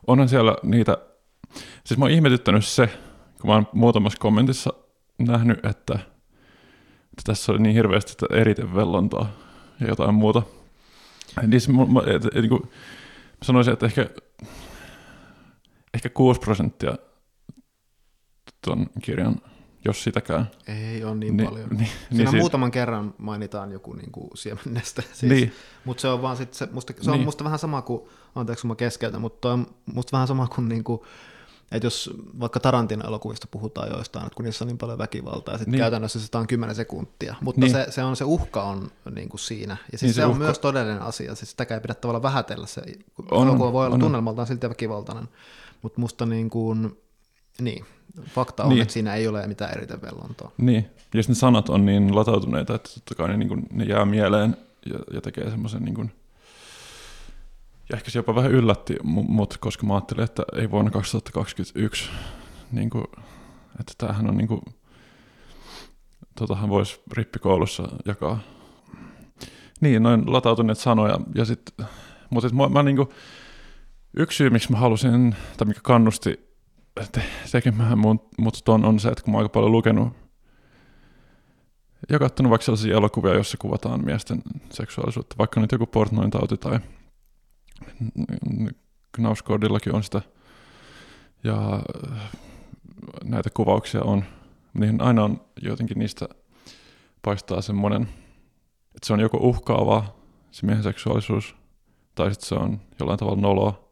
Onhan 0.07 0.29
siellä 0.29 0.57
niitä, 0.63 0.99
siis 1.85 1.99
mä 1.99 2.05
oon 2.05 2.13
ihmetyttänyt 2.13 2.67
se, 2.67 2.87
kun 3.41 3.51
mä 3.51 3.55
oon 3.55 3.69
muutamassa 3.73 4.19
kommentissa 4.19 4.73
nähnyt, 5.19 5.59
että, 5.65 5.95
että 5.95 7.23
tässä 7.25 7.53
oli 7.53 7.61
niin 7.61 7.75
hirveästi 7.75 8.13
että 8.13 8.37
eritevellontaa 8.37 9.31
ja 9.81 9.89
jotain 9.89 10.15
muuta. 10.15 10.43
Niin 11.47 11.61
se, 11.61 11.73
mä, 11.73 12.01
et, 12.07 12.25
et, 12.25 12.35
niin 12.35 12.49
kuin, 12.49 12.63
sanoisin, 13.43 13.73
että 13.73 13.87
ehkä, 13.87 14.11
ehkä 15.95 16.09
6 16.09 16.41
prosenttia 16.41 16.97
tuon 18.65 18.87
kirjan 19.03 19.37
jos 19.89 20.05
sitäkään. 20.05 20.51
Ei 20.67 21.05
ole 21.05 21.15
niin, 21.15 21.37
niin 21.37 21.49
paljon. 21.49 21.69
Niin, 21.69 21.79
niin 21.79 21.89
niin 22.11 22.17
siinä 22.29 22.41
muutaman 22.41 22.71
kerran 22.71 23.15
mainitaan 23.19 23.73
joku 23.73 23.93
niin 23.93 24.13
kuin 24.13 24.29
siemenneste, 24.35 25.03
siis, 25.13 25.33
Niin. 25.33 25.53
mutta 25.85 26.01
se 26.01 26.09
on 26.09 26.23
vaan 26.23 26.37
sit 26.37 26.55
se, 26.55 26.69
musta, 26.73 26.93
se 27.01 27.11
on 27.11 27.17
Niin. 27.17 27.25
musta 27.25 27.45
vähän 27.45 27.59
sama 27.59 27.83
kuin, 27.83 28.03
anteeksi 28.35 28.63
kun 28.63 28.69
mä 28.69 28.75
keskeytän, 28.77 29.21
mutta 29.21 29.53
on 29.53 29.67
musta 29.95 30.13
vähän 30.13 30.29
sama 30.29 30.47
kuin, 30.49 30.69
niin 30.69 30.85
kuin 30.85 31.01
että 31.73 31.87
jos 31.87 32.11
vaikka 32.41 32.61
Tarantin 32.61 33.07
elokuvista 33.07 33.47
puhutaan 33.51 33.89
joistain, 33.91 34.27
että 34.27 34.37
kun 34.37 34.45
niissä 34.45 34.65
on 34.65 34.67
niin 34.69 34.79
paljon 34.79 34.99
väkivaltaa, 34.99 35.55
ja 35.55 35.59
sitten 35.59 35.73
Niin. 35.73 35.79
käytännössä 35.79 36.21
sitä 36.21 36.39
on 36.39 36.47
10 36.47 36.75
sekuntia, 36.75 37.35
mutta 37.41 37.61
Niin. 37.61 37.71
se, 37.73 37.87
se, 37.91 38.03
on 38.05 38.17
se 38.17 38.25
uhka 38.25 38.63
on 38.63 38.91
niin 39.15 39.29
kuin 39.29 39.41
siinä, 39.41 39.77
ja 39.93 39.99
siis 39.99 40.03
Niin 40.03 40.09
se, 40.11 40.15
se 40.15 40.21
se 40.21 40.25
on 40.25 40.31
uhka- 40.31 40.39
myös 40.39 40.59
todellinen 40.59 41.03
asia, 41.03 41.35
siis 41.35 41.51
sitäkään 41.51 41.77
ei 41.79 41.83
pidä 41.83 41.95
tavallaan 41.95 42.23
vähätellä 42.23 42.67
se, 42.67 42.83
On, 43.31 43.49
elokuva 43.49 43.73
voi 43.73 43.87
olla 43.87 43.95
on. 43.95 44.01
tunnelmaltaan 44.01 44.47
silti 44.47 44.69
väkivaltainen, 44.69 45.29
mutta 45.83 46.01
musta 46.01 46.27
niin 46.27 46.51
kuin, 46.51 46.99
niin, 47.61 47.85
fakta 48.35 48.63
on, 48.65 48.69
Niin. 48.69 48.83
että 48.83 48.95
siinä 48.95 49.15
ei 49.15 49.29
ole 49.29 49.47
mitään 49.47 49.73
eritevellontaa. 49.77 50.51
Niin, 50.59 50.85
ja 51.15 51.23
sitten 51.23 51.35
ne 51.35 51.35
sanat 51.35 51.69
on 51.69 51.87
niin 51.87 52.15
latautuneita, 52.17 52.75
että 52.75 52.91
totta 52.95 53.15
kai 53.15 53.29
ne, 53.29 53.37
niin 53.37 53.49
kuin, 53.49 53.67
ne 53.73 53.85
jää 53.85 54.05
mieleen 54.05 54.57
ja, 54.87 54.99
ja 55.15 55.21
tekee 55.21 55.51
semmoisen 55.51 55.83
niin 55.83 55.95
kuin, 55.95 56.13
ja 57.91 57.97
ehkä 57.97 58.11
se 58.11 58.19
jopa 58.19 58.35
vähän 58.35 58.51
yllätti 58.53 58.95
mu- 58.95 59.29
mut, 59.29 59.57
koska 59.59 59.87
mä 59.87 59.95
ajattelin, 59.95 60.25
että 60.25 60.43
ei 60.57 60.71
vuonna 60.71 60.91
2021, 60.91 62.11
niin 62.73 62.91
kuin, 62.91 63.05
että 63.81 63.93
tämähän 63.99 64.29
on 64.31 64.37
niin 64.37 64.49
kuin, 64.49 64.61
totahan 66.39 66.69
voisi 66.69 67.01
rippikoulussa 67.13 67.89
jakaa. 68.05 68.39
Niin, 69.81 70.03
noin 70.03 70.33
latautuneet 70.33 70.79
sanoja, 70.79 71.19
ja 71.35 71.45
sit, 71.45 71.75
mutta 72.31 72.49
mä, 72.55 72.69
mä 72.69 72.83
niin 72.83 72.97
kuin, 72.97 73.09
yksi 74.17 74.37
syy, 74.37 74.51
miksi 74.51 74.73
mä 74.73 74.79
halusin, 74.79 75.37
tai 75.57 75.67
mikä 75.69 75.81
kannusti 75.83 76.48
te- 77.13 77.23
tekemään 77.53 77.99
mut, 77.99 78.29
mut 78.39 78.61
ton 78.65 78.85
on 78.85 79.01
se, 79.01 79.09
että 79.09 79.23
kun 79.25 79.33
mä 79.33 79.37
oon 79.37 79.45
aika 79.45 79.53
paljon 79.53 79.73
lukenut 79.73 80.13
ja 82.09 82.19
katsonut 82.19 82.51
vaikka 82.51 82.65
sellaisia 82.65 82.97
elokuvia, 82.97 83.35
joissa 83.35 83.57
kuvataan 83.61 84.05
miesten 84.05 84.43
seksuaalisuutta, 84.71 85.37
vaikka 85.39 85.61
nyt 85.61 85.73
joku 85.73 85.87
portnoin 85.87 86.31
tauti 86.31 86.57
tai 86.57 86.81
Knausgårdillakin 89.13 89.95
on 89.95 90.03
sitä 90.03 90.23
ja 91.45 91.81
äh, 92.13 92.31
näitä 93.25 93.51
kuvauksia 93.55 94.03
on, 94.03 94.25
niin 94.75 95.01
aina 95.01 95.25
on 95.25 95.41
jotenkin 95.63 95.99
niistä 95.99 96.29
paistaa 97.23 97.63
semmoinen, 97.63 98.03
että 98.95 99.07
se 99.07 99.13
on 99.13 99.21
joko 99.21 99.39
uhkaavaa, 99.39 100.17
se 100.51 100.67
miehen 100.67 100.83
seksuaalisuus, 100.83 101.57
tai 102.15 102.31
sitten 102.31 102.49
se 102.49 102.55
on 102.55 102.81
jollain 103.01 103.19
tavalla 103.19 103.41
noloa. 103.41 103.89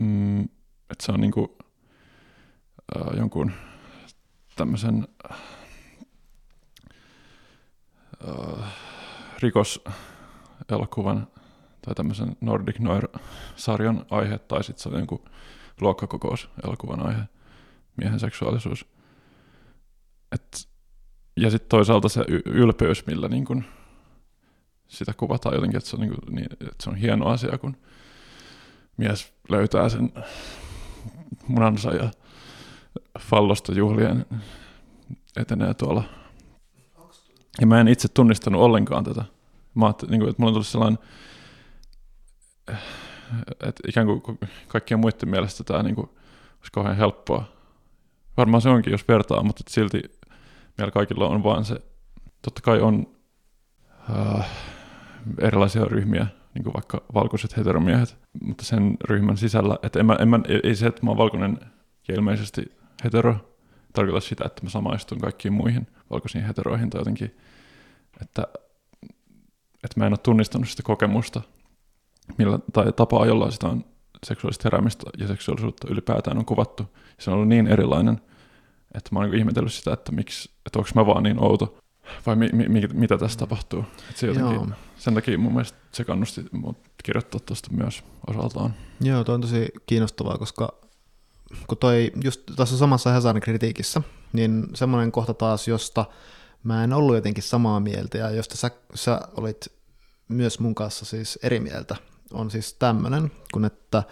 Mm, 0.00 0.48
että 0.90 1.06
se 1.06 1.12
on 1.12 1.20
niinku 1.20 1.58
äh, 2.96 3.16
jonkun 3.16 3.52
tämmöisen 4.56 5.08
äh, 5.30 5.38
rikoselokuvan 9.38 11.26
tai 11.82 11.94
tämmöisen 11.94 12.36
Nordic 12.40 12.78
Noir-sarjan 12.78 14.06
aihe, 14.10 14.38
tai 14.38 14.64
sitten 14.64 14.82
se 14.82 14.88
on 14.88 14.98
jonkun 14.98 15.24
luokkakokous-elokuvan 15.80 17.06
aihe, 17.06 17.22
miehen 17.96 18.20
seksuaalisuus. 18.20 18.86
Et, 20.32 20.68
ja 21.36 21.50
sitten 21.50 21.68
toisaalta 21.68 22.08
se 22.08 22.24
ylpeys, 22.44 23.06
millä 23.06 23.28
niin 23.28 23.44
kun 23.44 23.64
sitä 24.88 25.12
kuvataan 25.16 25.54
jotenkin, 25.54 25.78
että 25.78 25.90
se, 25.90 25.96
on 25.96 26.00
niin 26.00 26.14
kun, 26.14 26.34
niin, 26.34 26.52
että 26.52 26.84
se 26.84 26.90
on 26.90 26.96
hieno 26.96 27.26
asia, 27.26 27.58
kun 27.58 27.76
mies 28.96 29.32
löytää 29.48 29.88
sen 29.88 30.12
munansa 31.48 31.90
ja 31.90 32.10
fallosta 33.20 33.72
juhlien 33.74 34.26
etenee 35.36 35.74
tuolla. 35.74 36.02
Ja 37.60 37.66
mä 37.66 37.80
en 37.80 37.88
itse 37.88 38.08
tunnistanut 38.08 38.62
ollenkaan 38.62 39.04
tätä. 39.04 39.24
Mä 39.74 39.86
ajattelin, 39.86 40.10
niin 40.10 40.20
kuin, 40.20 40.30
että 40.30 40.42
mulla 40.42 40.50
on 40.50 40.54
tullut 40.54 40.66
sellainen, 40.66 40.98
että 43.50 43.82
ikään 43.88 44.06
kuin 44.06 44.38
kaikkien 44.68 45.00
muiden 45.00 45.28
mielestä 45.28 45.64
tämä 45.64 45.82
niin 45.82 45.94
kuin, 45.94 46.06
olisi 46.56 46.72
kauhean 46.72 46.96
helppoa. 46.96 47.44
Varmaan 48.36 48.60
se 48.60 48.68
onkin, 48.68 48.90
jos 48.90 49.08
vertaa, 49.08 49.42
mutta 49.42 49.62
silti 49.68 50.02
meillä 50.78 50.92
kaikilla 50.92 51.28
on 51.28 51.44
vaan 51.44 51.64
se, 51.64 51.80
totta 52.42 52.60
kai 52.62 52.80
on 52.80 53.06
äh, 54.10 54.50
erilaisia 55.40 55.84
ryhmiä, 55.84 56.26
niin 56.54 56.64
kuin 56.64 56.74
vaikka 56.74 57.02
valkoiset 57.14 57.56
heteromiehet, 57.56 58.18
mutta 58.40 58.64
sen 58.64 58.96
ryhmän 59.04 59.36
sisällä, 59.36 59.78
että 59.82 60.00
en 60.00 60.06
mä, 60.06 60.16
en 60.20 60.28
mä, 60.28 60.40
ei 60.62 60.74
se, 60.74 60.86
että 60.86 61.04
mä 61.04 61.10
oon 61.10 61.18
valkoinen 61.18 61.58
ja 62.08 62.14
ilmeisesti 62.14 62.72
hetero, 63.04 63.56
tarkoita 63.92 64.20
sitä, 64.20 64.44
että 64.46 64.62
mä 64.62 64.70
samaistun 64.70 65.18
kaikkiin 65.18 65.52
muihin 65.52 65.86
valkoisiin 66.10 66.44
heteroihin 66.44 66.90
tai 66.90 67.00
jotenkin, 67.00 67.36
että, 68.22 68.46
että 69.84 70.00
mä 70.00 70.06
en 70.06 70.12
ole 70.12 70.18
tunnistanut 70.18 70.68
sitä 70.68 70.82
kokemusta, 70.82 71.42
millä, 72.38 72.58
tai 72.72 72.92
tapaa, 72.92 73.26
jolla 73.26 73.50
sitä 73.50 73.66
on 73.66 73.84
seksuaalista 74.26 74.62
heräämistä 74.64 75.10
ja 75.18 75.26
seksuaalisuutta 75.26 75.88
ylipäätään 75.90 76.38
on 76.38 76.44
kuvattu. 76.44 76.96
Se 77.18 77.30
on 77.30 77.34
ollut 77.34 77.48
niin 77.48 77.66
erilainen, 77.66 78.20
että 78.94 79.10
mä 79.12 79.18
oon 79.18 79.30
niin 79.30 79.38
ihmetellyt 79.38 79.72
sitä, 79.72 79.92
että, 79.92 80.12
miksi, 80.12 80.50
että 80.66 80.78
onko 80.78 80.90
mä 80.94 81.06
vaan 81.06 81.22
niin 81.22 81.42
outo, 81.42 81.78
vai 82.26 82.36
mi, 82.36 82.48
mi, 82.52 82.82
mitä 82.92 83.18
tässä 83.18 83.38
tapahtuu. 83.38 83.80
Että 83.80 84.20
se 84.20 84.26
jotenkin, 84.26 84.74
sen 84.96 85.14
takia 85.14 85.38
mun 85.38 85.52
mielestä 85.52 85.78
se 85.92 86.04
kannusti 86.04 86.44
mut 86.52 86.78
kirjoittaa 87.04 87.40
tuosta 87.40 87.68
myös 87.72 88.04
osaltaan. 88.26 88.74
Joo, 89.00 89.24
toi 89.24 89.34
on 89.34 89.40
tosi 89.40 89.68
kiinnostavaa, 89.86 90.38
koska 90.38 90.74
kun 91.66 91.78
toi 91.78 92.12
just 92.24 92.40
tässä 92.56 92.78
samassa 92.78 93.12
Hesarin 93.12 93.42
kritiikissä, 93.42 94.02
niin 94.32 94.68
semmoinen 94.74 95.12
kohta 95.12 95.34
taas, 95.34 95.68
josta 95.68 96.04
mä 96.62 96.84
en 96.84 96.92
ollut 96.92 97.14
jotenkin 97.14 97.42
samaa 97.42 97.80
mieltä 97.80 98.18
ja 98.18 98.30
josta 98.30 98.56
sä, 98.56 98.70
sä 98.94 99.20
olit 99.36 99.66
myös 100.28 100.60
mun 100.60 100.74
kanssa 100.74 101.04
siis 101.04 101.38
eri 101.42 101.60
mieltä, 101.60 101.96
on 102.32 102.50
siis 102.50 102.74
tämmöinen, 102.74 103.32
kun 103.52 103.64
että 103.64 104.02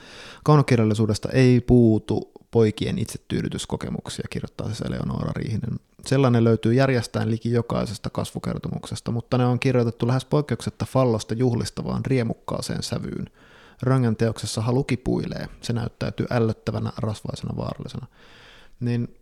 kaunokirjallisuudesta 0.44 1.28
ei 1.28 1.60
puutu 1.60 2.32
poikien 2.54 2.98
itsetyydytyskokemuksia, 2.98 4.24
kirjoittaa 4.30 4.66
siis 4.66 4.80
Eleonora 4.80 5.32
Riihinen. 5.36 5.80
Sellainen 6.06 6.44
löytyy 6.44 6.74
järjestään 6.74 7.30
liki 7.30 7.52
jokaisesta 7.52 8.10
kasvukertomuksesta, 8.10 9.10
mutta 9.10 9.38
ne 9.38 9.46
on 9.46 9.58
kirjoitettu 9.58 10.06
lähes 10.06 10.24
poikkeuksetta 10.24 10.84
fallosta 10.84 11.34
juhlistavaan 11.34 12.06
riemukkaaseen 12.06 12.82
sävyyn. 12.82 13.26
Rangan 13.82 14.16
teoksessa 14.16 14.60
halu 14.60 14.84
kipuilee, 14.84 15.48
se 15.60 15.72
näyttäytyy 15.72 16.26
ällöttävänä, 16.30 16.92
rasvaisena, 16.96 17.56
vaarallisena. 17.56 18.06
Niin 18.80 19.16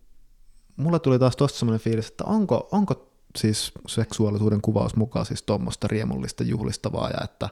mulle 0.76 0.98
tuli 0.98 1.18
taas 1.18 1.36
tuosta 1.36 1.58
semmoinen 1.58 1.80
fiilis, 1.80 2.08
että 2.08 2.24
onko, 2.24 2.68
onko 2.72 3.12
siis 3.36 3.72
seksuaalisuuden 3.86 4.60
kuvaus 4.60 4.96
mukaan 4.96 5.26
siis 5.26 5.42
tuommoista 5.42 5.88
riemullista 5.88 6.44
juhlistavaa 6.44 7.10
ja 7.10 7.24
että 7.24 7.48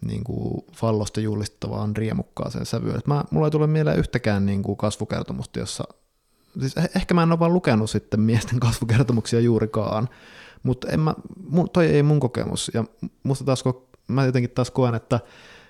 niin 0.00 0.24
kuin 0.24 0.64
fallosta 0.72 1.20
juhlistavaan 1.20 1.96
riemukkaaseen 1.96 2.66
sävyyn. 2.66 3.00
Mä, 3.06 3.24
mulla 3.30 3.46
ei 3.46 3.50
tule 3.50 3.66
mieleen 3.66 3.98
yhtäkään 3.98 4.46
niin 4.46 4.62
kuin 4.62 4.76
kasvukertomusta, 4.76 5.58
jossa, 5.58 5.84
siis 6.60 6.76
eh, 6.76 6.90
ehkä 6.96 7.14
mä 7.14 7.22
en 7.22 7.32
ole 7.32 7.38
vaan 7.38 7.52
lukenut 7.52 7.90
sitten 7.90 8.20
miesten 8.20 8.60
kasvukertomuksia 8.66 9.40
juurikaan, 9.40 10.08
mutta 10.62 10.88
en 10.88 11.00
mä, 11.00 11.14
toi 11.72 11.86
ei 11.86 12.02
mun 12.02 12.20
kokemus, 12.20 12.70
ja 12.74 12.84
musta 13.22 13.44
taas, 13.44 13.64
mä 14.08 14.24
jotenkin 14.24 14.50
taas 14.50 14.70
koen, 14.70 14.94
että 14.94 15.20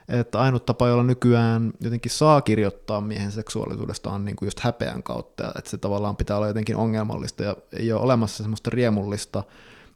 että 0.08 0.40
ainut 0.40 0.66
tapa, 0.66 0.88
jolla 0.88 1.02
nykyään 1.02 1.72
jotenkin 1.80 2.10
saa 2.10 2.40
kirjoittaa 2.40 3.00
miehen 3.00 3.32
seksuaalisuudesta 3.32 4.10
on 4.10 4.24
niin 4.24 4.36
kuin 4.36 4.46
just 4.46 4.60
häpeän 4.60 5.02
kautta, 5.02 5.52
että 5.58 5.70
se 5.70 5.78
tavallaan 5.78 6.16
pitää 6.16 6.36
olla 6.36 6.48
jotenkin 6.48 6.76
ongelmallista 6.76 7.42
ja 7.42 7.56
ei 7.72 7.92
ole 7.92 8.00
olemassa 8.00 8.42
semmoista 8.42 8.70
riemullista 8.70 9.44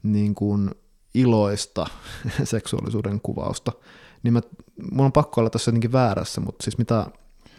niin 0.02 0.34
kuin 0.34 0.70
iloista 1.14 1.86
seksuaalisuuden 2.44 3.20
kuvausta. 3.20 3.72
Niin 4.22 4.32
mä, 4.32 4.40
mun 4.92 5.06
on 5.06 5.12
pakko 5.12 5.40
olla 5.40 5.50
tässä 5.50 5.68
jotenkin 5.68 5.92
väärässä, 5.92 6.40
mutta 6.40 6.62
siis 6.62 6.78
mitä 6.78 7.06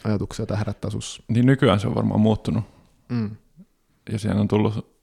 ajatuksia 0.03 0.45
tämä 0.45 0.57
herättää 0.57 0.91
sus? 0.91 1.23
Niin 1.27 1.45
nykyään 1.45 1.79
se 1.79 1.87
on 1.87 1.95
varmaan 1.95 2.21
muuttunut. 2.21 2.63
Mm. 3.09 3.35
Ja 4.11 4.19
siihen 4.19 4.39
on 4.39 4.47
tullut 4.47 4.93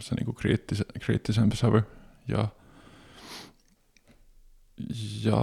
se 0.00 0.14
niin 0.14 0.24
kuin 0.24 0.34
kriittise, 0.34 0.84
kriittisempi 1.00 1.56
sävy. 1.56 1.82
Ja, 2.28 2.48
ja 5.24 5.36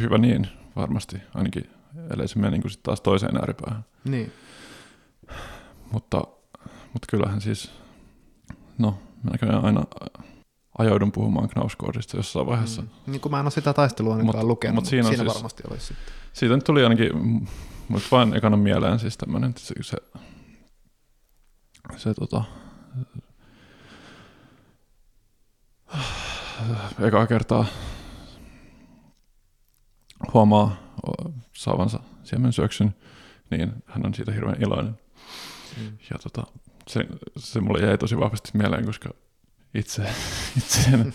hyvä 0.00 0.18
niin, 0.18 0.48
varmasti, 0.76 1.16
ainakin 1.34 1.70
ellei 2.10 2.28
se 2.28 2.38
mene 2.38 2.50
niin 2.50 2.62
kuin 2.62 2.70
sit 2.70 2.82
taas 2.82 3.00
toiseen 3.00 3.36
ääripäähän. 3.36 3.84
Niin. 4.04 4.32
Mutta, 5.92 6.22
mutta 6.92 7.06
kyllähän 7.10 7.40
siis, 7.40 7.70
no, 8.78 8.98
mä 9.22 9.30
näköjään 9.30 9.64
aina 9.64 9.84
ajaudun 10.80 11.12
puhumaan 11.12 11.48
Knauskoodista 11.48 12.16
jossain 12.16 12.46
vaiheessa. 12.46 12.82
Mm. 12.82 12.88
Niin 13.06 13.20
kuin 13.20 13.32
mä 13.32 13.40
en 13.40 13.44
ole 13.44 13.50
sitä 13.50 13.72
taistelua 13.72 14.16
ainakaan 14.16 14.48
lukenut, 14.48 14.74
mutta 14.74 14.90
siinä, 14.90 15.08
siinä 15.08 15.24
siis, 15.24 15.34
varmasti 15.34 15.62
olisi 15.70 15.86
sitten. 15.86 16.14
Siitä 16.32 16.54
nyt 16.54 16.64
tuli 16.64 16.82
ainakin, 16.82 17.10
mutta 17.88 18.08
vain 18.10 18.36
ekana 18.36 18.56
mieleen 18.56 18.98
siis 18.98 19.16
tämmöinen, 19.16 19.54
se, 19.56 19.74
se, 19.80 19.96
se 21.96 22.14
tota, 22.14 22.44
eka 27.06 27.26
kertaa 27.26 27.66
huomaa 30.34 30.76
saavansa 31.56 32.00
siemen 32.22 32.52
syöksyn, 32.52 32.94
niin 33.50 33.72
hän 33.86 34.06
on 34.06 34.14
siitä 34.14 34.32
hirveän 34.32 34.62
iloinen. 34.62 34.98
Mm. 35.78 35.98
Ja 36.10 36.18
tota, 36.18 36.46
se, 36.88 37.06
se 37.38 37.60
mulle 37.60 37.86
jäi 37.86 37.98
tosi 37.98 38.18
vahvasti 38.18 38.50
mieleen, 38.54 38.86
koska 38.86 39.10
itse, 39.74 40.02
itse 40.58 40.90
en, 40.90 41.14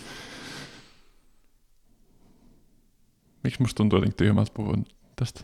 Miksi 3.44 3.62
musta 3.62 3.76
tuntuu 3.76 3.96
jotenkin 3.96 4.16
tyhmältä 4.16 4.52
puhua 4.54 4.74
tästä? 5.16 5.40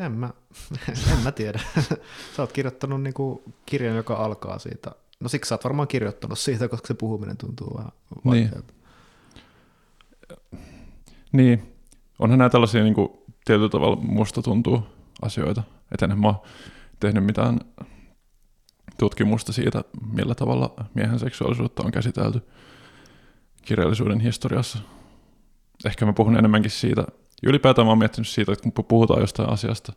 En 0.00 0.12
mä, 0.12 0.30
en 1.12 1.18
mä 1.24 1.32
tiedä. 1.32 1.60
sä 2.36 2.42
oot 2.42 2.52
kirjoittanut 2.52 3.02
niinku 3.02 3.42
kirjan, 3.66 3.96
joka 3.96 4.14
alkaa 4.14 4.58
siitä. 4.58 4.90
No 5.20 5.28
siksi 5.28 5.48
sä 5.48 5.54
oot 5.54 5.64
varmaan 5.64 5.88
kirjoittanut 5.88 6.38
siitä, 6.38 6.68
koska 6.68 6.88
se 6.88 6.94
puhuminen 6.94 7.36
tuntuu 7.36 7.76
vähän 7.76 7.92
vaikealta. 8.24 8.72
Niin. 10.52 10.62
niin 11.32 11.72
onhan 12.18 12.38
nämä 12.38 12.50
tällaisia 12.50 12.82
niin 12.82 12.94
kuin, 12.94 13.08
tietyllä 13.44 13.68
tavalla 13.68 13.96
musta 13.96 14.42
tuntuu 14.42 14.82
asioita. 15.22 15.62
Että 15.92 16.06
enhän 16.06 16.20
mä 16.20 16.34
tehnyt 17.00 17.24
mitään 17.24 17.60
tutkimusta 19.00 19.52
siitä, 19.52 19.84
millä 20.12 20.34
tavalla 20.34 20.74
miehen 20.94 21.18
seksuaalisuutta 21.18 21.82
on 21.84 21.92
käsitelty 21.92 22.42
kirjallisuuden 23.62 24.20
historiassa. 24.20 24.78
Ehkä 25.84 26.06
mä 26.06 26.12
puhun 26.12 26.36
enemmänkin 26.36 26.70
siitä, 26.70 27.04
ylipäätään 27.42 27.86
mä 27.86 27.90
oon 27.90 27.98
miettinyt 27.98 28.28
siitä, 28.28 28.52
että 28.52 28.70
kun 28.70 28.84
puhutaan 28.84 29.20
jostain 29.20 29.48
asiasta, 29.48 29.92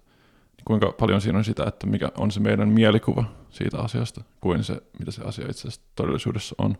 niin 0.57 0.65
kuinka 0.65 0.91
paljon 0.91 1.21
siinä 1.21 1.37
on 1.37 1.43
sitä, 1.43 1.63
että 1.67 1.87
mikä 1.87 2.11
on 2.17 2.31
se 2.31 2.39
meidän 2.39 2.69
mielikuva 2.69 3.23
siitä 3.49 3.79
asiasta, 3.79 4.21
kuin 4.41 4.63
se, 4.63 4.81
mitä 4.99 5.11
se 5.11 5.21
asia 5.21 5.49
itse 5.49 5.67
asiassa 5.67 5.81
todellisuudessa 5.95 6.55
on. 6.57 6.77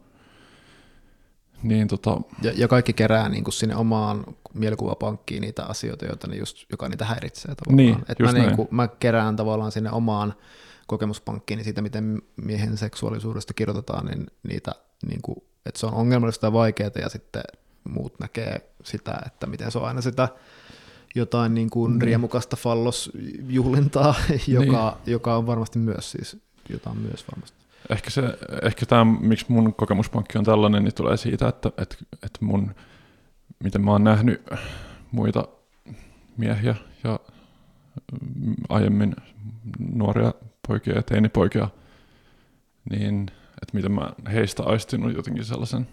Niin, 1.64 1.88
tota... 1.88 2.22
ja, 2.42 2.52
ja 2.56 2.68
kaikki 2.68 2.94
kerää 2.94 3.30
niin 3.30 3.44
kuin 3.44 3.54
sinne 3.54 3.76
omaan 3.76 4.26
mielikuvapankkiin 4.54 5.42
niitä 5.42 5.66
asioita, 5.66 6.06
joita 6.06 6.28
ne 6.28 6.36
just, 6.36 6.66
joka 6.72 6.90
niitä 6.90 7.06
häiritsee 7.06 7.56
tavallaan. 7.56 7.78
Niin, 7.78 8.06
Et 8.10 8.20
mä, 8.20 8.32
niin 8.32 8.56
kuin, 8.56 8.68
mä 8.72 8.88
kerään 8.88 9.36
tavallaan 9.36 9.72
sinne 9.72 9.92
omaan 9.92 10.34
kokemuspankkiin 10.88 11.58
niin 11.58 11.66
siitä, 11.66 11.82
miten 11.82 12.22
miehen 12.36 12.78
seksuaalisuudesta 12.78 13.54
kirjoitetaan, 13.54 14.06
niin 14.06 14.28
niitä, 14.44 14.72
niin 15.08 15.22
kuin, 15.22 15.38
että 15.66 15.80
se 15.80 15.86
on 15.86 15.94
ongelmallista 15.94 16.48
ja 16.48 16.54
vaikeaa, 16.54 16.92
ja 16.96 17.10
sitten 17.10 17.44
muut 17.90 18.20
näkee 18.20 18.70
sitä, 18.84 19.22
että 19.26 19.48
miten 19.48 19.72
se 19.72 19.78
on 19.78 19.88
aina 19.88 20.02
sitä 20.02 20.30
jotain 21.16 21.54
niin 21.54 21.70
kuin 21.70 21.94
mm. 21.94 22.02
riemukasta 22.02 22.56
fallosjuhlintaa, 22.56 24.16
joka, 24.48 24.98
niin. 25.06 25.12
joka 25.12 25.36
on 25.38 25.48
varmasti 25.48 25.80
myös 25.80 26.12
siis, 26.12 26.38
jotain 26.70 26.98
myös 26.98 27.26
varmasti. 27.32 27.58
Ehkä, 27.90 28.10
se, 28.10 28.22
ehkä 28.62 28.86
tämä, 28.86 29.06
miksi 29.06 29.46
mun 29.50 29.74
kokemuspankki 29.74 30.38
on 30.38 30.44
tällainen, 30.44 30.84
niin 30.84 30.96
tulee 30.96 31.18
siitä, 31.18 31.48
että, 31.48 31.72
että, 31.78 31.96
että 32.14 32.46
mun, 32.46 32.76
miten 33.64 33.82
mä 33.82 33.92
oon 33.92 34.04
nähnyt 34.04 34.44
muita 35.12 35.48
miehiä 36.38 36.76
ja 37.04 37.20
aiemmin 38.70 39.16
nuoria 39.94 40.34
poikia 40.68 40.96
ja 40.96 41.04
teinipoikia, 41.04 41.70
niin 42.90 43.28
että 43.62 43.74
miten 43.74 43.92
mä 43.92 44.14
heistä 44.32 44.64
aistinut 44.64 45.16
jotenkin 45.16 45.46
sellaisen 45.46 45.88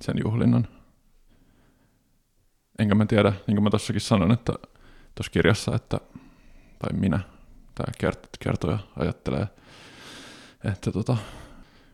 sen 0.00 0.16
juhlinnan. 0.24 0.68
Enkä 2.78 2.94
mä 2.94 3.06
tiedä, 3.06 3.32
niin 3.46 3.56
kuin 3.56 3.62
mä 3.62 3.70
tossakin 3.70 4.00
sanon, 4.00 4.32
että 4.32 4.52
tuossa 5.14 5.32
kirjassa, 5.32 5.74
että, 5.74 6.00
tai 6.78 6.98
minä, 6.98 7.20
tämä 7.74 8.10
kertoja 8.38 8.78
ajattelee, 8.96 9.46
että 10.64 10.92
tota, 10.92 11.16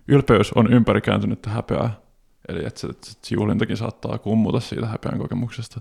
ylpeys 0.08 0.52
on 0.52 0.72
ympärikääntynyttä 0.72 1.50
häpeää, 1.50 2.00
eli 2.48 2.66
että 2.66 2.80
se, 2.80 2.86
että 2.86 3.06
se 3.06 3.34
juhlintakin 3.34 3.76
saattaa 3.76 4.18
kummuta 4.18 4.60
siitä 4.60 4.86
häpeän 4.86 5.18
kokemuksesta, 5.18 5.80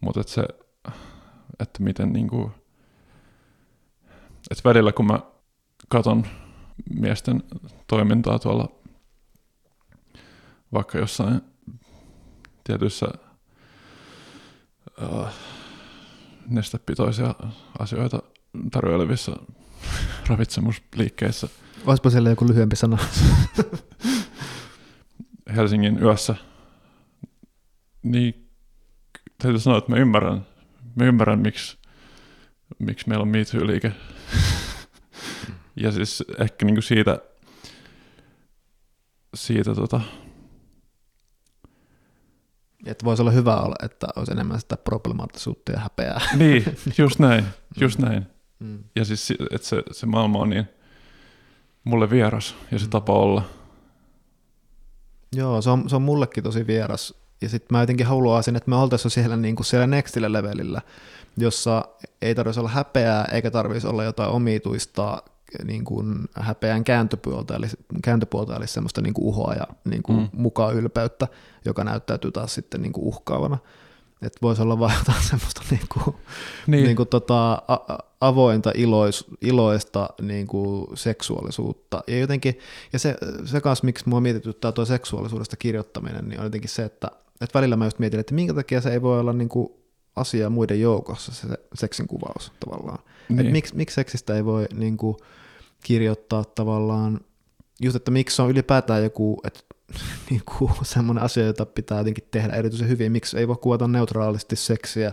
mutta 0.00 0.20
että 0.20 0.32
se, 0.32 0.44
että 1.60 1.82
miten 1.82 2.12
niinku, 2.12 2.52
että 4.50 4.68
välillä 4.68 4.92
kun 4.92 5.06
mä 5.06 5.20
katon 5.88 6.26
miesten 6.90 7.42
toimintaa 7.86 8.38
tuolla 8.38 8.68
vaikka 10.72 10.98
jossain 10.98 11.40
tietyissä 12.64 13.06
äh, 15.02 15.34
nestepitoisia 16.48 17.34
asioita 17.78 18.22
tarjoilevissa 18.70 19.36
ravitsemusliikkeissä– 20.28 21.48
Olisipa 21.86 22.10
siellä 22.10 22.30
joku 22.30 22.48
lyhyempi 22.48 22.76
sana. 22.76 22.98
Helsingin 25.56 26.02
yössä. 26.02 26.34
Niin 28.02 28.50
täytyy 29.42 29.60
sanoa, 29.60 29.78
että 29.78 29.90
mä 29.90 29.96
ymmärrän, 29.96 30.46
mä 30.94 31.04
ymmärrän 31.04 31.38
miksi, 31.38 31.78
miksi 32.78 33.08
meillä 33.08 33.22
on 33.22 33.28
Me 33.28 33.38
Too-liike. 33.44 33.92
ja 35.82 35.92
siis 35.92 36.24
ehkä 36.38 36.66
niin 36.66 36.74
kuin 36.74 36.82
siitä, 36.82 37.18
siitä 39.34 39.74
tota, 39.74 40.00
Että 42.86 43.04
voisi 43.04 43.22
olla 43.22 43.30
hyvä 43.30 43.56
olla, 43.56 43.74
että 43.82 44.06
olisi 44.16 44.32
enemmän 44.32 44.60
sitä 44.60 44.76
problemaattisuutta 44.76 45.72
ja 45.72 45.78
häpeää. 45.80 46.20
niin, 46.36 46.64
just 46.98 47.18
näin, 47.18 47.44
just 47.80 47.98
näin. 47.98 48.26
Mm. 48.58 48.84
Ja 48.96 49.04
siis, 49.04 49.26
si- 49.26 49.36
että 49.50 49.68
se, 49.68 49.82
se 49.90 50.06
maailma 50.06 50.38
on 50.38 50.50
niin 50.50 50.68
mulle 51.84 52.10
vieras 52.10 52.54
ja 52.70 52.78
se 52.78 52.84
Mm. 52.84 52.90
tapa 52.90 53.12
olla. 53.12 53.42
Joo, 55.36 55.62
se 55.62 55.70
on, 55.70 55.88
se 55.90 55.96
on 55.96 56.02
mullekin 56.02 56.44
tosi 56.44 56.66
vieras. 56.66 57.14
Ja 57.40 57.48
sitten 57.48 57.68
mä 57.70 57.80
jotenkin 57.82 58.06
haluaisin, 58.06 58.56
että 58.56 58.70
me 58.70 58.76
oltaisiin 58.76 59.10
siellä, 59.10 59.36
niin 59.36 59.56
kuin 59.56 59.64
siellä 59.66 59.86
nextillä 59.86 60.32
levelillä, 60.32 60.82
jossa 61.40 61.84
ei 62.22 62.34
tarvitsisi 62.34 62.60
olla 62.60 62.68
häpeää 62.70 63.24
eikä 63.32 63.50
tarvitsisi 63.50 63.86
olla 63.86 64.04
jotain 64.04 64.30
omituista 64.30 65.22
niin 65.64 65.84
kuin 65.84 66.14
häpeän 66.34 66.84
kääntöpuolta, 66.84 67.56
eli, 67.56 67.66
kääntöpuolta, 68.02 68.56
eli 68.56 68.66
semmoista 68.66 69.00
niin 69.00 69.14
kuin 69.14 69.24
uhoa 69.24 69.54
ja 69.54 69.66
niin 69.84 70.02
kuin 70.02 70.18
Mm. 70.18 70.28
mukaan 70.32 70.74
ylpeyttä, 70.74 71.28
joka 71.64 71.84
näyttäytyy 71.84 72.32
taas 72.32 72.54
sitten 72.54 72.82
niin 72.82 72.92
kuin 72.92 73.04
uhkaavana. 73.04 73.58
Että 74.22 74.38
voisi 74.42 74.62
olla 74.62 74.78
vaan 74.78 74.94
jotain 74.98 75.22
semmoista 75.24 75.62
niin 75.70 75.80
kuin, 75.94 76.16
Niin, 76.66 76.84
niin. 76.84 76.96
Kuin 76.96 77.08
tota, 77.08 77.52
a- 77.68 77.98
avointa 78.20 78.72
ilois, 78.74 79.24
iloista 79.40 80.08
niin 80.22 80.46
kuin 80.46 80.86
seksuaalisuutta. 80.94 82.02
Ja 82.06 82.18
jotenkin, 82.18 82.58
ja 82.92 82.98
se, 82.98 83.16
se 83.44 83.60
kanssa, 83.60 83.84
miksi 83.84 84.08
mua 84.08 84.20
mietityttää 84.20 84.72
tuo 84.72 84.84
seksuaalisuudesta 84.84 85.56
kirjoittaminen, 85.56 86.28
niin 86.28 86.40
on 86.40 86.46
jotenkin 86.46 86.70
se, 86.70 86.84
että, 86.84 87.10
että 87.40 87.58
välillä 87.58 87.76
mä 87.76 87.84
just 87.84 87.98
mietin, 87.98 88.20
että 88.20 88.34
minkä 88.34 88.54
takia 88.54 88.80
se 88.80 88.92
ei 88.92 89.02
voi 89.02 89.20
olla 89.20 89.32
niin 89.32 89.48
kuin 89.48 89.68
asia 90.18 90.50
muiden 90.50 90.80
joukossa, 90.80 91.32
se 91.32 91.48
seksin 91.74 92.08
kuvaus 92.08 92.52
tavallaan. 92.60 92.98
Niin. 93.28 93.40
Että 93.40 93.52
miksi, 93.52 93.76
miksi 93.76 93.94
seksistä 93.94 94.34
ei 94.34 94.44
voi 94.44 94.66
niin 94.74 94.96
kuin, 94.96 95.16
kirjoittaa 95.82 96.44
tavallaan, 96.44 97.20
just 97.80 97.96
että 97.96 98.10
miksi 98.10 98.36
se 98.36 98.42
on 98.42 98.50
ylipäätään 98.50 99.02
joku, 99.02 99.40
että 99.44 99.60
niin 100.30 100.42
kuin 100.58 100.72
semmoinen 100.82 101.24
asia, 101.24 101.46
jota 101.46 101.66
pitää 101.66 101.98
jotenkin 101.98 102.28
tehdä 102.30 102.52
erityisen 102.52 102.88
hyvin, 102.88 103.12
miksi 103.12 103.38
ei 103.38 103.48
voi 103.48 103.56
kuvata 103.56 103.88
neutraalisti 103.88 104.56
seksiä, 104.56 105.12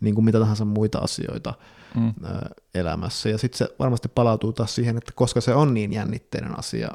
niin 0.00 0.14
kuin 0.14 0.24
mitä 0.24 0.38
tahansa 0.38 0.64
muita 0.64 0.98
asioita 0.98 1.54
Mm. 1.94 2.08
ö, 2.08 2.28
elämässä. 2.74 3.28
Ja 3.28 3.38
sitten 3.38 3.58
se 3.58 3.74
varmasti 3.78 4.08
palautuu 4.08 4.52
taas 4.52 4.74
siihen, 4.74 4.96
että 4.96 5.12
koska 5.14 5.40
se 5.40 5.54
on 5.54 5.74
niin 5.74 5.92
jännitteinen 5.92 6.58
asia 6.58 6.88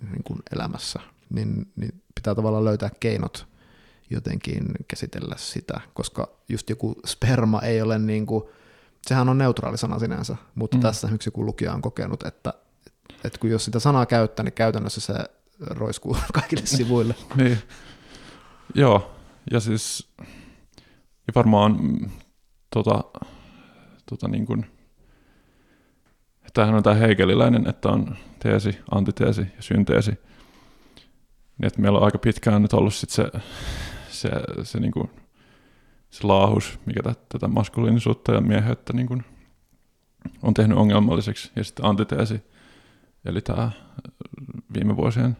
niin 0.00 0.24
kuin 0.24 0.38
elämässä, 0.56 1.00
niin, 1.30 1.72
niin 1.76 2.02
pitää 2.14 2.34
tavallaan 2.34 2.64
löytää 2.64 2.90
keinot 3.00 3.46
jotenkin 4.10 4.64
käsitellä 4.88 5.34
sitä, 5.38 5.80
koska 5.94 6.28
just 6.48 6.70
joku 6.70 6.94
sperma 7.06 7.60
ei 7.62 7.82
ole 7.82 7.98
niin 7.98 8.26
kuin, 8.26 8.44
sehän 9.06 9.28
on 9.28 9.38
neutraali 9.38 9.78
sana 9.78 9.98
sinänsä, 9.98 10.36
mutta 10.54 10.76
Mm. 10.76 10.80
tässä 10.80 11.06
esimerkiksi 11.06 11.28
joku 11.28 11.46
lukija 11.46 11.72
on 11.72 11.82
kokenut, 11.82 12.22
että, 12.22 12.54
että 13.24 13.38
kun 13.38 13.50
jos 13.50 13.64
sitä 13.64 13.78
sanaa 13.78 14.06
käyttää, 14.06 14.44
niin 14.44 14.52
käytännössä 14.52 15.00
se 15.00 15.14
roiskuu 15.60 16.16
kaikille 16.32 16.66
sivuille. 16.66 17.14
Niin. 17.36 17.58
Joo, 18.74 19.14
ja 19.50 19.60
siis 19.60 20.08
ja 21.26 21.32
varmaan 21.34 21.78
tota, 22.74 23.04
tota 24.10 24.28
niin 24.28 24.46
kuin, 24.46 24.66
tämähän 26.54 26.74
on 26.74 26.82
tämä 26.82 26.96
heikeliläinen, 26.96 27.68
että 27.68 27.88
on 27.88 28.16
teesi, 28.38 28.78
antiteesi 28.90 29.40
ja 29.40 29.62
synteesi. 29.62 30.10
Niin 31.58 31.66
että 31.66 31.80
meillä 31.80 31.98
on 31.98 32.04
aika 32.04 32.18
pitkään 32.18 32.62
nyt 32.62 32.72
ollut 32.72 32.94
sit 32.94 33.10
se, 33.10 33.24
se, 34.28 34.62
se, 34.62 34.80
niin 34.80 34.92
kuin, 34.92 35.10
se 36.10 36.26
laahus, 36.26 36.78
mikä 36.86 37.02
tä- 37.02 37.14
tätä 37.28 37.48
maskuliinisuutta 37.48 38.32
ja 38.32 38.40
mieheyttä 38.40 38.92
niin 38.92 39.06
kuin, 39.06 39.24
on 40.42 40.54
tehnyt 40.54 40.78
ongelmalliseksi. 40.78 41.50
Ja 41.56 41.64
sitten 41.64 41.84
antiteesi, 41.84 42.40
eli 43.24 43.40
tämä 43.40 43.70
viime 44.74 44.96
vuosien 44.96 45.36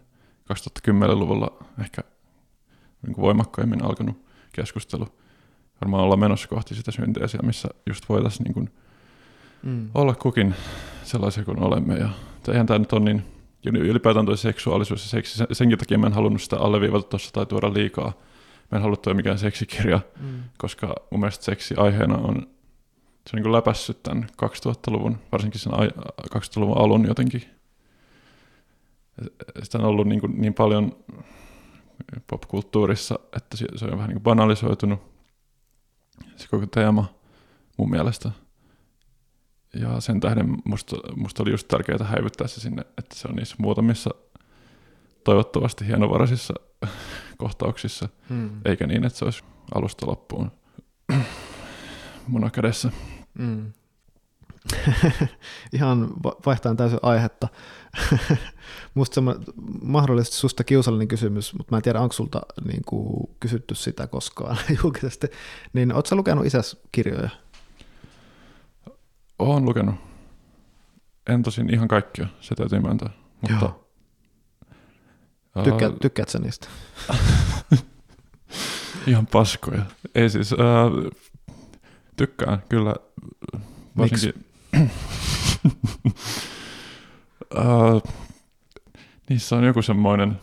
2010-luvulla 0.53 1.65
ehkä 1.81 2.03
niin 3.03 3.15
kuin 3.15 3.23
voimakkaimmin 3.23 3.85
alkanut 3.85 4.25
keskustelu. 4.53 5.07
Varmaan 5.81 6.03
ollaan 6.03 6.21
menossa 6.21 6.49
kohti 6.49 6.75
sitä 6.75 6.91
synteesiä, 6.91 7.41
missä 7.43 7.69
just 7.87 8.09
voitaisiin 8.09 8.45
niin 8.45 8.55
kuin 8.55 8.71
Mm. 9.63 9.91
olla 9.95 10.15
kukin 10.15 10.55
sellaisia 11.03 11.45
kuin 11.45 11.63
olemme. 11.63 11.95
Ja 11.95 12.09
eihän 12.49 12.67
tämä 12.67 12.79
nyt 12.79 12.93
on 12.93 13.05
niin, 13.05 13.23
ylipäätään 13.65 14.27
tuo 14.27 14.37
seksuaalisuus 14.37 15.03
ja 15.05 15.09
seksi, 15.09 15.39
sen- 15.39 15.47
senkin 15.53 15.79
takia 15.79 15.99
mä 15.99 16.07
en 16.07 16.13
halunnut 16.13 16.43
sitä 16.43 16.59
alleviivata 16.59 17.09
tuossa 17.09 17.33
tai 17.33 17.47
tuoda 17.47 17.75
liikaa. 17.75 18.13
Mä 18.71 18.77
en 18.77 18.83
halua 18.83 18.97
toi 18.97 19.15
mikään 19.15 19.39
seksikirja, 19.39 20.01
Mm. 20.21 20.43
koska 20.59 20.95
mun 21.11 21.21
mielestä 21.21 21.45
seksi 21.45 21.75
aiheena 21.77 22.17
on, 22.19 22.35
se 23.31 23.37
on 23.37 23.43
niin 23.43 23.53
läpässyt 23.53 24.03
tämän 24.03 24.27
2000-luvun, 24.45 25.19
varsinkin 25.33 25.61
sen 25.61 25.75
ai- 25.75 25.91
2000-luvun 26.35 26.79
alun 26.79 27.07
jotenkin. 27.07 27.43
Sitä 29.63 29.79
on 29.79 29.85
ollut 29.85 30.07
niin, 30.07 30.21
kuin 30.21 30.41
niin 30.41 30.55
paljon 30.55 30.97
popkulttuurissa, 32.27 33.19
että 33.37 33.57
se 33.57 33.67
se 33.77 33.85
on 33.85 33.91
vähän 33.91 34.09
niin 34.09 34.15
kuin 34.17 34.23
banalisoitunut 34.23 35.01
se 36.37 36.49
koko 36.49 36.67
teema 36.67 37.15
mun 37.77 37.91
mielestä. 37.91 38.31
Ja 39.75 40.01
sen 40.01 40.21
tähden 40.21 40.57
musta, 40.65 40.97
musta 41.17 41.43
oli 41.43 41.51
just 41.51 41.69
tärkeää 41.69 42.05
häivyttää 42.05 42.47
se 42.47 42.61
sinne, 42.61 42.83
että 42.99 43.17
se 43.17 43.29
on 43.29 43.35
niissä 43.37 43.57
muutamissa 43.59 44.11
toivottavasti 45.25 45.87
hienovaraisissa 45.87 46.55
kohtauksissa, 47.39 48.09
Mm. 48.29 48.51
eikä 48.65 48.87
niin, 48.87 49.05
että 49.05 49.19
se 49.19 49.25
olisi 49.25 49.45
alusta 49.75 50.07
loppuun 50.07 50.51
munakädessä. 52.29 52.91
Mm. 53.39 53.73
Ihan 55.73 56.11
va- 56.23 56.37
vaihtaen 56.47 56.77
täysin 56.77 56.99
aihetta. 57.03 57.49
Musta 58.95 59.15
semmoinen 59.15 59.45
mahdollisesti 59.83 60.37
susta 60.37 60.65
kiusallinen 60.65 61.09
kysymys, 61.09 61.55
mutta 61.55 61.71
mä 61.73 61.77
en 61.77 61.83
tiedä, 61.83 62.01
onko 62.01 62.13
sulta 62.13 62.41
niin 62.67 62.83
kuin, 62.87 63.31
kysytty 63.41 63.75
sitä 63.75 64.07
koskaan 64.07 64.57
julkisesti. 64.83 65.27
Niin 65.73 65.93
ootko 65.95 66.09
sä 66.09 66.17
lukenut 66.17 66.47
isäs 66.47 66.77
kirjoja? 66.93 67.29
Oon 69.39 69.65
lukenut. 69.65 69.95
En 71.29 71.43
tosin 71.43 71.75
ihan 71.75 71.89
kaikkia, 71.89 72.27
se 72.41 72.55
täytyy 72.55 72.81
myöntää. 72.81 73.11
Mutta, 73.41 73.65
Joo. 73.65 73.84
Tykkää, 75.63 75.91
tykkäät 76.03 76.29
sä 76.29 76.39
niistä? 76.39 76.69
Ihan 79.07 79.27
paskoja. 79.27 79.83
Ei 80.15 80.31
siis, 80.31 80.53
äh, 80.53 80.59
tykkään 82.17 82.63
kyllä. 82.69 82.95
Varsinkin, 83.97 84.45
äh, 87.59 88.13
niissä 89.31 89.57
on 89.57 89.65
joku 89.65 89.83
semmoinen, 89.83 90.41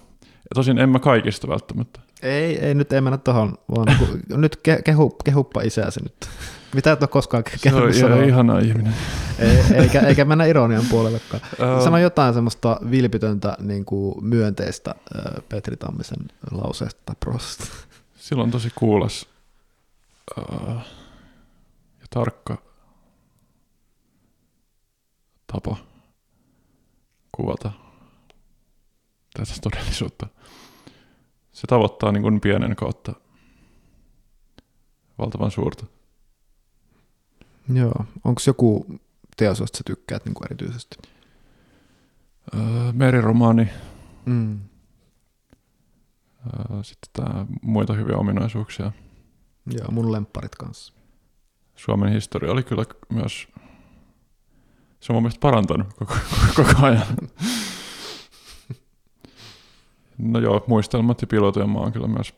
tosin 0.55 0.77
en 0.77 0.89
mä 0.89 0.99
kaikista 0.99 1.47
välttämättä. 1.47 1.99
Ei, 2.21 2.59
ei 2.59 2.75
nyt 2.75 2.93
ei 2.93 3.01
mennä 3.01 3.17
tohon, 3.17 3.57
vaan 3.75 3.85
niin 3.87 3.97
kuin, 3.97 4.41
nyt 4.41 4.55
ke, 4.55 4.81
kehu, 4.85 5.09
kehuppa 5.09 5.61
isääsi 5.61 5.99
nyt. 6.03 6.29
Mitä 6.75 6.91
et 6.91 7.01
ole 7.01 7.07
koskaan 7.07 7.43
Se 7.57 7.75
on 7.75 7.91
ihan 7.93 8.23
ihana 8.23 8.59
ihminen. 8.59 8.93
Ei, 9.41 9.81
eikä, 9.81 9.99
eikä 9.99 10.25
mennä 10.25 10.45
ironian 10.45 10.85
puolellekaan. 10.89 11.41
Sano 11.83 11.97
jotain 11.97 12.33
semmoista 12.33 12.79
vilpitöntä 12.91 13.57
niin 13.59 13.85
kuin 13.85 14.25
myönteistä 14.25 14.95
Petri 15.49 15.77
Tammisen 15.77 16.27
lauseesta. 16.51 17.13
Sillä 18.15 18.43
on 18.43 18.51
tosi 18.51 18.69
kuulas 18.75 19.27
ja 22.01 22.05
tarkka 22.09 22.57
tapa 25.47 25.77
kuvata 27.31 27.71
tätä 29.33 29.53
todellisuutta. 29.61 30.27
Se 31.51 31.67
tavoittaa 31.67 32.11
niin 32.11 32.23
kuin 32.23 32.41
pienen 32.41 32.75
kautta 32.75 33.13
valtavan 35.17 35.51
suurta. 35.51 35.85
Joo. 37.73 38.05
Onko 38.23 38.41
joku 38.47 38.85
teos, 39.37 39.59
josta 39.59 39.77
sä 39.77 39.83
tykkäät 39.85 40.25
niin 40.25 40.33
kuin 40.33 40.45
erityisesti? 40.47 40.97
Äh, 42.55 42.93
meriromaani, 42.93 43.69
Mm. 44.25 44.59
äh, 46.45 46.79
sitten 46.81 47.23
tää 47.25 47.45
muita 47.61 47.93
hyviä 47.93 48.17
ominaisuuksia. 48.17 48.91
Joo, 49.65 49.91
mun 49.91 50.11
lempparit 50.11 50.55
kanssa. 50.55 50.93
Suomen 51.75 52.13
historia 52.13 52.51
oli 52.51 52.63
kyllä 52.63 52.83
myös, 53.09 53.47
se 54.99 55.11
on 55.11 55.15
mun 55.15 55.23
mielestä 55.23 55.39
parantanut 55.39 55.93
koko, 55.93 56.15
koko 56.55 56.85
ajan. 56.85 57.05
No 60.17 60.39
joo, 60.39 60.63
muistelmat 60.67 61.21
ja 61.21 61.27
piilotujen 61.27 61.69
maa 61.69 61.83
on 61.83 61.91
kyllä 61.91 62.07
myös, 62.07 62.33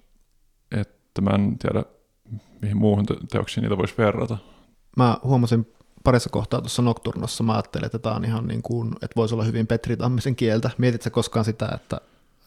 että 0.71 1.21
mä 1.21 1.29
en 1.29 1.57
tiedä 1.59 1.83
mihin 2.61 2.77
muuhun 2.77 3.05
te- 3.05 3.17
teoksiin 3.31 3.61
niitä 3.61 3.77
voisi 3.77 3.93
verrata. 3.97 4.37
Mä 4.97 5.17
huomasin 5.23 5.73
parissa 6.03 6.29
kohtaa 6.29 6.61
tuossa 6.61 6.81
Nocturnossa, 6.81 7.43
mä 7.43 7.53
ajattelin, 7.53 7.85
että 7.85 7.99
tämä 7.99 8.15
on 8.15 8.25
ihan 8.25 8.47
niin 8.47 8.61
kuin, 8.61 8.87
että 8.93 9.15
voisi 9.15 9.35
olla 9.35 9.43
hyvin 9.43 9.67
Petri 9.67 9.97
Tammisen 9.97 10.35
kieltä. 10.35 10.69
Mietit 10.77 11.01
sä 11.01 11.09
koskaan 11.09 11.45
sitä, 11.45 11.69
että 11.75 12.01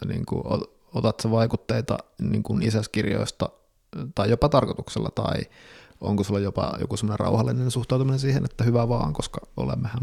niin 0.07 0.27
kuin, 0.27 0.45
ot- 0.45 0.71
otat 0.95 1.21
sä 1.21 1.31
vaikutteita 1.31 1.99
niin 2.21 2.43
kuin 2.43 2.63
isäskirjoista 2.63 3.49
tai 4.15 4.31
jopa 4.31 4.49
tarkoituksella, 4.49 5.09
tai 5.15 5.35
onko 6.01 6.25
sulla 6.25 6.41
jopa 6.41 6.77
joku 6.81 6.97
semmoinen 6.97 7.21
rauhallinen 7.21 7.71
suhtautuminen 7.71 8.19
siihen, 8.19 8.45
että 8.45 8.65
hyvä 8.65 8.89
vaan, 8.89 9.13
koska 9.13 9.41
olemmehan 9.57 10.01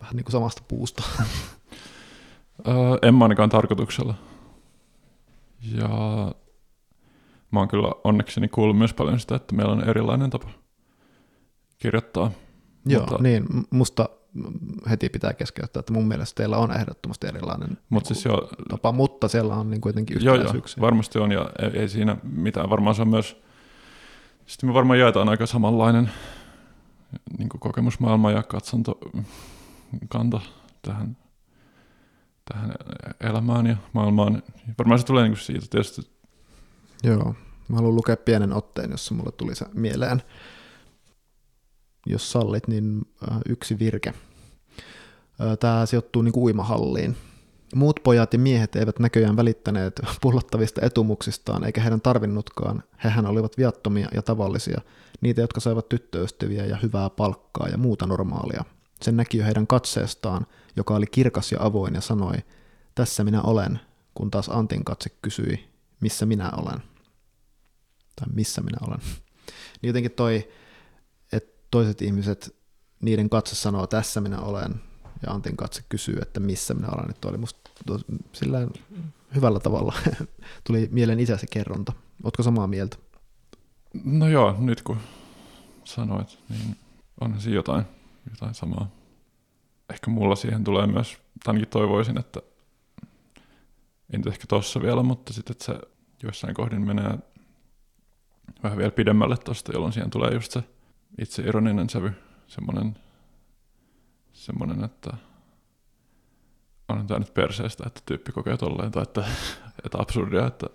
vähän 0.00 0.16
niin 0.16 0.24
kuin 0.24 0.32
samasta 0.32 0.62
puusta. 0.68 1.02
En 3.02 3.14
mä 3.14 3.24
ainakaan 3.24 3.50
tarkoituksella. 3.50 4.14
Ja 5.78 5.88
mä 7.50 7.58
oon 7.58 7.68
kyllä 7.68 7.92
onnekseni 8.04 8.48
kuullut 8.48 8.78
myös 8.78 8.94
paljon 8.94 9.20
sitä, 9.20 9.36
että 9.36 9.54
meillä 9.54 9.72
on 9.72 9.88
erilainen 9.88 10.30
tapa 10.30 10.48
kirjoittaa. 11.78 12.30
Joo, 12.86 13.00
mutta, 13.00 13.22
niin, 13.22 13.46
musta 13.70 14.08
heti 14.90 15.08
pitää 15.08 15.32
keskeyttää, 15.32 15.80
että 15.80 15.92
mun 15.92 16.08
mielestä 16.08 16.36
teillä 16.36 16.56
on 16.56 16.76
ehdottomasti 16.76 17.26
erilainen 17.26 17.78
Mut 17.88 18.06
siis 18.06 18.24
jo, 18.24 18.48
tapa, 18.68 18.92
mutta 18.92 19.28
siellä 19.28 19.54
on 19.54 19.70
niin 19.70 19.80
kuitenkin 19.80 20.24
joo, 20.24 20.34
joo, 20.34 20.52
varmasti 20.80 21.18
on 21.18 21.32
ja 21.32 21.50
ei, 21.58 21.80
ei 21.80 21.88
siinä 21.88 22.16
mitään. 22.22 22.70
Varmaan 22.70 22.94
se 22.94 23.02
on 23.02 23.08
myös, 23.08 23.42
sitten 24.46 24.68
me 24.70 24.74
varmaan 24.74 24.98
jaetaan 24.98 25.28
aika 25.28 25.46
samanlainen 25.46 26.10
niin 27.38 27.48
kuin 27.48 27.60
kokemusmaailma 27.60 28.30
ja 28.30 28.42
katsonto 28.42 28.98
kanta 30.08 30.40
tähän, 30.82 31.16
tähän 32.52 32.74
elämään 33.20 33.66
ja 33.66 33.76
maailmaan. 33.92 34.42
Varmaan 34.78 35.00
se 35.00 35.06
tulee 35.06 35.28
niin 35.28 35.36
siitä 35.36 35.66
tietysti. 35.70 36.10
Joo, 37.04 37.34
mä 37.68 37.76
haluan 37.76 37.94
lukea 37.94 38.16
pienen 38.16 38.52
otteen, 38.52 38.90
jossa 38.90 39.14
mulle 39.14 39.32
tuli 39.32 39.54
se 39.54 39.66
mieleen 39.74 40.22
jos 42.06 42.32
sallit, 42.32 42.68
niin 42.68 43.00
äh, 43.30 43.38
yksi 43.48 43.78
virke. 43.78 44.08
Äh, 45.40 45.58
Tämä 45.60 45.86
sijoittuu 45.86 46.22
niin 46.22 46.32
kuin 46.32 46.44
uimahalliin. 46.44 47.16
Muut 47.74 48.00
pojat 48.02 48.32
ja 48.32 48.38
miehet 48.38 48.76
eivät 48.76 48.98
näköjään 48.98 49.36
välittäneet 49.36 50.00
pullottavista 50.22 50.86
etumuksistaan, 50.86 51.64
eikä 51.64 51.80
heidän 51.80 52.00
tarvinnutkaan. 52.00 52.82
Hehän 53.04 53.26
olivat 53.26 53.58
viattomia 53.58 54.08
ja 54.14 54.22
tavallisia, 54.22 54.80
niitä, 55.20 55.40
jotka 55.40 55.60
saivat 55.60 55.88
tyttöystäviä 55.88 56.66
ja 56.66 56.76
hyvää 56.82 57.10
palkkaa 57.10 57.68
ja 57.68 57.78
muuta 57.78 58.06
normaalia. 58.06 58.64
Sen 59.02 59.16
näki 59.16 59.38
jo 59.38 59.44
heidän 59.44 59.66
katseestaan, 59.66 60.46
joka 60.76 60.94
oli 60.94 61.06
kirkas 61.06 61.52
ja 61.52 61.58
avoin 61.60 61.94
ja 61.94 62.00
sanoi, 62.00 62.34
tässä 62.94 63.24
minä 63.24 63.42
olen, 63.42 63.80
kun 64.14 64.30
taas 64.30 64.48
Antin 64.48 64.84
katse 64.84 65.10
kysyi, 65.22 65.68
missä 66.00 66.26
minä 66.26 66.50
olen. 66.56 66.82
Tai 68.16 68.28
missä 68.34 68.60
minä 68.60 68.78
olen. 68.86 69.00
Niin 69.82 69.88
jotenkin 69.88 70.12
toi 70.12 70.48
toiset 71.72 72.02
ihmiset, 72.02 72.56
niiden 73.00 73.30
katse 73.30 73.54
sanoo, 73.54 73.86
tässä 73.86 74.20
minä 74.20 74.40
olen, 74.40 74.74
ja 75.26 75.32
Antin 75.32 75.56
katse 75.56 75.82
kysyy, 75.88 76.18
että 76.22 76.40
missä 76.40 76.74
minä 76.74 76.88
olen. 76.88 77.10
Että 77.10 77.28
oli 77.28 77.38
musta 77.38 77.70
sillä 78.32 78.58
hyvällä 79.34 79.60
tavalla 79.60 79.94
tuli 80.66 80.88
mieleen 80.92 81.20
isäsi 81.20 81.46
kerronta. 81.50 81.92
Oletko 82.24 82.42
samaa 82.42 82.66
mieltä? 82.66 82.96
No 84.04 84.28
joo, 84.28 84.56
nyt 84.58 84.82
kun 84.82 84.98
sanoit, 85.84 86.38
niin 86.48 86.76
on 87.20 87.40
siinä 87.40 87.54
jotain, 87.54 87.84
jotain 88.30 88.54
samaa. 88.54 88.90
Ehkä 89.90 90.10
mulla 90.10 90.36
siihen 90.36 90.64
tulee 90.64 90.86
myös, 90.86 91.18
ainakin 91.46 91.68
toivoisin, 91.68 92.18
että 92.18 92.40
ei 94.12 94.18
nyt 94.18 94.26
ehkä 94.26 94.44
tossa 94.48 94.82
vielä, 94.82 95.02
mutta 95.02 95.32
sitten 95.32 95.52
että 95.52 95.64
se 95.64 95.80
jossain 96.22 96.54
kohdin 96.54 96.86
menee 96.86 97.18
vähän 98.62 98.78
vielä 98.78 98.90
pidemmälle 98.90 99.36
tosta, 99.36 99.72
jolloin 99.72 99.92
siihen 99.92 100.10
tulee 100.10 100.34
just 100.34 100.52
se 100.52 100.62
itse 101.18 101.42
ironinen 101.42 101.90
sävy, 101.90 102.12
semmoinen, 102.46 102.96
semmoinen 104.32 104.84
että 104.84 105.16
on 106.88 107.06
tämä 107.06 107.18
nyt 107.18 107.34
perseestä, 107.34 107.84
että 107.86 108.00
tyyppi 108.06 108.32
kokee 108.32 108.56
tolleen, 108.56 108.92
tai 108.92 109.02
että, 109.02 109.24
että 109.84 109.98
absurdia, 109.98 110.46
että, 110.46 110.66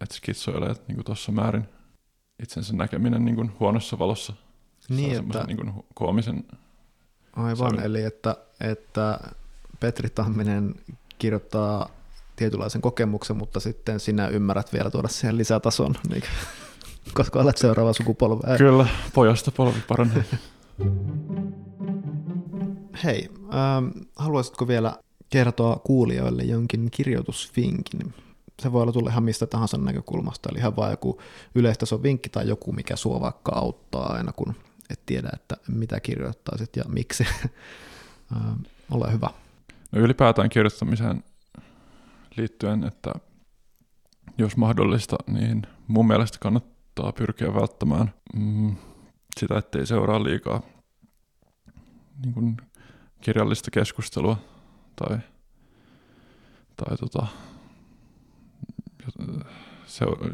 että 0.00 0.14
skitsoilee 0.14 0.74
niin 0.88 1.04
tuossa 1.04 1.32
määrin 1.32 1.68
itsensä 2.42 2.76
näkeminen 2.76 3.24
niin 3.24 3.34
kuin 3.34 3.52
huonossa 3.60 3.98
valossa. 3.98 4.32
Niin, 4.88 5.16
että, 5.16 5.44
niin 5.44 5.56
kuin 5.56 5.72
koomisen 5.94 6.44
Aivan, 7.32 7.70
sävyn. 7.70 7.84
eli 7.84 8.02
että, 8.02 8.36
että 8.60 9.20
Petri 9.80 10.10
Tamminen 10.10 10.74
kirjoittaa 11.18 11.90
tietynlaisen 12.36 12.80
kokemuksen, 12.80 13.36
mutta 13.36 13.60
sitten 13.60 14.00
sinä 14.00 14.28
ymmärrät 14.28 14.72
vielä 14.72 14.90
tuoda 14.90 15.08
siihen 15.08 15.38
lisätason. 15.38 15.94
Niin 16.08 16.22
koska 17.14 17.40
olet 17.40 17.56
seuraava 17.56 17.92
sukupolvi. 17.92 18.58
Kyllä, 18.58 18.86
pojasta 19.14 19.50
polvi 19.50 19.80
paranee. 19.88 20.24
Hei, 23.04 23.28
ähm, 23.54 23.88
haluaisitko 24.16 24.68
vielä 24.68 24.96
kertoa 25.30 25.76
kuulijoille 25.76 26.42
jonkin 26.42 26.88
kirjoitusvinkin? 26.90 28.14
Se 28.62 28.72
voi 28.72 28.82
olla 28.82 28.92
tulla 28.92 29.10
ihan 29.10 29.24
mistä 29.24 29.46
tahansa 29.46 29.78
näkökulmasta, 29.78 30.48
eli 30.52 30.58
ihan 30.58 30.76
vain 30.76 30.90
joku 30.90 31.20
yleistason 31.54 32.02
vinkki 32.02 32.28
tai 32.28 32.48
joku, 32.48 32.72
mikä 32.72 32.96
sua 32.96 33.20
vaikka 33.20 33.52
auttaa 33.54 34.12
aina, 34.12 34.32
kun 34.32 34.54
et 34.90 35.00
tiedä, 35.06 35.30
että 35.34 35.56
mitä 35.68 36.00
kirjoittaisit 36.00 36.76
ja 36.76 36.84
miksi. 36.88 37.26
ähm, 38.36 38.60
ole 38.90 39.12
hyvä. 39.12 39.30
No 39.92 40.00
ylipäätään 40.00 40.48
kirjoittamiseen 40.48 41.24
liittyen, 42.36 42.84
että 42.84 43.14
jos 44.38 44.56
mahdollista, 44.56 45.16
niin 45.26 45.62
mun 45.88 46.06
mielestä 46.06 46.38
kannattaa 46.40 46.77
kannattaa 46.98 47.26
pyrkiä 47.26 47.54
välttämään 47.54 48.14
mm, 48.34 48.76
sitä, 49.40 49.58
ettei 49.58 49.86
seuraa 49.86 50.24
liikaa 50.24 50.62
niin 52.22 52.34
kuin 52.34 52.56
kirjallista 53.20 53.70
keskustelua 53.70 54.36
tai, 54.96 55.18
tai 56.76 56.96
tota, 56.96 57.26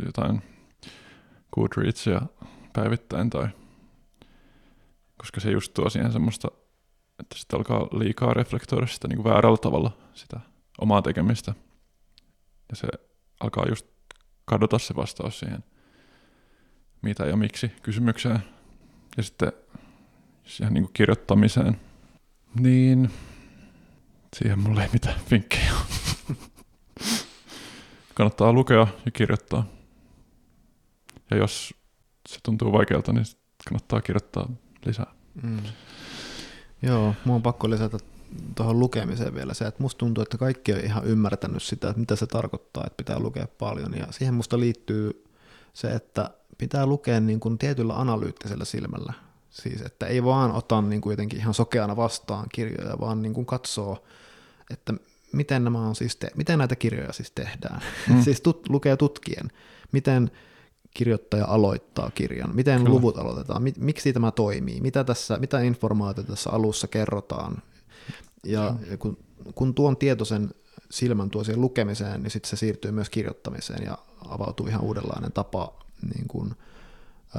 jotain 0.04 0.42
Goodreadsia 1.54 2.22
päivittäin 2.72 3.30
tai 3.30 3.48
koska 5.16 5.40
se 5.40 5.50
just 5.50 5.74
tuo 5.74 5.90
siihen 5.90 6.12
semmoista, 6.12 6.48
että 7.20 7.38
sitten 7.38 7.56
alkaa 7.56 7.80
liikaa 7.80 8.34
reflektoida 8.34 8.86
sitä 8.86 9.08
niin 9.08 9.22
kuin 9.22 9.32
väärällä 9.32 9.58
tavalla 9.58 9.96
sitä 10.14 10.40
omaa 10.78 11.02
tekemistä. 11.02 11.54
Ja 12.70 12.76
se 12.76 12.88
alkaa 13.40 13.64
just 13.68 13.86
kadota 14.44 14.78
se 14.78 14.96
vastaus 14.96 15.38
siihen 15.38 15.64
mitä 17.04 17.24
ja 17.24 17.36
miksi 17.36 17.72
kysymykseen. 17.82 18.38
Ja 19.16 19.22
sitten 19.22 19.52
siihen 20.44 20.74
niin 20.74 20.84
kuin 20.84 20.92
kirjoittamiseen, 20.92 21.80
niin 22.60 23.10
siihen 24.36 24.58
mulle 24.58 24.82
ei 24.82 24.88
mitään 24.92 25.20
vinkkejä 25.30 25.72
Kannattaa 28.14 28.52
lukea 28.52 28.86
ja 29.04 29.10
kirjoittaa. 29.10 29.66
Ja 31.30 31.36
jos 31.36 31.74
se 32.28 32.38
tuntuu 32.42 32.72
vaikealta, 32.72 33.12
niin 33.12 33.24
kannattaa 33.68 34.00
kirjoittaa 34.00 34.48
lisää. 34.86 35.12
Mm. 35.42 35.58
Joo, 36.82 37.14
mua 37.24 37.34
on 37.36 37.42
pakko 37.42 37.70
lisätä 37.70 37.98
tuohon 38.54 38.80
lukemiseen 38.80 39.34
vielä 39.34 39.54
se, 39.54 39.64
että 39.64 39.82
musta 39.82 39.98
tuntuu, 39.98 40.22
että 40.22 40.38
kaikki 40.38 40.72
on 40.72 40.80
ihan 40.80 41.04
ymmärtänyt 41.04 41.62
sitä, 41.62 41.88
että 41.88 42.00
mitä 42.00 42.16
se 42.16 42.26
tarkoittaa, 42.26 42.84
että 42.86 42.96
pitää 42.96 43.18
lukea 43.18 43.46
paljon. 43.58 43.94
Ja 43.94 44.06
siihen 44.10 44.34
musta 44.34 44.60
liittyy 44.60 45.24
se, 45.74 45.92
että 45.92 46.30
pitää 46.58 46.86
lukea 46.86 47.20
niin 47.20 47.40
kuin 47.40 47.58
tietyllä 47.58 47.94
analyyttisellä 48.00 48.64
silmällä. 48.64 49.12
Siis, 49.50 49.82
että 49.82 50.06
ei 50.06 50.24
vaan 50.24 50.52
ota 50.52 50.82
niin 50.82 51.00
kuin 51.00 51.12
jotenkin 51.12 51.38
ihan 51.38 51.54
sokeana 51.54 51.96
vastaan 51.96 52.46
kirjoja, 52.54 53.00
vaan 53.00 53.22
niin 53.22 53.34
kuin 53.34 53.46
katsoo, 53.46 54.04
että 54.70 54.94
miten, 55.32 55.64
nämä 55.64 55.78
on 55.88 55.96
siis 55.96 56.16
te- 56.16 56.30
miten 56.36 56.58
näitä 56.58 56.76
kirjoja 56.76 57.12
siis 57.12 57.30
tehdään. 57.30 57.80
Mm. 58.08 58.22
siis 58.24 58.42
tut- 58.48 58.68
lukee 58.68 58.96
tutkien, 58.96 59.50
miten 59.92 60.30
kirjoittaja 60.94 61.46
aloittaa 61.46 62.10
kirjan, 62.10 62.56
miten 62.56 62.78
Kyllä. 62.78 62.90
luvut 62.90 63.18
aloitetaan, 63.18 63.62
miksi 63.78 64.12
tämä 64.12 64.30
toimii, 64.30 64.80
mitä, 64.80 65.04
tässä, 65.04 65.38
mitä 65.38 65.60
informaatiota 65.60 66.30
tässä 66.30 66.50
alussa 66.50 66.88
kerrotaan. 66.88 67.62
Ja 68.44 68.76
mm. 68.90 68.98
kun, 68.98 69.18
kun 69.54 69.74
tuon 69.74 69.96
tietoisen 69.96 70.50
silmän 70.90 71.30
tuo 71.30 71.44
siihen 71.44 71.60
lukemiseen, 71.60 72.22
niin 72.22 72.30
sitten 72.30 72.50
se 72.50 72.56
siirtyy 72.56 72.90
myös 72.90 73.10
kirjoittamiseen 73.10 73.84
ja 73.84 73.98
avautuu 74.28 74.66
ihan 74.66 74.80
uudenlainen 74.80 75.32
tapa 75.32 75.83
niin 76.14 76.28
kuin, 76.28 76.54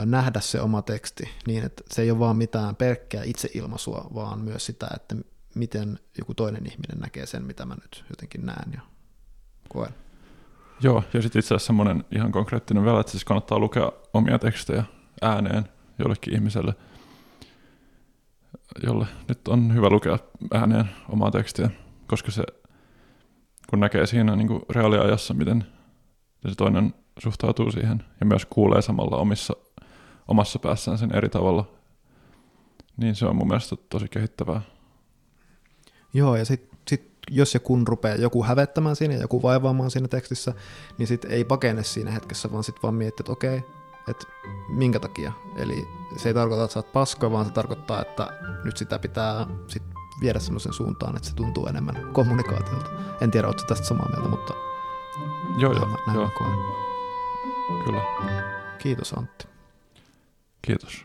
nähdä 0.05 0.39
se 0.39 0.61
oma 0.61 0.81
teksti 0.81 1.29
niin, 1.47 1.63
että 1.63 1.83
se 1.91 2.01
ei 2.01 2.11
ole 2.11 2.19
vaan 2.19 2.37
mitään 2.37 2.75
pelkkää 2.75 3.23
itseilmaisua, 3.23 4.07
vaan 4.13 4.39
myös 4.39 4.65
sitä, 4.65 4.87
että 4.95 5.15
miten 5.55 5.99
joku 6.17 6.33
toinen 6.33 6.65
ihminen 6.65 6.99
näkee 6.99 7.25
sen, 7.25 7.43
mitä 7.43 7.65
mä 7.65 7.75
nyt 7.75 8.05
jotenkin 8.09 8.45
näen 8.45 8.71
ja 8.73 8.81
koen. 9.69 9.93
Joo, 10.81 11.03
ja 11.13 11.21
sitten 11.21 11.39
itse 11.39 11.55
asiassa 11.55 11.67
semmoinen 11.67 12.05
ihan 12.11 12.31
konkreettinen 12.31 12.83
vielä, 12.83 12.99
että 12.99 13.11
siis 13.11 13.25
kannattaa 13.25 13.59
lukea 13.59 13.91
omia 14.13 14.39
tekstejä 14.39 14.83
ääneen 15.21 15.69
jollekin 15.99 16.33
ihmiselle, 16.33 16.73
jolle 18.83 19.07
nyt 19.27 19.47
on 19.47 19.73
hyvä 19.73 19.89
lukea 19.89 20.19
ääneen 20.53 20.89
omaa 21.09 21.31
tekstiä, 21.31 21.69
koska 22.07 22.31
se, 22.31 22.43
kun 23.69 23.79
näkee 23.79 24.05
siinä 24.05 24.35
niin 24.35 24.47
kuin 24.47 24.61
reaaliajassa, 24.69 25.33
miten 25.33 25.65
se 26.49 26.55
toinen 26.55 26.93
suhtautuu 27.19 27.71
siihen 27.71 28.03
ja 28.19 28.25
myös 28.25 28.45
kuulee 28.45 28.81
samalla 28.81 29.17
omissa, 29.17 29.53
omassa 30.27 30.59
päässään 30.59 30.97
sen 30.97 31.15
eri 31.15 31.29
tavalla, 31.29 31.65
niin 32.97 33.15
se 33.15 33.25
on 33.25 33.35
mun 33.35 33.47
mielestä 33.47 33.75
tosi 33.89 34.07
kehittävää. 34.07 34.61
Joo, 36.13 36.35
ja 36.35 36.45
sitten 36.45 36.79
sit 36.87 37.15
jos 37.31 37.53
ja 37.53 37.59
kun 37.59 37.87
rupeaa 37.87 38.15
joku 38.15 38.43
hävettämään 38.43 38.95
siinä, 38.95 39.13
joku 39.13 39.41
vaivaamaan 39.41 39.91
siinä 39.91 40.07
tekstissä, 40.07 40.53
niin 40.97 41.07
sitten 41.07 41.31
ei 41.31 41.43
pakene 41.43 41.83
siinä 41.83 42.11
hetkessä, 42.11 42.51
vaan 42.51 42.63
sitten 42.63 42.81
vaan 42.83 42.95
miettii, 42.95 43.21
että 43.23 43.31
okei, 43.31 43.63
että 44.09 44.27
minkä 44.69 44.99
takia. 44.99 45.31
Eli 45.57 45.87
se 46.17 46.29
ei 46.29 46.33
tarkoita, 46.33 46.63
että 46.63 46.73
sä 46.73 46.79
oot 46.79 46.93
paska, 46.93 47.31
vaan 47.31 47.45
se 47.45 47.51
tarkoittaa, 47.51 48.01
että 48.01 48.27
nyt 48.63 48.77
sitä 48.77 48.99
pitää 48.99 49.47
sit 49.67 49.83
viedä 50.21 50.39
semmoisen 50.39 50.73
suuntaan, 50.73 51.15
että 51.15 51.29
se 51.29 51.35
tuntuu 51.35 51.67
enemmän 51.67 52.13
kommunikaatiolta. 52.13 52.89
En 53.21 53.31
tiedä, 53.31 53.47
ootko 53.47 53.67
tästä 53.67 53.87
samaa 53.87 54.09
mieltä, 54.09 54.29
mutta 54.29 54.53
Joo, 55.57 55.73
joo, 55.73 55.87
näin 56.07 56.19
joo, 56.19 56.29
koen. 56.37 56.84
Kyllä. 57.85 58.01
Kiitos 58.77 59.13
Antti. 59.13 59.47
Kiitos. 60.61 61.04